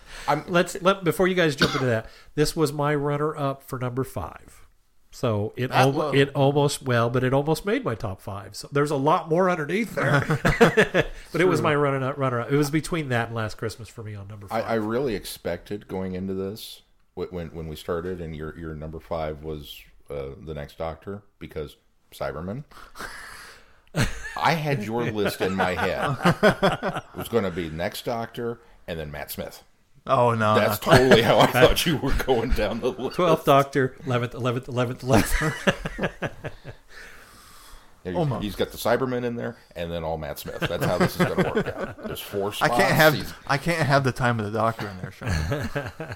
let's 0.47 0.81
let 0.81 1.03
before 1.03 1.27
you 1.27 1.35
guys 1.35 1.55
jump 1.55 1.73
into 1.73 1.85
that. 1.87 2.07
This 2.35 2.55
was 2.55 2.73
my 2.73 2.95
runner 2.95 3.35
up 3.35 3.63
for 3.63 3.79
number 3.79 4.03
five. 4.03 4.65
So 5.11 5.53
it 5.55 5.71
al- 5.71 6.11
it 6.11 6.29
almost 6.35 6.83
well, 6.83 7.09
but 7.09 7.23
it 7.23 7.33
almost 7.33 7.65
made 7.65 7.85
my 7.85 7.95
top 7.95 8.19
five. 8.19 8.53
So 8.53 8.67
there's 8.69 8.91
a 8.91 8.97
lot 8.97 9.29
more 9.29 9.49
underneath 9.49 9.95
there, 9.95 10.25
but 11.31 11.39
it 11.39 11.47
was 11.47 11.61
my 11.61 11.73
runner 11.73 12.05
up. 12.05 12.17
Runner 12.17 12.41
up. 12.41 12.51
It 12.51 12.57
was 12.57 12.69
between 12.69 13.07
that 13.09 13.27
and 13.27 13.35
Last 13.35 13.55
Christmas 13.55 13.87
for 13.87 14.03
me 14.03 14.13
on 14.13 14.27
number 14.27 14.47
I, 14.51 14.59
five. 14.59 14.71
I 14.71 14.73
really 14.75 15.15
expected 15.15 15.87
going 15.87 16.15
into 16.15 16.33
this 16.33 16.81
when 17.13 17.47
when 17.47 17.69
we 17.69 17.77
started, 17.77 18.19
and 18.19 18.35
your 18.35 18.59
your 18.59 18.75
number 18.75 18.99
five 18.99 19.41
was 19.41 19.81
uh, 20.09 20.31
the 20.45 20.53
next 20.53 20.77
Doctor 20.77 21.21
because 21.39 21.77
Cyberman. 22.11 22.65
I 24.37 24.51
had 24.51 24.83
your 24.83 25.09
list 25.11 25.39
in 25.39 25.55
my 25.55 25.75
head. 25.75 27.03
It 27.15 27.17
was 27.17 27.29
going 27.29 27.45
to 27.45 27.51
be 27.51 27.69
next 27.69 28.03
Doctor 28.03 28.59
and 28.85 28.99
then 28.99 29.09
Matt 29.11 29.31
Smith. 29.31 29.63
Oh 30.07 30.33
no. 30.35 30.55
That's 30.55 30.79
totally 30.79 31.21
how 31.23 31.39
I 31.39 31.47
thought 31.51 31.85
you 31.85 31.97
were 31.97 32.13
going 32.13 32.51
down 32.51 32.79
the 32.79 32.91
list. 32.91 33.15
Twelfth 33.15 33.45
Doctor, 33.45 33.95
eleventh, 34.05 34.33
eleventh, 34.35 34.67
eleventh, 34.67 35.01
eleventh. 35.03 35.33
Yeah, 35.99 36.29
Oh, 38.07 38.39
he's 38.39 38.55
got 38.55 38.69
the 38.71 38.77
Cybermen 38.77 39.23
in 39.23 39.35
there, 39.35 39.57
and 39.75 39.91
then 39.91 40.03
all 40.03 40.19
Matt 40.19 40.37
Smith. 40.37 40.59
That's 40.59 40.85
how 40.85 40.99
this 40.99 41.19
is 41.19 41.25
going 41.25 41.43
to 41.43 41.51
work 41.51 41.67
out. 41.75 42.03
There's 42.05 42.19
four 42.19 42.53
spots. 42.53 42.71
I 42.71 42.77
can't 42.77 42.93
have 42.93 43.13
He's- 43.15 43.33
I 43.47 43.57
can't 43.57 43.81
have 43.87 44.03
the 44.03 44.11
time 44.11 44.39
of 44.39 44.45
the 44.45 44.51
doctor 44.51 44.87
in 44.87 44.97
there, 44.99 45.11
Sean. 45.11 46.15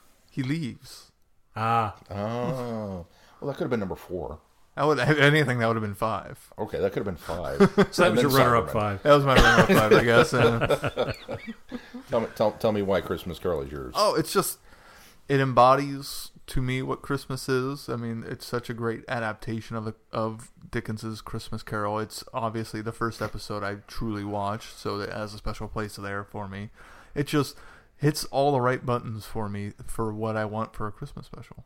he 0.30 0.44
leaves. 0.44 1.10
ah, 1.56 1.96
Oh, 2.08 3.06
well, 3.40 3.48
that 3.48 3.54
could 3.56 3.64
have 3.64 3.70
been 3.70 3.80
number 3.80 3.96
four. 3.96 4.38
That 4.76 4.86
would 4.86 4.98
anything 5.20 5.58
that 5.58 5.66
would 5.68 5.76
have 5.76 5.82
been 5.84 5.94
five. 5.94 6.52
Okay, 6.58 6.78
that 6.80 6.92
could 6.92 7.06
have 7.06 7.16
been 7.16 7.16
five. 7.16 7.58
so 7.92 8.02
that 8.02 8.06
And 8.08 8.14
was 8.16 8.22
your 8.22 8.30
runner 8.32 8.56
up 8.56 8.70
five. 8.70 9.02
That 9.02 9.14
was 9.14 9.24
my 9.24 9.34
runner-up 9.36 9.68
five, 9.90 9.92
I 9.92 10.04
guess. 10.04 10.34
Uh, 10.34 11.12
Tell 12.10 12.20
me, 12.20 12.26
tell, 12.34 12.52
tell 12.52 12.72
me 12.72 12.82
why 12.82 13.00
Christmas 13.00 13.38
Carol 13.38 13.62
is 13.62 13.70
yours. 13.72 13.94
oh, 13.96 14.14
it's 14.14 14.32
just 14.32 14.58
it 15.28 15.40
embodies 15.40 16.30
to 16.48 16.60
me 16.60 16.82
what 16.82 17.00
Christmas 17.02 17.48
is. 17.48 17.88
I 17.88 17.96
mean, 17.96 18.24
it's 18.28 18.44
such 18.44 18.68
a 18.68 18.74
great 18.74 19.04
adaptation 19.08 19.76
of 19.76 19.84
the, 19.86 19.94
of 20.12 20.50
Dickens's 20.70 21.22
Christmas 21.22 21.62
Carol. 21.62 21.98
It's 21.98 22.22
obviously 22.34 22.82
the 22.82 22.92
first 22.92 23.22
episode 23.22 23.62
I 23.62 23.76
truly 23.86 24.24
watched, 24.24 24.78
so 24.78 25.00
it 25.00 25.10
has 25.10 25.32
a 25.32 25.38
special 25.38 25.68
place 25.68 25.96
there 25.96 26.24
for 26.24 26.46
me. 26.48 26.70
It 27.14 27.26
just 27.26 27.56
hits 27.96 28.24
all 28.26 28.52
the 28.52 28.60
right 28.60 28.84
buttons 28.84 29.24
for 29.24 29.48
me 29.48 29.72
for 29.86 30.12
what 30.12 30.36
I 30.36 30.44
want 30.44 30.74
for 30.74 30.86
a 30.86 30.92
Christmas 30.92 31.26
special. 31.26 31.64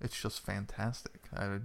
It's 0.00 0.20
just 0.20 0.40
fantastic. 0.44 1.20
I 1.34 1.60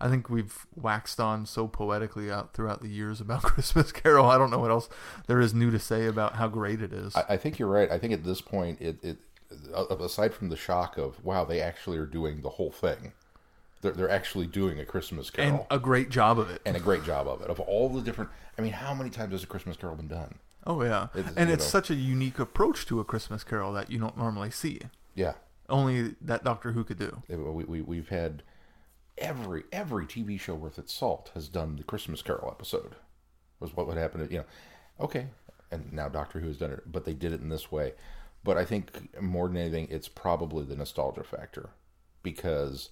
I 0.00 0.08
think 0.08 0.30
we've 0.30 0.66
waxed 0.76 1.18
on 1.18 1.44
so 1.46 1.66
poetically 1.66 2.30
out 2.30 2.54
throughout 2.54 2.80
the 2.82 2.88
years 2.88 3.20
about 3.20 3.42
Christmas 3.54 3.90
Carol. 3.92 4.26
I 4.26 4.38
don't 4.38 4.50
know 4.50 4.58
what 4.60 4.70
else 4.70 4.88
there 5.26 5.40
is 5.40 5.52
new 5.54 5.70
to 5.70 5.78
say 5.78 6.06
about 6.06 6.34
how 6.36 6.46
great 6.48 6.80
it 6.80 6.92
is. 6.92 7.16
I, 7.16 7.24
I 7.30 7.36
think 7.36 7.58
you're 7.58 7.68
right. 7.68 7.90
I 7.90 7.98
think 7.98 8.12
at 8.12 8.24
this 8.24 8.40
point, 8.40 8.80
it, 8.80 9.02
it 9.02 9.18
aside 10.00 10.34
from 10.34 10.48
the 10.50 10.56
shock 10.56 10.98
of 10.98 11.24
wow, 11.24 11.44
they 11.44 11.60
actually 11.60 11.98
are 11.98 12.06
doing 12.06 12.42
the 12.42 12.50
whole 12.50 12.70
thing. 12.70 13.12
They're, 13.80 13.92
they're 13.92 14.10
actually 14.10 14.46
doing 14.46 14.80
a 14.80 14.84
Christmas 14.84 15.30
Carol 15.30 15.50
and 15.50 15.60
a 15.70 15.78
great 15.78 16.10
job 16.10 16.38
of 16.38 16.50
it. 16.50 16.60
and 16.66 16.76
a 16.76 16.80
great 16.80 17.04
job 17.04 17.28
of 17.28 17.42
it. 17.42 17.48
Of 17.48 17.60
all 17.60 17.88
the 17.88 18.00
different, 18.02 18.28
I 18.58 18.62
mean, 18.62 18.72
how 18.72 18.92
many 18.92 19.08
times 19.08 19.30
has 19.32 19.44
a 19.44 19.46
Christmas 19.46 19.76
Carol 19.76 19.94
been 19.96 20.08
done? 20.08 20.34
Oh 20.66 20.82
yeah, 20.82 21.08
It's- 21.14 21.32
and 21.36 21.48
it's 21.48 21.64
know. 21.64 21.70
such 21.70 21.90
a 21.90 21.94
unique 21.94 22.38
approach 22.38 22.86
to 22.86 22.98
a 23.00 23.04
Christmas 23.04 23.44
Carol 23.44 23.72
that 23.74 23.90
you 23.90 23.98
don't 23.98 24.16
normally 24.18 24.50
see. 24.50 24.80
Yeah, 25.14 25.34
Only 25.68 26.14
that 26.20 26.42
Doctor 26.44 26.72
Who 26.72 26.82
could 26.84 26.98
do. 26.98 27.22
We, 27.28 27.64
we 27.64 27.80
we've 27.82 28.08
had 28.08 28.42
every 29.20 29.64
every 29.72 30.06
TV 30.06 30.38
show 30.38 30.54
worth 30.54 30.78
its 30.78 30.92
salt 30.92 31.30
has 31.34 31.48
done 31.48 31.76
the 31.76 31.84
Christmas 31.84 32.22
Carol 32.22 32.50
episode. 32.50 32.94
Was 33.60 33.74
what 33.76 33.86
would 33.86 33.96
happen? 33.98 34.26
You 34.30 34.38
know, 34.38 34.44
okay, 35.00 35.26
and 35.70 35.92
now 35.92 36.08
Doctor 36.08 36.40
Who 36.40 36.48
has 36.48 36.58
done 36.58 36.72
it, 36.72 36.82
but 36.90 37.04
they 37.04 37.14
did 37.14 37.32
it 37.32 37.40
in 37.40 37.48
this 37.48 37.70
way. 37.72 37.94
But 38.44 38.56
I 38.56 38.64
think 38.64 39.20
more 39.20 39.48
than 39.48 39.56
anything, 39.56 39.88
it's 39.90 40.08
probably 40.08 40.64
the 40.64 40.76
nostalgia 40.76 41.24
factor 41.24 41.70
because 42.22 42.90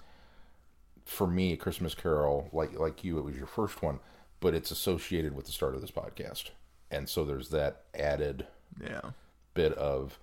for 1.04 1.26
me, 1.26 1.56
Christmas 1.56 1.94
Carol, 1.94 2.48
like 2.52 2.78
like 2.78 3.04
you, 3.04 3.18
it 3.18 3.24
was 3.24 3.36
your 3.36 3.46
first 3.46 3.82
one, 3.82 4.00
but 4.40 4.54
it's 4.54 4.70
associated 4.70 5.34
with 5.36 5.46
the 5.46 5.52
start 5.52 5.74
of 5.74 5.80
this 5.80 5.90
podcast, 5.92 6.50
and 6.90 7.08
so 7.08 7.24
there's 7.24 7.50
that 7.50 7.82
added 7.94 8.46
Yeah. 8.82 9.10
bit 9.54 9.72
of 9.74 10.18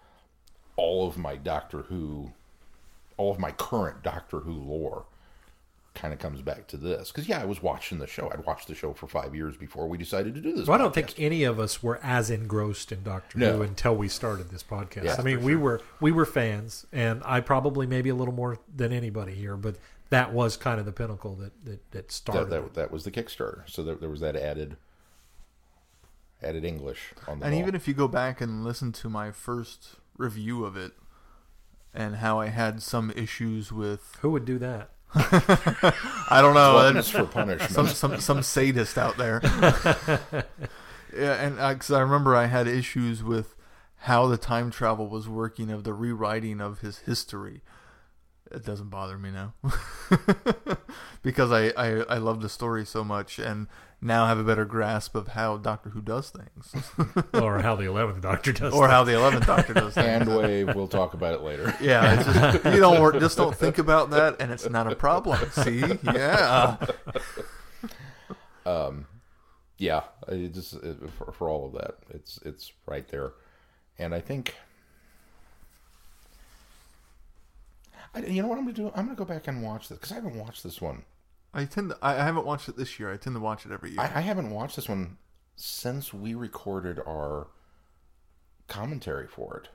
all 0.75 1.07
of 1.07 1.17
my 1.17 1.35
Doctor 1.37 1.83
Who, 1.83 2.33
all 3.15 3.31
of 3.31 3.39
my 3.39 3.51
current 3.51 4.03
Doctor 4.03 4.39
Who 4.39 4.51
lore 4.51 5.05
kind 5.93 6.13
of 6.13 6.19
comes 6.19 6.41
back 6.41 6.67
to 6.67 6.77
this. 6.77 7.11
Because, 7.11 7.27
yeah, 7.27 7.41
I 7.41 7.45
was 7.45 7.61
watching 7.61 7.99
the 7.99 8.07
show. 8.07 8.29
I'd 8.31 8.45
watched 8.45 8.67
the 8.67 8.75
show 8.75 8.93
for 8.93 9.07
five 9.07 9.35
years 9.35 9.55
before 9.55 9.87
we 9.87 9.97
decided 9.97 10.33
to 10.35 10.41
do 10.41 10.53
this. 10.53 10.67
Well, 10.67 10.75
I 10.75 10.81
don't 10.81 10.93
think 10.93 11.19
any 11.19 11.43
of 11.43 11.59
us 11.59 11.83
were 11.83 11.99
as 12.01 12.29
engrossed 12.29 12.91
in 12.91 13.03
Doctor 13.03 13.37
No. 13.37 13.57
Who 13.57 13.61
until 13.61 13.95
we 13.95 14.07
started 14.07 14.49
this 14.49 14.63
podcast. 14.63 15.03
Yeah, 15.03 15.15
I 15.19 15.21
mean, 15.21 15.39
for 15.39 15.45
we 15.45 15.55
were 15.55 15.81
we 15.99 16.11
were 16.11 16.25
fans, 16.25 16.85
and 16.91 17.21
I 17.25 17.41
probably 17.41 17.85
maybe 17.85 18.09
a 18.09 18.15
little 18.15 18.33
more 18.33 18.57
than 18.75 18.91
anybody 18.91 19.33
here, 19.33 19.55
but 19.55 19.75
that 20.09 20.33
was 20.33 20.57
kind 20.57 20.79
of 20.79 20.85
the 20.85 20.91
pinnacle 20.91 21.35
that 21.35 21.65
that, 21.65 21.91
that 21.91 22.11
started. 22.11 22.49
that, 22.49 22.61
that, 22.61 22.73
that 22.73 22.91
was 22.91 23.03
the 23.03 23.11
Kickstarter. 23.11 23.61
So 23.69 23.83
there, 23.83 23.95
there 23.95 24.09
was 24.09 24.19
that 24.21 24.35
added 24.35 24.77
added 26.41 26.65
English 26.65 27.13
on 27.27 27.39
the 27.39 27.45
And 27.45 27.53
ball. 27.53 27.61
even 27.61 27.75
if 27.75 27.87
you 27.87 27.93
go 27.93 28.07
back 28.07 28.41
and 28.41 28.63
listen 28.63 28.91
to 28.93 29.09
my 29.09 29.31
first 29.31 29.95
review 30.17 30.65
of 30.65 30.75
it 30.75 30.91
and 31.93 32.17
how 32.17 32.39
I 32.39 32.47
had 32.47 32.81
some 32.81 33.11
issues 33.15 33.71
with 33.71 34.17
Who 34.21 34.31
would 34.31 34.45
do 34.45 34.57
that? 34.59 34.89
I 35.15 36.39
don't 36.41 36.55
know 36.55 37.01
for 37.03 37.25
punishment. 37.25 37.71
some 37.71 37.87
some 37.87 38.19
some 38.19 38.43
sadist 38.43 38.97
out 38.97 39.17
there. 39.17 39.41
yeah, 41.15 41.33
and 41.33 41.59
uh, 41.59 41.73
because 41.73 41.91
I 41.91 42.01
remember 42.01 42.35
I 42.35 42.47
had 42.47 42.67
issues 42.67 43.23
with 43.23 43.55
how 43.97 44.27
the 44.27 44.37
time 44.37 44.71
travel 44.71 45.07
was 45.07 45.29
working 45.29 45.69
of 45.69 45.83
the 45.83 45.93
rewriting 45.93 46.59
of 46.59 46.79
his 46.79 46.99
history. 46.99 47.61
It 48.53 48.63
doesn't 48.65 48.89
bother 48.89 49.17
me 49.17 49.31
now 49.31 49.53
because 51.23 51.51
I, 51.51 51.69
I 51.69 52.01
I 52.03 52.17
love 52.17 52.41
the 52.41 52.49
story 52.49 52.85
so 52.85 53.03
much 53.03 53.39
and 53.39 53.67
now 53.99 54.25
have 54.27 54.37
a 54.37 54.43
better 54.43 54.65
grasp 54.65 55.15
of 55.15 55.29
how 55.29 55.57
Doctor 55.57 55.89
Who 55.91 56.01
does 56.01 56.29
things 56.29 56.75
or 57.33 57.59
how 57.59 57.75
the 57.75 57.85
Eleventh 57.85 58.21
Doctor 58.21 58.51
does. 58.51 58.73
or 58.73 58.87
that. 58.87 58.93
how 58.93 59.03
the 59.03 59.13
Eleventh 59.15 59.47
Doctor 59.47 59.73
does 59.73 59.93
things. 59.93 60.05
Hand 60.05 60.35
wave. 60.35 60.75
We'll 60.75 60.87
talk 60.87 61.13
about 61.13 61.33
it 61.33 61.41
later. 61.41 61.73
Yeah, 61.81 62.13
it's 62.19 62.25
just, 62.25 62.65
you 62.65 62.79
don't 62.79 63.01
work, 63.01 63.19
just 63.19 63.37
don't 63.37 63.55
think 63.55 63.77
about 63.77 64.11
that, 64.11 64.37
and 64.39 64.51
it's 64.51 64.69
not 64.69 64.91
a 64.91 64.95
problem. 64.95 65.39
See, 65.51 65.83
yeah, 66.03 66.77
um, 68.65 69.05
yeah, 69.77 70.03
it 70.27 70.53
just 70.53 70.75
it, 70.75 70.97
for, 71.17 71.31
for 71.31 71.49
all 71.49 71.65
of 71.65 71.73
that, 71.73 71.95
it's 72.09 72.39
it's 72.45 72.71
right 72.85 73.07
there, 73.09 73.33
and 73.97 74.13
I 74.13 74.19
think, 74.21 74.55
I, 78.15 78.19
you 78.25 78.41
know 78.41 78.47
what 78.47 78.57
I'm 78.57 78.65
gonna 78.65 78.73
do? 78.75 78.91
I'm 78.95 79.05
gonna 79.05 79.15
go 79.15 79.25
back 79.25 79.47
and 79.47 79.63
watch 79.63 79.89
this 79.89 79.97
because 79.97 80.11
I 80.11 80.15
haven't 80.15 80.35
watched 80.37 80.63
this 80.63 80.79
one. 80.81 81.03
I 81.53 81.65
tend 81.65 81.91
to, 81.91 81.97
I 82.01 82.13
I 82.21 82.23
haven't 82.25 82.45
watched 82.45 82.67
it 82.69 82.77
this 82.77 82.99
year. 82.99 83.11
I 83.11 83.17
tend 83.17 83.35
to 83.35 83.39
watch 83.39 83.65
it 83.65 83.71
every 83.71 83.91
year. 83.91 83.99
I, 84.01 84.05
I 84.19 84.21
haven't 84.21 84.49
watched 84.51 84.75
this 84.75 84.89
one 84.89 85.17
since 85.55 86.13
we 86.13 86.33
recorded 86.33 86.99
our 87.07 87.47
commentary 88.67 89.27
for 89.27 89.57
it. 89.57 89.69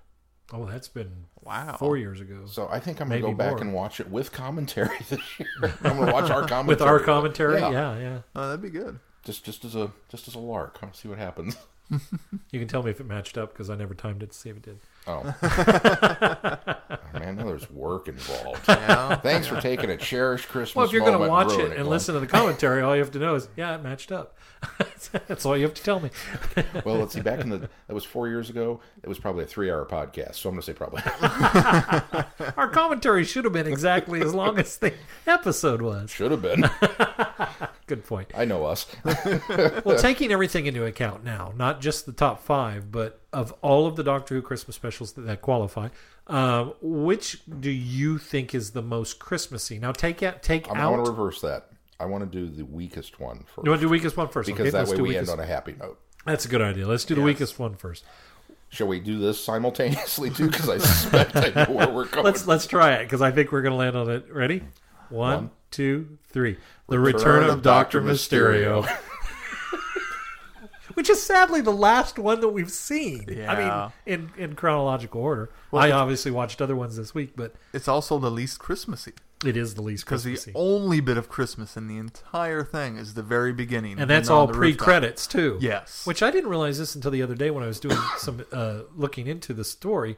Oh, 0.52 0.64
that's 0.66 0.88
been 0.88 1.26
Wow. 1.42 1.76
four 1.78 1.96
years 1.98 2.20
ago. 2.20 2.46
So 2.46 2.68
I 2.70 2.80
think 2.80 3.00
I'm 3.00 3.08
gonna 3.08 3.20
Maybe 3.20 3.32
go 3.32 3.36
back 3.36 3.52
more. 3.52 3.60
and 3.60 3.74
watch 3.74 4.00
it 4.00 4.10
with 4.10 4.32
commentary 4.32 4.96
this 5.08 5.20
year. 5.38 5.48
I'm 5.82 5.98
gonna 5.98 6.12
watch 6.12 6.30
our 6.30 6.46
commentary 6.46 6.66
With 6.66 6.82
our 6.82 7.00
commentary, 7.00 7.60
Yeah. 7.60 7.70
yeah, 7.70 7.98
yeah. 7.98 8.18
oh, 8.34 8.46
that'd 8.48 8.62
be 8.62 8.70
good. 8.70 8.98
just 9.24 9.44
just 9.44 9.64
as 9.64 9.74
a 9.74 9.92
just 10.08 10.26
as 10.28 10.34
a 10.34 10.38
lark. 10.38 10.78
I'll 10.82 10.92
see 10.94 11.08
what 11.08 11.18
happens. 11.18 11.56
You 12.50 12.58
can 12.60 12.68
tell 12.68 12.82
me 12.82 12.90
if 12.90 13.00
it 13.00 13.06
matched 13.06 13.38
up 13.38 13.50
because 13.52 13.70
I 13.70 13.74
never 13.74 13.94
timed 13.94 14.22
it 14.22 14.32
to 14.32 14.36
see 14.36 14.50
if 14.50 14.56
it 14.58 14.62
did. 14.62 14.78
Oh. 15.08 15.34
oh, 15.42 17.18
man, 17.18 17.36
now 17.36 17.44
there's 17.46 17.70
work 17.70 18.08
involved. 18.08 18.60
Yeah, 18.68 19.16
Thanks 19.16 19.46
for 19.46 19.60
taking 19.60 19.90
a 19.90 19.96
cherished 19.96 20.48
Christmas. 20.48 20.76
Well, 20.76 20.84
if 20.84 20.92
you're 20.92 21.00
going 21.00 21.12
to 21.14 21.18
moment 21.18 21.30
watch 21.30 21.48
ruining 21.48 21.66
it 21.66 21.68
and 21.76 21.84
Glenn. 21.84 21.88
listen 21.90 22.14
to 22.14 22.20
the 22.20 22.26
commentary, 22.26 22.82
all 22.82 22.94
you 22.94 23.02
have 23.02 23.10
to 23.12 23.18
know 23.18 23.34
is, 23.34 23.48
yeah, 23.56 23.74
it 23.74 23.82
matched 23.82 24.12
up. 24.12 24.36
That's 25.26 25.46
all 25.46 25.56
you 25.56 25.64
have 25.64 25.74
to 25.74 25.82
tell 25.82 26.00
me. 26.00 26.10
Well, 26.84 26.96
let's 26.96 27.14
see. 27.14 27.20
Back 27.20 27.40
in 27.40 27.50
the 27.50 27.58
that 27.58 27.94
was 27.94 28.04
four 28.04 28.28
years 28.28 28.50
ago. 28.50 28.80
It 29.02 29.08
was 29.08 29.18
probably 29.18 29.44
a 29.44 29.46
three-hour 29.46 29.86
podcast, 29.86 30.36
so 30.36 30.48
I'm 30.48 30.54
going 30.54 30.62
to 30.62 30.66
say 30.66 30.72
probably. 30.72 31.02
Our 32.56 32.68
commentary 32.68 33.24
should 33.24 33.44
have 33.44 33.52
been 33.52 33.66
exactly 33.66 34.20
as 34.20 34.34
long 34.34 34.58
as 34.58 34.76
the 34.78 34.94
episode 35.26 35.82
was. 35.82 36.10
Should 36.10 36.30
have 36.30 36.42
been. 36.42 36.68
Good 37.86 38.04
point. 38.04 38.32
I 38.34 38.44
know 38.44 38.64
us. 38.64 38.86
Well, 39.84 39.98
taking 39.98 40.30
everything 40.32 40.66
into 40.66 40.84
account 40.84 41.24
now, 41.24 41.52
not 41.56 41.80
just 41.80 42.06
the 42.06 42.12
top 42.12 42.42
five, 42.42 42.90
but 42.90 43.20
of 43.32 43.52
all 43.62 43.86
of 43.86 43.96
the 43.96 44.04
Doctor 44.04 44.34
Who 44.34 44.42
Christmas 44.42 44.76
specials 44.76 45.12
that, 45.12 45.22
that 45.22 45.42
qualify, 45.42 45.88
um, 46.26 46.74
which 46.80 47.42
do 47.60 47.70
you 47.70 48.18
think 48.18 48.54
is 48.54 48.72
the 48.72 48.82
most 48.82 49.18
Christmassy? 49.18 49.78
Now, 49.78 49.92
take 49.92 50.22
out, 50.22 50.42
take 50.42 50.70
I'm, 50.70 50.76
I 50.76 50.86
want 50.88 51.04
to 51.04 51.10
reverse 51.10 51.40
that. 51.40 51.70
I 52.00 52.06
want 52.06 52.30
to 52.30 52.38
do 52.38 52.48
the 52.54 52.64
weakest 52.64 53.18
one 53.18 53.44
first. 53.54 53.64
You 53.64 53.70
want 53.70 53.80
to 53.80 53.86
do 53.86 53.90
weakest 53.90 54.16
one 54.16 54.28
first? 54.28 54.46
because 54.46 54.60
okay, 54.60 54.70
that 54.70 54.86
way 54.88 54.96
we 54.96 55.08
weakest. 55.08 55.30
end 55.30 55.40
on 55.40 55.44
a 55.44 55.46
happy 55.48 55.74
note. 55.78 55.98
That's 56.24 56.44
a 56.44 56.48
good 56.48 56.62
idea. 56.62 56.86
Let's 56.86 57.04
do 57.04 57.14
the 57.14 57.20
Yes. 57.22 57.26
weakest 57.26 57.58
one 57.58 57.74
first. 57.74 58.04
Shall 58.70 58.86
we 58.86 59.00
do 59.00 59.18
this 59.18 59.42
simultaneously 59.42 60.30
too? 60.30 60.50
Because 60.50 60.68
I 60.68 60.78
suspect 60.78 61.36
I 61.36 61.48
know 61.64 61.72
where 61.72 61.88
we're 61.88 62.04
going. 62.06 62.24
Let's 62.24 62.46
let's 62.46 62.66
try 62.66 62.94
it 62.94 63.04
because 63.04 63.22
I 63.22 63.30
think 63.30 63.50
we're 63.50 63.62
going 63.62 63.72
to 63.72 63.78
land 63.78 63.96
on 63.96 64.10
it. 64.10 64.26
Ready? 64.32 64.62
One, 65.08 65.34
One. 65.36 65.50
two, 65.70 66.18
three. 66.28 66.58
The 66.88 66.98
Return 66.98 67.20
Return, 67.20 67.44
of 67.44 67.50
of 67.50 67.62
Doctor 67.62 68.00
Dr. 68.00 68.12
Mysterio. 68.12 68.86
Which 70.94 71.08
is 71.08 71.22
sadly 71.22 71.60
the 71.60 71.70
last 71.72 72.18
one 72.18 72.40
that 72.40 72.48
we've 72.48 72.70
seen. 72.70 73.44
I 73.48 73.56
mean, 73.56 73.92
in, 74.04 74.30
in 74.36 74.54
chronological 74.56 75.20
order. 75.20 75.48
I 75.72 75.92
obviously 75.92 76.32
watched 76.32 76.60
other 76.60 76.74
ones 76.74 76.96
this 76.96 77.14
week, 77.14 77.34
but 77.36 77.54
it's 77.72 77.86
also 77.86 78.18
the 78.18 78.30
least 78.32 78.58
Christmassy 78.58 79.12
it 79.44 79.56
is 79.56 79.74
the 79.74 79.82
least 79.82 80.04
because 80.04 80.24
the 80.24 80.38
only 80.54 81.00
bit 81.00 81.16
of 81.16 81.28
Christmas 81.28 81.76
in 81.76 81.86
the 81.86 81.96
entire 81.96 82.64
thing 82.64 82.96
is 82.96 83.14
the 83.14 83.22
very 83.22 83.52
beginning, 83.52 83.98
and 83.98 84.08
that's 84.10 84.28
all 84.28 84.46
they're 84.46 84.54
on 84.56 84.60
the 84.60 84.66
rooftop. 84.66 84.84
pre-credits 84.86 85.26
too. 85.26 85.58
Yes. 85.60 86.04
Which 86.06 86.22
I 86.22 86.30
didn't 86.30 86.50
realize 86.50 86.78
this 86.78 86.94
until 86.94 87.10
the 87.10 87.22
other 87.22 87.34
day 87.34 87.50
when 87.50 87.62
I 87.62 87.66
was 87.68 87.78
doing 87.80 87.98
some 88.18 88.44
uh, 88.52 88.80
looking 88.94 89.26
into 89.26 89.52
the 89.54 89.64
story. 89.64 90.16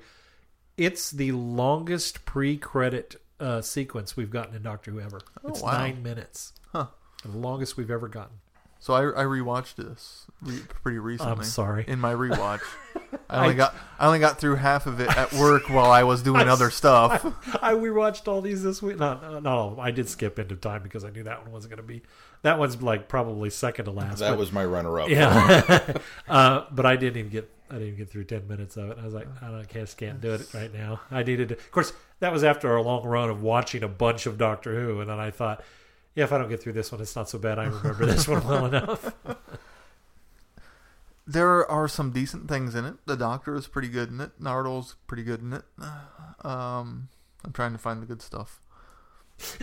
It's 0.77 1.11
the 1.11 1.33
longest 1.33 2.25
pre-credit 2.25 3.17
uh, 3.39 3.61
sequence 3.61 4.17
we've 4.17 4.31
gotten 4.31 4.55
in 4.55 4.63
Doctor 4.63 4.91
Who 4.93 5.01
ever. 5.01 5.21
it's 5.47 5.61
Oh, 5.61 5.65
wow. 5.67 5.73
nine 5.73 6.03
minutes. 6.03 6.53
Huh. 6.73 6.87
The 7.25 7.37
longest 7.37 7.77
we've 7.77 7.91
ever 7.91 8.09
gotten. 8.09 8.37
So 8.79 8.95
I, 8.95 9.01
I 9.23 9.25
rewatched 9.25 9.75
this 9.75 10.27
re- 10.41 10.61
pretty 10.83 10.99
recently. 10.99 11.33
I'm 11.33 11.45
sorry. 11.45 11.85
In 11.87 12.01
my 12.01 12.15
rewatch, 12.15 12.63
I 13.31 13.43
only 13.43 13.55
got 13.55 13.75
I 13.99 14.07
only 14.07 14.19
got 14.19 14.39
through 14.39 14.57
half 14.57 14.87
of 14.87 15.01
it 15.01 15.17
at 15.17 15.33
work 15.35 15.69
while 15.69 15.91
I 15.91 16.03
was 16.03 16.23
doing 16.23 16.49
other 16.49 16.71
stuff. 16.71 17.25
I 17.63 17.75
we 17.75 17.91
watched 17.91 18.29
all 18.29 18.41
these 18.41 18.63
this 18.63 18.83
week. 18.83 18.99
Not 18.99 19.43
not 19.43 19.47
all. 19.47 19.81
I 19.81 19.91
did 19.91 20.09
skip 20.09 20.39
into 20.39 20.57
time 20.57 20.83
because 20.83 21.05
I 21.05 21.11
knew 21.11 21.23
that 21.25 21.43
one 21.43 21.53
wasn't 21.53 21.75
going 21.75 21.87
to 21.87 21.89
be. 21.89 22.03
That 22.43 22.59
one's 22.59 22.81
like 22.83 23.09
probably 23.09 23.51
second 23.51 23.85
to 23.87 23.91
last. 23.91 24.19
that 24.21 24.31
but- 24.31 24.39
was 24.39 24.53
my 24.53 24.65
runner-up. 24.65 25.09
yeah. 25.11 25.95
uh, 26.29 26.65
but 26.71 26.87
I 26.87 26.97
didn't 26.97 27.19
even 27.19 27.31
get. 27.31 27.51
I 27.69 27.75
didn't 27.75 27.89
even 27.89 27.99
get 27.99 28.11
through 28.11 28.25
ten 28.25 28.49
minutes 28.49 28.77
of 28.77 28.91
it. 28.91 28.99
I 29.01 29.05
was 29.05 29.15
like, 29.15 29.29
I 29.41 29.47
don't, 29.47 29.61
I 29.61 29.65
just 29.65 29.97
can't 29.97 30.21
do 30.21 30.33
it 30.33 30.53
right 30.53 30.73
now. 30.75 31.01
I 31.11 31.23
needed 31.23 31.51
to. 31.51 31.55
Of 31.55 31.71
course, 31.71 31.93
that 32.19 32.33
was 32.33 32.43
after 32.43 32.75
a 32.75 32.83
long 32.83 33.05
run 33.05 33.31
of 33.31 33.43
watching 33.43 33.85
a 33.85 33.89
bunch 33.89 34.27
of 34.27 34.39
Doctor 34.39 34.75
Who, 34.75 35.01
and 35.01 35.09
then 35.09 35.21
I 35.21 35.31
thought, 35.31 35.63
yeah, 36.17 36.25
if 36.25 36.33
I 36.33 36.39
don't 36.39 36.49
get 36.49 36.61
through 36.61 36.73
this 36.73 36.91
one, 36.91 37.01
it's 37.01 37.15
not 37.15 37.29
so 37.29 37.39
bad. 37.39 37.61
I 37.61 37.67
remember 37.67 38.07
this 38.07 38.27
one 38.27 38.45
well 38.45 38.67
enough. 38.67 39.15
There 41.33 41.71
are 41.71 41.87
some 41.87 42.11
decent 42.11 42.49
things 42.49 42.75
in 42.75 42.85
it. 42.85 42.95
The 43.07 43.17
Doctor 43.17 43.55
is 43.55 43.69
pretty 43.69 43.87
good 43.87 44.09
in 44.09 44.21
it. 44.21 44.41
Nardole's 44.43 44.97
pretty 45.07 45.23
good 45.23 45.41
in 45.41 45.53
it. 45.53 45.63
Um, 46.45 47.09
I'm 47.45 47.53
trying 47.53 47.71
to 47.71 47.79
find 47.79 48.03
the 48.03 48.07
good 48.07 48.21
stuff. 48.21 48.61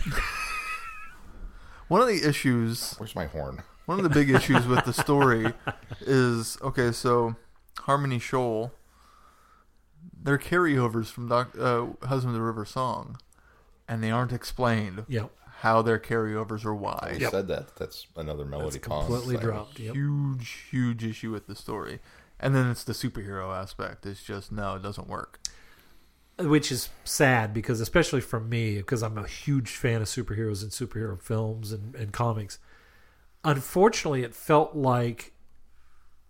One 1.90 2.00
of 2.00 2.08
the 2.08 2.26
issues 2.26 2.96
Where's 2.98 3.16
my 3.16 3.26
horn? 3.26 3.64
One 3.86 3.98
of 3.98 4.04
the 4.04 4.10
big 4.10 4.30
issues 4.30 4.66
with 4.66 4.86
the 4.86 4.94
story 4.94 5.54
is 6.02 6.58
okay. 6.62 6.94
So 6.94 7.36
Harmony 7.80 8.20
Shoal, 8.20 8.72
they're 10.22 10.38
carryovers 10.38 11.08
from 11.08 11.28
Doc, 11.28 11.54
uh, 11.60 11.88
Husband 12.04 12.34
of 12.34 12.40
the 12.40 12.46
River 12.46 12.64
Song, 12.64 13.18
and 13.90 14.02
they 14.02 14.12
aren't 14.12 14.32
explained 14.32 15.04
yeah. 15.10 15.26
How 15.62 15.82
their 15.82 16.00
carryovers 16.00 16.66
or 16.66 16.76
why. 16.76 17.16
You 17.20 17.30
said 17.30 17.48
that. 17.48 17.76
That's 17.78 18.08
another 18.16 18.46
melody. 18.46 18.78
It's 18.78 18.88
Kong 18.88 19.06
completely 19.06 19.36
thing. 19.38 19.46
dropped. 19.46 19.80
Yep. 19.80 19.96
Huge, 19.96 20.50
huge 20.72 21.04
issue 21.04 21.32
with 21.32 21.48
the 21.48 21.56
story. 21.56 22.00
And 22.40 22.54
then 22.56 22.70
it's 22.70 22.84
the 22.84 22.94
superhero 22.94 23.56
aspect. 23.56 24.06
It's 24.06 24.24
just 24.24 24.52
no, 24.52 24.76
it 24.76 24.84
doesn't 24.84 25.08
work. 25.08 25.40
which 26.40 26.72
is 26.72 26.90
sad 27.04 27.52
because 27.54 27.82
especially 27.82 28.22
for 28.22 28.40
me 28.40 28.78
because 28.78 29.02
i'm 29.02 29.18
a 29.18 29.26
huge 29.26 29.72
fan 29.72 30.04
of 30.04 30.08
superheroes 30.08 30.62
and 30.62 30.70
superhero 30.72 31.20
films 31.20 31.72
and, 31.72 31.96
and 31.96 32.14
comics 32.14 32.60
unfortunately 33.44 34.22
it 34.22 34.36
felt 34.36 34.76
like 34.76 35.34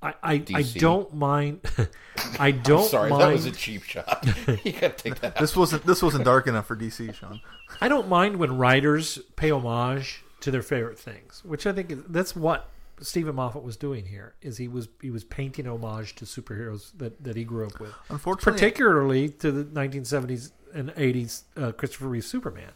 i 0.02 0.14
i, 0.24 0.44
I 0.54 0.62
don't 0.62 1.14
mind 1.14 1.62
i 2.40 2.52
don't 2.52 2.90
Sorry, 2.90 3.10
mind 3.10 3.22
that 3.22 3.32
was 3.32 3.46
a 3.46 3.52
cheap 3.52 3.84
shot. 3.84 4.26
you 4.64 4.74
gotta 4.74 4.90
take 4.90 5.20
that 5.22 5.36
out. 5.36 5.42
This 5.42 5.56
wasn't 5.56 5.86
this 5.86 6.02
wasn't 6.02 6.26
dark 6.26 6.48
enough 6.48 6.68
for 6.68 6.76
DC, 6.76 7.14
Sean. 7.14 7.42
i 7.82 7.88
don't 7.88 8.08
mind 8.08 8.38
when 8.38 8.58
writers 8.58 9.20
pay 9.36 9.52
homage 9.52 10.24
to 10.42 10.52
their 10.52 10.62
favorite 10.62 11.00
things 11.00 11.42
which 11.44 11.66
i 11.66 11.74
think 11.74 11.92
is, 11.92 12.00
that's 12.10 12.36
what 12.36 12.70
Steven 13.00 13.36
Moffat 13.36 13.62
was 13.64 13.78
doing 13.78 14.06
here 14.06 14.34
is 14.42 14.58
he 14.58 14.68
was 14.68 14.90
he 15.02 15.12
was 15.12 15.24
painting 15.24 15.68
homage 15.68 16.16
to 16.16 16.26
superheroes 16.26 16.92
that, 16.98 17.24
that 17.24 17.36
he 17.36 17.44
grew 17.44 17.68
up 17.68 17.80
with 17.80 17.94
Unfortunately, 18.10 18.54
particularly 18.54 19.30
to 19.30 19.52
the 19.52 19.64
1970s 19.66 20.52
and 20.74 20.90
80s 20.90 21.44
uh, 21.56 21.72
Christopher 21.74 22.08
Reeve 22.08 22.26
Superman. 22.26 22.72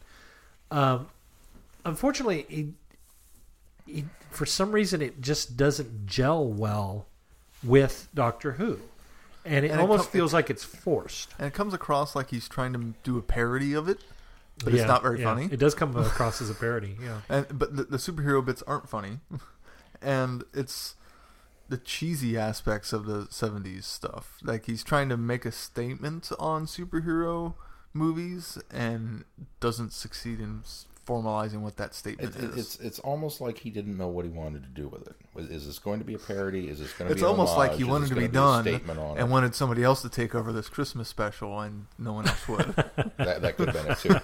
Um, 0.69 1.07
unfortunately, 1.85 2.45
he, 2.47 2.73
he, 3.85 4.05
for 4.29 4.45
some 4.45 4.71
reason, 4.71 5.01
it 5.01 5.21
just 5.21 5.57
doesn't 5.57 6.05
gel 6.05 6.47
well 6.47 7.07
with 7.63 8.07
Doctor 8.13 8.53
Who, 8.53 8.79
and 9.45 9.65
it 9.65 9.71
And 9.71 9.79
it 9.79 9.81
almost 9.81 10.03
com- 10.05 10.11
feels 10.11 10.33
like 10.33 10.49
it's 10.49 10.63
forced. 10.63 11.33
and 11.37 11.47
it 11.47 11.53
comes 11.53 11.73
across 11.73 12.15
like 12.15 12.29
he's 12.29 12.47
trying 12.49 12.73
to 12.73 12.93
do 13.03 13.17
a 13.17 13.21
parody 13.21 13.73
of 13.73 13.87
it, 13.89 13.99
but 14.63 14.73
Yeah, 14.73 14.81
it's 14.81 14.87
not 14.87 15.01
very 15.01 15.19
yeah. 15.19 15.25
funny. 15.25 15.49
It 15.51 15.57
does 15.59 15.73
come 15.75 15.95
across 15.95 16.41
as 16.41 16.49
a 16.49 16.55
parody. 16.55 16.97
Yeah, 17.01 17.21
And 17.29 17.47
but 17.57 17.75
the, 17.75 17.83
the 17.83 17.97
superhero 17.97 18.43
bits 18.43 18.61
aren't 18.67 18.89
funny, 18.89 19.19
and 20.01 20.43
it's 20.53 20.95
the 21.69 21.77
cheesy 21.77 22.37
aspects 22.37 22.91
of 22.93 23.05
the 23.05 23.23
'70s 23.27 23.83
stuff. 23.83 24.37
Like 24.43 24.65
he's 24.65 24.83
trying 24.83 25.09
to 25.09 25.17
make 25.17 25.45
a 25.45 25.51
statement 25.51 26.31
on 26.39 26.65
superhero 26.65 27.53
movies 27.93 28.57
and 28.71 29.23
doesn't 29.59 29.91
succeed 29.93 30.39
in 30.39 30.61
formalizing 31.11 31.61
what 31.61 31.77
that 31.77 31.93
statement 31.93 32.35
It, 32.35 32.43
it, 32.43 32.49
is. 32.51 32.57
it's 32.57 32.79
it's 32.79 32.99
almost 32.99 33.41
like 33.41 33.57
he 33.57 33.69
didn't 33.69 33.97
know 33.97 34.07
what 34.07 34.25
he 34.25 34.31
wanted 34.31 34.63
to 34.63 34.69
do 34.69 34.87
with 34.87 35.07
it. 35.07 35.15
Is 35.51 35.65
this 35.67 35.79
going 35.79 35.99
to 35.99 36.05
be 36.05 36.13
a 36.13 36.19
parody? 36.19 36.67
Is 36.69 36.79
this 36.79 36.93
going 36.93 37.07
to 37.07 37.11
It's 37.13 37.21
be? 37.21 37.25
an 37.25 37.31
almost 37.31 37.57
like 37.57 37.73
he 37.73 37.83
wanted 37.83 38.09
to 38.09 38.15
be 38.15 38.27
gonna 38.27 38.33
done 38.33 38.63
statement 38.63 38.99
on 38.99 39.17
and 39.17 39.27
it? 39.27 39.31
wanted 39.31 39.55
somebody 39.55 39.83
else 39.83 40.01
to 40.03 40.09
take 40.09 40.33
over 40.35 40.51
this 40.53 40.69
Christmas 40.69 41.09
special, 41.09 41.59
and 41.59 41.87
no 41.97 42.13
one 42.13 42.27
else 42.27 42.47
would. 42.47 42.65
that, 43.17 43.41
that 43.41 43.57
could 43.57 43.69
have 43.69 43.85
been 43.85 43.91
it 43.91 43.97
too. 43.99 44.15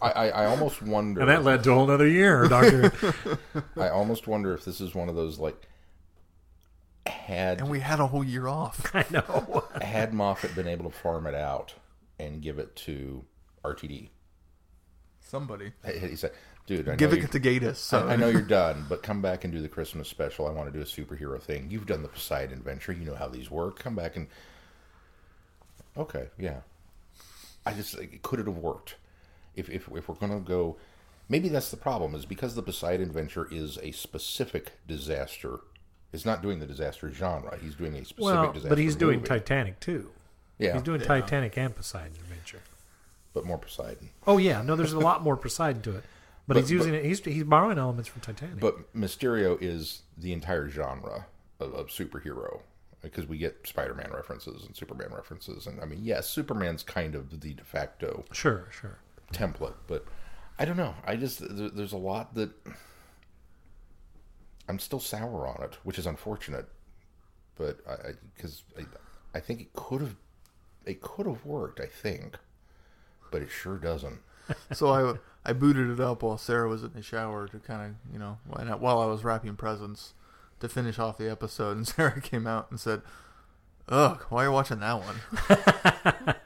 I, 0.00 0.10
I, 0.10 0.28
I 0.28 0.46
almost 0.46 0.82
wonder. 0.82 1.20
and 1.20 1.28
that 1.30 1.44
led 1.44 1.64
to 1.64 1.72
a 1.72 1.74
whole 1.74 1.90
other 1.90 2.08
year, 2.08 2.46
Doctor. 2.48 2.92
I 3.76 3.88
almost 3.88 4.26
wonder 4.26 4.54
if 4.54 4.64
this 4.64 4.80
is 4.80 4.94
one 4.94 5.08
of 5.08 5.14
those 5.14 5.38
like 5.38 5.56
had 7.06 7.60
and 7.60 7.68
we 7.68 7.80
had 7.80 7.98
a 8.00 8.06
whole 8.06 8.24
year 8.24 8.46
off. 8.48 8.90
I 8.94 9.04
know. 9.10 9.64
had 9.80 10.14
Moffat 10.14 10.54
been 10.54 10.68
able 10.68 10.90
to 10.90 10.96
farm 10.96 11.26
it 11.26 11.34
out 11.34 11.74
and 12.18 12.40
give 12.40 12.58
it 12.58 12.76
to 12.76 13.24
RTD. 13.64 14.10
Somebody 15.32 15.72
He 15.86 15.98
he 16.08 16.16
said, 16.16 16.32
"Dude, 16.66 16.90
I 16.90 16.94
give 16.96 17.10
know 17.10 17.16
it 17.16 17.22
you- 17.22 17.28
to 17.28 17.40
Gatiss. 17.40 17.76
So 17.76 18.06
I, 18.06 18.12
I 18.12 18.16
know 18.16 18.28
you're 18.28 18.42
done, 18.62 18.84
but 18.86 19.02
come 19.02 19.22
back 19.22 19.44
and 19.44 19.52
do 19.52 19.62
the 19.62 19.68
Christmas 19.68 20.06
special. 20.06 20.46
I 20.46 20.50
want 20.52 20.70
to 20.70 20.78
do 20.78 20.82
a 20.82 20.84
superhero 20.84 21.40
thing. 21.40 21.68
You've 21.70 21.86
done 21.86 22.02
the 22.02 22.08
Poseidon 22.08 22.52
Adventure. 22.58 22.92
You 22.92 23.06
know 23.06 23.14
how 23.14 23.28
these 23.28 23.50
work. 23.50 23.78
Come 23.78 23.96
back 23.96 24.14
and 24.14 24.26
okay, 25.96 26.28
yeah. 26.38 26.60
I 27.64 27.72
just 27.72 27.96
like, 27.98 28.20
could 28.20 28.40
it 28.40 28.46
have 28.46 28.58
worked 28.58 28.96
if 29.56 29.70
if 29.70 29.88
if 29.96 30.06
we're 30.06 30.16
gonna 30.16 30.38
go? 30.40 30.76
Maybe 31.30 31.48
that's 31.48 31.70
the 31.70 31.78
problem. 31.78 32.14
Is 32.14 32.26
because 32.26 32.54
the 32.54 32.62
Poseidon 32.62 33.06
Adventure 33.06 33.48
is 33.50 33.78
a 33.82 33.92
specific 33.92 34.72
disaster. 34.86 35.60
It's 36.12 36.26
not 36.26 36.42
doing 36.42 36.58
the 36.58 36.66
disaster 36.66 37.10
genre. 37.10 37.56
He's 37.58 37.74
doing 37.74 37.94
a 37.94 38.04
specific 38.04 38.22
well, 38.22 38.46
disaster. 38.52 38.68
but 38.68 38.76
he's 38.76 38.96
doing. 38.96 39.22
Titanic 39.22 39.80
too. 39.80 40.10
Yeah, 40.58 40.74
He's 40.74 40.82
doing 40.82 41.00
Titanic 41.00 41.56
and 41.56 41.74
Poseidon 41.74 42.12
Adventure. 42.20 42.60
But 43.32 43.44
more 43.44 43.58
Poseidon. 43.58 44.10
Oh 44.26 44.38
yeah, 44.38 44.62
no, 44.62 44.76
there's 44.76 44.92
a 44.92 45.00
lot 45.00 45.22
more 45.22 45.36
Poseidon 45.36 45.82
to 45.82 45.96
it, 45.96 46.04
but, 46.46 46.54
But- 46.54 46.60
he's 46.60 46.70
using 46.70 46.94
it. 46.94 47.04
He's 47.04 47.24
he's 47.24 47.44
borrowing 47.44 47.78
elements 47.78 48.08
from 48.08 48.20
Titanic. 48.20 48.60
But 48.60 48.94
Mysterio 48.94 49.58
is 49.60 50.02
the 50.16 50.32
entire 50.32 50.68
genre 50.68 51.26
of, 51.60 51.74
of 51.74 51.86
superhero 51.88 52.60
because 53.02 53.26
we 53.26 53.36
get 53.36 53.66
Spider-Man 53.66 54.12
references 54.12 54.64
and 54.64 54.76
Superman 54.76 55.12
references, 55.12 55.66
and 55.66 55.80
I 55.80 55.84
mean, 55.86 56.00
yes, 56.02 56.28
Superman's 56.28 56.82
kind 56.82 57.14
of 57.14 57.40
the 57.40 57.54
de 57.54 57.64
facto 57.64 58.24
sure, 58.32 58.68
sure. 58.70 58.98
template, 59.32 59.74
but 59.88 60.04
I 60.58 60.64
don't 60.64 60.76
know. 60.76 60.94
I 61.04 61.16
just 61.16 61.40
there, 61.40 61.70
there's 61.70 61.92
a 61.92 61.98
lot 61.98 62.34
that 62.34 62.50
I'm 64.68 64.78
still 64.78 65.00
sour 65.00 65.46
on 65.46 65.62
it, 65.62 65.76
which 65.82 65.98
is 65.98 66.06
unfortunate. 66.06 66.68
But 67.56 67.78
I 67.88 68.12
because 68.34 68.62
I, 68.78 68.82
I, 69.36 69.40
think 69.40 69.60
it 69.60 69.72
could 69.74 70.00
have 70.00 70.16
it 70.86 71.00
could 71.00 71.26
have 71.26 71.44
worked. 71.44 71.80
I 71.80 71.86
think, 71.86 72.36
but 73.32 73.42
it 73.42 73.50
sure 73.50 73.76
doesn't. 73.78 74.20
so 74.72 74.88
I 75.44 75.50
I 75.50 75.52
booted 75.52 75.90
it 75.90 75.98
up 76.00 76.22
while 76.22 76.38
Sarah 76.38 76.68
was 76.68 76.84
in 76.84 76.92
the 76.92 77.02
shower 77.02 77.48
to 77.48 77.58
kind 77.58 77.90
of 78.06 78.12
you 78.12 78.18
know 78.20 78.38
while 78.46 78.70
I- 78.70 78.76
while 78.76 79.00
I 79.00 79.06
was 79.06 79.24
wrapping 79.24 79.56
presents 79.56 80.14
to 80.60 80.68
finish 80.68 80.98
off 81.00 81.18
the 81.18 81.28
episode, 81.30 81.76
and 81.76 81.88
Sarah 81.88 82.20
came 82.20 82.46
out 82.46 82.70
and 82.70 82.78
said, 82.78 83.02
"Ugh, 83.88 84.24
why 84.28 84.44
are 84.44 84.46
you 84.48 84.52
watching 84.52 84.78
that 84.80 85.00
one?" 85.00 85.16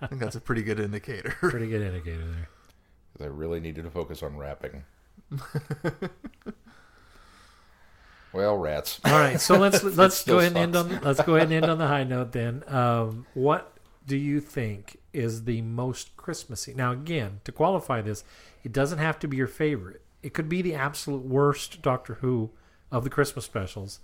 I 0.00 0.06
think 0.06 0.20
that's 0.20 0.36
a 0.36 0.40
pretty 0.40 0.62
good 0.62 0.80
indicator. 0.80 1.34
Pretty 1.40 1.68
good 1.68 1.82
indicator 1.82 2.24
there. 2.24 2.48
'Cause 3.16 3.26
I 3.26 3.28
really 3.30 3.60
needed 3.60 3.84
to 3.84 3.90
focus 3.90 4.22
on 4.22 4.36
wrapping. 4.36 4.84
well, 8.32 8.56
rats. 8.58 9.00
All 9.04 9.18
right, 9.18 9.40
so 9.40 9.56
let's 9.58 9.82
let's 9.82 10.24
go 10.24 10.38
ahead 10.38 10.52
and 10.52 10.58
end 10.58 10.76
on 10.76 11.00
let's 11.02 11.22
go 11.22 11.36
ahead 11.36 11.48
and 11.48 11.54
end 11.54 11.66
on 11.70 11.78
the 11.78 11.86
high 11.86 12.04
note. 12.04 12.32
Then, 12.32 12.62
um, 12.68 13.26
what 13.34 13.72
do 14.08 14.16
you 14.16 14.40
think 14.40 14.98
is 15.12 15.44
the 15.44 15.62
most 15.62 16.16
Christmassy? 16.16 16.74
Now, 16.74 16.92
again, 16.92 17.40
to 17.44 17.52
qualify 17.52 18.00
this, 18.00 18.24
it 18.64 18.72
doesn't 18.72 18.98
have 18.98 19.18
to 19.20 19.28
be 19.28 19.36
your 19.36 19.46
favorite. 19.46 20.02
It 20.22 20.34
could 20.34 20.48
be 20.48 20.62
the 20.62 20.74
absolute 20.74 21.24
worst 21.24 21.82
Doctor 21.82 22.14
Who 22.14 22.50
of 22.90 23.04
the 23.04 23.10
Christmas 23.10 23.44
specials. 23.44 24.00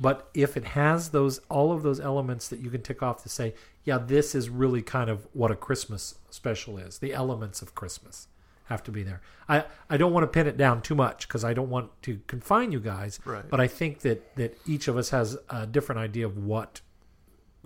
But 0.00 0.28
if 0.34 0.56
it 0.56 0.64
has 0.64 1.10
those 1.10 1.38
all 1.50 1.70
of 1.70 1.82
those 1.82 2.00
elements 2.00 2.48
that 2.48 2.60
you 2.60 2.70
can 2.70 2.82
tick 2.82 3.02
off 3.02 3.22
to 3.22 3.28
say, 3.28 3.54
yeah, 3.84 3.98
this 3.98 4.34
is 4.34 4.48
really 4.48 4.82
kind 4.82 5.10
of 5.10 5.28
what 5.34 5.50
a 5.50 5.56
Christmas 5.56 6.16
special 6.30 6.78
is. 6.78 6.98
The 6.98 7.12
elements 7.12 7.60
of 7.62 7.74
Christmas 7.74 8.28
have 8.64 8.82
to 8.84 8.90
be 8.90 9.02
there. 9.02 9.20
I, 9.48 9.64
I 9.90 9.98
don't 9.98 10.12
want 10.12 10.24
to 10.24 10.28
pin 10.28 10.46
it 10.46 10.56
down 10.56 10.80
too 10.80 10.94
much 10.94 11.28
because 11.28 11.44
I 11.44 11.52
don't 11.52 11.68
want 11.68 11.90
to 12.02 12.20
confine 12.26 12.72
you 12.72 12.80
guys. 12.80 13.20
Right. 13.24 13.48
But 13.48 13.60
I 13.60 13.68
think 13.68 14.00
that 14.00 14.34
that 14.36 14.58
each 14.66 14.88
of 14.88 14.96
us 14.96 15.10
has 15.10 15.36
a 15.50 15.66
different 15.66 16.00
idea 16.00 16.24
of 16.24 16.38
what 16.38 16.80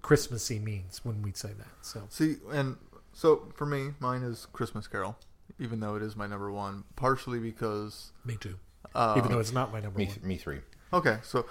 Christmassy 0.07 0.61
means 0.61 1.01
when 1.05 1.21
we 1.21 1.33
say 1.33 1.49
that. 1.59 1.67
So 1.83 2.03
See, 2.11 2.37
and 2.53 2.77
so 3.13 3.49
for 3.57 3.67
me, 3.67 3.95
mine 3.99 4.23
is 4.23 4.47
Christmas 4.53 4.87
Carol, 4.87 5.17
even 5.59 5.81
though 5.81 5.97
it 5.97 6.03
is 6.03 6.15
my 6.15 6.29
number 6.29 6.53
one, 6.53 6.85
partially 6.95 7.41
because 7.41 8.13
me 8.25 8.37
too. 8.37 8.55
uh, 8.95 9.15
Even 9.17 9.33
though 9.33 9.41
it's 9.41 9.53
not 9.53 9.73
my 9.73 9.81
number 9.81 9.99
Me, 9.99 10.07
one. 10.07 10.17
me 10.23 10.37
three. 10.37 10.61
Okay, 10.93 11.19
so 11.25 11.45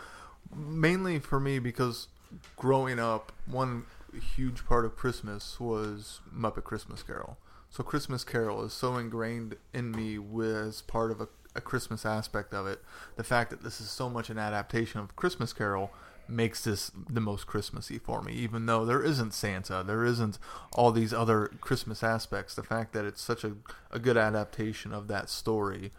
mainly 0.56 1.20
for 1.20 1.38
me 1.40 1.60
because 1.60 2.08
growing 2.56 2.98
up, 2.98 3.34
one 3.46 3.84
huge 4.38 4.66
part 4.66 4.86
of 4.86 4.96
Christmas 4.96 5.60
was 5.60 6.22
Muppet 6.34 6.64
Christmas 6.64 7.04
Carol. 7.04 7.38
So 7.70 7.84
Christmas 7.84 8.24
Carol 8.24 8.64
is 8.64 8.72
so 8.72 8.96
ingrained 8.96 9.58
in 9.74 9.92
me 9.92 10.18
with, 10.18 10.56
as 10.56 10.82
part 10.82 11.12
of 11.12 11.20
a, 11.20 11.28
a 11.56 11.60
Christmas 11.60 12.06
aspect 12.06 12.54
of 12.54 12.68
it. 12.68 12.82
The 13.18 13.24
fact 13.26 13.50
that 13.50 13.64
this 13.64 13.82
is 13.82 13.90
so 13.90 14.10
much 14.10 14.30
an 14.30 14.38
adaptation 14.38 15.02
of 15.02 15.14
Christmas 15.18 15.52
Carol 15.52 15.92
makes 16.30 16.64
this 16.64 16.92
the 17.10 17.22
most 17.22 17.48
Christmassy 17.48 17.98
for 18.00 18.22
me. 18.22 18.34
Even 18.34 18.66
though 18.66 18.86
there 18.86 19.04
isn't 19.04 19.34
Santa, 19.34 19.84
there 19.86 20.04
isn't 20.06 20.38
all 20.74 20.92
these 20.92 21.14
other 21.14 21.52
Christmas 21.62 22.04
aspects. 22.04 22.56
The 22.56 22.64
fact 22.64 22.94
that 22.94 23.06
it's 23.06 23.22
such 23.22 23.44
a, 23.44 23.54
a 23.92 24.00
good 24.00 24.18
adaptation 24.18 24.92
of 24.94 25.08
that 25.08 25.30
story 25.30 25.92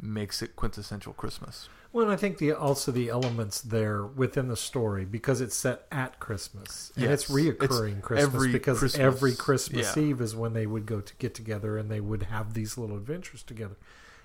makes 0.00 0.42
it 0.42 0.56
quintessential 0.56 1.12
Christmas. 1.12 1.68
Well, 1.92 2.04
and 2.06 2.12
I 2.12 2.16
think 2.16 2.38
the 2.38 2.52
also 2.52 2.90
the 2.90 3.08
elements 3.08 3.60
there 3.60 4.04
within 4.04 4.48
the 4.48 4.56
story 4.56 5.04
because 5.04 5.40
it's 5.40 5.54
set 5.54 5.86
at 5.92 6.18
Christmas 6.18 6.92
and 6.96 7.04
it's 7.04 7.30
reoccurring 7.30 7.98
It's 7.98 8.06
Christmas 8.06 8.34
every 8.34 8.52
because 8.52 8.78
Christmas. 8.80 9.00
every 9.00 9.34
Christmas 9.36 9.96
Yeah. 9.96 10.02
Eve 10.02 10.20
is 10.20 10.34
when 10.34 10.54
they 10.54 10.66
would 10.66 10.86
go 10.86 11.00
to 11.00 11.14
get 11.20 11.34
together 11.36 11.78
and 11.78 11.88
they 11.88 12.00
would 12.00 12.24
have 12.24 12.54
these 12.54 12.76
little 12.76 12.96
adventures 12.96 13.44
together, 13.44 13.76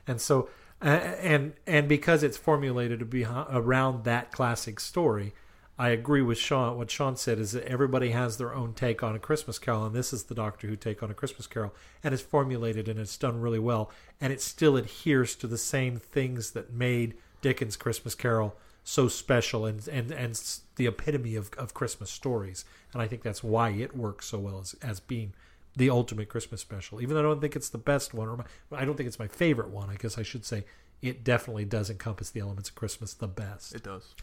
and 0.07 0.19
so 0.19 0.49
uh, 0.81 0.87
and 0.87 1.53
and 1.67 1.87
because 1.87 2.23
it's 2.23 2.37
formulated 2.37 2.97
to 2.99 3.05
be 3.05 3.23
around 3.23 4.03
that 4.03 4.31
classic 4.31 4.79
story. 4.79 5.33
I 5.79 5.89
agree 5.89 6.21
with 6.21 6.37
Sean. 6.37 6.77
What 6.77 6.91
Sean 6.91 7.15
said 7.15 7.39
is 7.39 7.53
that 7.53 7.63
everybody 7.63 8.09
has 8.09 8.35
their 8.35 8.53
own 8.53 8.73
take 8.73 9.01
on 9.01 9.15
a 9.15 9.19
Christmas 9.19 9.57
Carol, 9.57 9.85
and 9.85 9.95
this 9.95 10.11
is 10.11 10.23
the 10.23 10.35
Doctor 10.35 10.67
Who 10.67 10.75
take 10.75 11.01
on 11.01 11.09
a 11.09 11.13
Christmas 11.13 11.47
Carol, 11.47 11.73
and 12.03 12.13
it's 12.13 12.21
formulated 12.21 12.89
and 12.89 12.99
it's 12.99 13.17
done 13.17 13.39
really 13.39 13.59
well, 13.59 13.89
and 14.19 14.33
it 14.33 14.41
still 14.41 14.75
adheres 14.75 15.37
to 15.37 15.47
the 15.47 15.57
same 15.57 15.95
things 15.95 16.51
that 16.51 16.73
made 16.73 17.15
Dickens' 17.41 17.77
Christmas 17.77 18.13
Carol 18.13 18.57
so 18.83 19.07
special 19.07 19.65
and 19.65 19.87
and 19.87 20.11
and 20.11 20.59
the 20.75 20.87
epitome 20.87 21.35
of, 21.35 21.49
of 21.57 21.73
Christmas 21.73 22.11
stories. 22.11 22.65
And 22.91 23.01
I 23.01 23.07
think 23.07 23.23
that's 23.23 23.43
why 23.43 23.69
it 23.69 23.95
works 23.95 24.25
so 24.25 24.37
well 24.37 24.59
as 24.59 24.75
as 24.81 24.99
being 24.99 25.33
the 25.77 25.89
ultimate 25.89 26.27
Christmas 26.27 26.59
special. 26.59 27.01
Even 27.01 27.13
though 27.13 27.21
I 27.21 27.23
don't 27.23 27.39
think 27.39 27.55
it's 27.55 27.69
the 27.69 27.77
best 27.77 28.13
one, 28.13 28.27
or 28.27 28.35
my, 28.35 28.45
I 28.73 28.83
don't 28.83 28.97
think 28.97 29.07
it's 29.07 29.19
my 29.19 29.27
favorite 29.27 29.69
one. 29.69 29.89
I 29.89 29.95
guess 29.95 30.17
I 30.17 30.23
should 30.23 30.43
say 30.43 30.65
it 31.01 31.23
definitely 31.23 31.65
does 31.65 31.89
encompass 31.89 32.29
the 32.29 32.39
elements 32.39 32.69
of 32.69 32.75
Christmas 32.75 33.13
the 33.13 33.27
best. 33.27 33.73
It 33.73 33.83
does. 33.83 34.15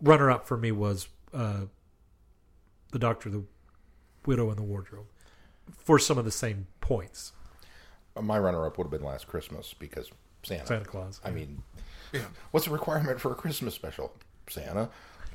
Runner 0.00 0.30
up 0.30 0.46
for 0.46 0.56
me 0.56 0.72
was 0.72 1.08
uh, 1.34 1.62
the 2.92 2.98
Doctor, 2.98 3.30
the 3.30 3.44
Widow, 4.26 4.48
and 4.50 4.58
the 4.58 4.62
Wardrobe 4.62 5.06
for 5.76 5.98
some 5.98 6.18
of 6.18 6.24
the 6.24 6.30
same 6.30 6.66
points. 6.80 7.32
My 8.20 8.38
runner-up 8.38 8.76
would 8.76 8.84
have 8.84 8.90
been 8.90 9.04
Last 9.04 9.28
Christmas 9.28 9.74
because 9.78 10.10
Santa. 10.42 10.66
Santa 10.66 10.84
Claus. 10.84 11.20
I 11.24 11.30
mean, 11.30 11.62
what's 12.50 12.66
the 12.66 12.72
requirement 12.72 13.20
for 13.20 13.32
a 13.32 13.34
Christmas 13.34 13.74
special? 13.74 14.12
Santa. 14.48 14.90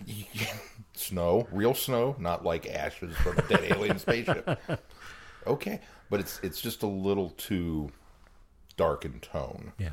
snow, 0.94 1.48
real 1.52 1.74
snow, 1.74 2.16
not 2.20 2.44
like 2.44 2.68
ashes 2.68 3.16
from 3.18 3.38
a 3.38 3.42
dead 3.44 3.64
alien 3.72 3.98
spaceship. 3.98 4.60
Okay, 5.48 5.80
but 6.10 6.20
it's 6.20 6.40
it's 6.44 6.60
just 6.60 6.84
a 6.84 6.88
little 6.88 7.30
too 7.32 7.90
dark 8.76 9.06
in 9.06 9.20
tone 9.22 9.72
Yeah. 9.78 9.92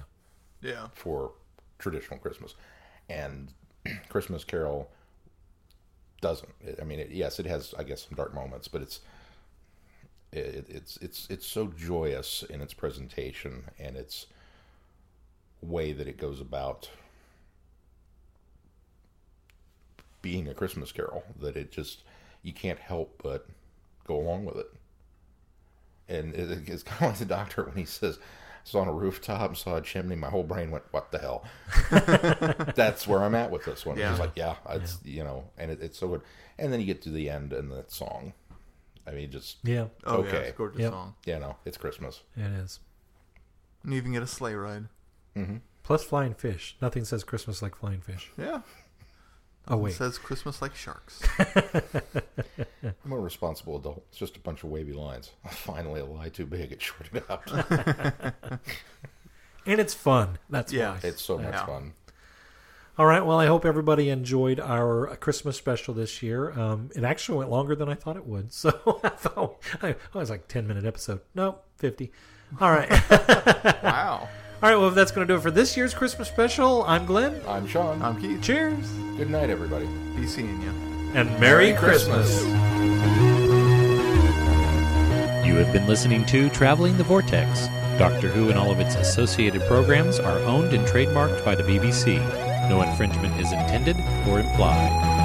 Yeah. 0.63 0.89
for 0.93 1.33
traditional 1.79 2.19
Christmas, 2.19 2.55
and 3.09 3.53
Christmas 4.09 4.45
Carol 4.45 4.91
doesn't. 6.21 6.51
I 6.81 6.85
mean, 6.85 7.01
it, 7.01 7.11
yes, 7.11 7.39
it 7.39 7.47
has, 7.47 7.75
I 7.79 7.83
guess, 7.83 8.07
some 8.07 8.17
dark 8.17 8.35
moments, 8.35 8.69
but 8.69 8.83
it's 8.83 9.01
it, 10.33 10.67
it's 10.69 10.97
it's 10.99 11.27
it's 11.31 11.47
so 11.47 11.67
joyous 11.69 12.43
in 12.49 12.61
its 12.61 12.73
presentation 12.75 13.65
and 13.79 13.97
its 13.97 14.27
way 15.63 15.93
that 15.93 16.07
it 16.09 16.19
goes 16.19 16.41
about 16.41 16.91
being 20.23 20.49
a 20.49 20.55
Christmas 20.55 20.93
Carol 20.93 21.25
that 21.41 21.57
it 21.57 21.71
just 21.73 22.03
you 22.43 22.53
can't 22.53 22.79
help 22.79 23.21
but 23.23 23.47
go 24.07 24.17
along 24.17 24.45
with 24.45 24.57
it. 24.57 24.71
And 26.09 26.35
it, 26.35 26.69
it's 26.69 26.83
kind 26.85 27.03
of 27.03 27.09
like 27.11 27.19
the 27.19 27.25
doctor 27.25 27.65
when 27.65 27.77
he 27.77 27.85
says, 27.85 28.19
"I 28.67 28.69
saw 28.69 28.81
on 28.81 28.89
a 28.89 28.93
rooftop, 28.93 29.57
saw 29.57 29.77
a 29.77 29.83
chimney." 29.83 30.17
My 30.17 30.29
whole 30.31 30.43
brain 30.45 30.71
went, 30.71 30.85
"What 30.91 31.11
the 31.13 31.19
hell?" 31.19 31.45
That's 32.77 33.07
where 33.07 33.23
I'm 33.23 33.35
at 33.35 33.51
with 33.51 33.65
this 33.65 33.85
one. 33.87 33.97
Yeah. 33.99 34.11
It's 34.11 34.21
like, 34.21 34.33
yeah, 34.37 34.57
it's 34.71 34.99
you 35.05 35.25
know, 35.25 35.45
and 35.59 35.71
it, 35.71 35.81
it's 35.83 35.99
so 35.99 36.09
good. 36.09 36.23
And 36.59 36.73
then 36.73 36.81
you 36.81 36.87
get 36.87 37.03
to 37.03 37.11
the 37.11 37.29
end 37.31 37.53
and 37.53 37.71
the 37.71 37.85
song. 37.89 38.33
I 39.07 39.11
mean, 39.13 39.31
just 39.31 39.57
Yeah, 39.65 39.87
Oh 40.05 40.23
yeah, 40.23 40.29
Okay. 40.29 40.37
it's 40.39 40.51
a 40.51 40.53
gorgeous 40.53 40.81
Yep. 40.81 40.93
song. 40.93 41.15
you 41.27 41.39
know, 41.41 41.57
it's 41.65 41.77
Christmas. 41.77 42.21
it 42.37 42.43
is. 42.53 42.79
And 43.83 43.93
you 43.93 43.99
even 43.99 44.13
get 44.13 44.23
a 44.23 44.27
sleigh 44.29 44.55
ride. 44.55 44.85
Mm-hmm. 45.37 45.57
Plus 45.83 46.05
flying 46.05 46.35
fish. 46.35 46.77
Nothing 46.81 47.05
says 47.05 47.25
Christmas 47.25 47.63
like 47.63 47.75
flying 47.75 48.01
fish. 48.01 48.31
Yeah. 48.39 48.61
Oh 49.69 49.75
It 49.79 49.81
wait, 49.83 49.93
says 49.95 50.19
Christmas 50.19 50.61
like 50.61 50.75
sharks. 50.75 51.23
I'm 53.05 53.13
a 53.13 53.19
responsible 53.19 53.77
adult. 53.77 54.05
It's 54.11 54.19
just 54.19 54.37
a 54.37 54.41
bunch 54.41 54.65
of 54.65 54.71
wavy 54.71 54.93
lines. 54.93 55.31
Finally, 55.51 56.01
a 56.01 56.05
lie 56.05 56.29
too 56.31 56.47
big. 56.47 56.73
It 56.73 56.83
shorted 56.83 57.23
out. 57.31 57.51
and 59.67 59.81
it's 59.81 59.95
fun. 59.95 60.39
That's 60.51 60.73
Yeah. 60.73 60.93
why. 60.95 61.01
It's 61.05 61.23
so 61.23 61.39
much 61.39 61.55
Yeah. 61.55 61.67
fun. 61.67 61.93
All 62.99 63.07
right. 63.07 63.25
Well, 63.25 63.39
I 63.39 63.47
hope 63.47 63.65
everybody 63.65 64.11
enjoyed 64.11 64.61
our 64.61 65.17
Christmas 65.17 65.57
special 65.57 65.95
this 65.95 66.23
year. 66.23 66.51
Um, 66.59 66.91
it 66.95 67.05
actually 67.05 67.39
went 67.39 67.51
longer 67.51 67.75
than 67.75 67.89
I 67.89 67.95
thought 67.95 68.17
it 68.17 68.27
would. 68.27 68.53
So 68.53 69.01
I 69.05 69.09
thought 69.11 69.63
I, 69.83 69.95
I 70.15 70.19
was 70.19 70.29
like 70.29 70.47
ten 70.49 70.67
minute 70.67 70.85
episode. 70.85 71.21
No, 71.35 71.59
fifty. 71.77 72.13
All 72.61 72.71
right. 72.71 72.91
wow. 73.83 74.29
All 74.63 74.69
right. 74.71 74.77
Well, 74.77 74.89
if 74.89 74.95
that's 74.95 75.11
going 75.11 75.27
to 75.27 75.33
do 75.33 75.37
it 75.39 75.43
for 75.43 75.51
this 75.51 75.77
year's 75.77 75.93
Christmas 75.93 76.29
special, 76.29 76.85
I'm 76.85 77.05
Glenn. 77.05 77.41
I'm 77.49 77.67
Sean. 77.67 78.01
I'm 78.01 78.21
Keith. 78.21 78.41
Cheers 78.43 78.89
Good 79.17 79.29
night, 79.29 79.51
everybody. 79.51 79.87
Be 80.15 80.25
seeing 80.25 80.63
you. 80.63 80.71
and 81.15 81.29
Merry, 81.41 81.73
Merry 81.73 81.75
Christmas. 81.75 82.45
You 85.45 85.57
have 85.59 85.73
been 85.73 85.89
listening 85.89 86.25
to 86.27 86.49
Traveling 86.51 86.97
the 86.97 87.03
Vortex. 87.03 87.67
Doctor 87.99 88.29
Who 88.29 88.51
and 88.51 88.59
all 88.59 88.71
of 88.71 88.79
its 88.79 88.95
associated 88.95 89.63
programs 89.63 90.21
are 90.21 90.39
owned 90.41 90.73
and 90.73 90.87
trademarked 90.87 91.45
by 91.45 91.57
the 91.57 91.65
BBC. 91.65 92.19
No 92.71 92.83
infringement 92.83 93.39
is 93.41 93.53
intended 93.53 93.97
or 94.29 94.39
implied. 94.39 95.22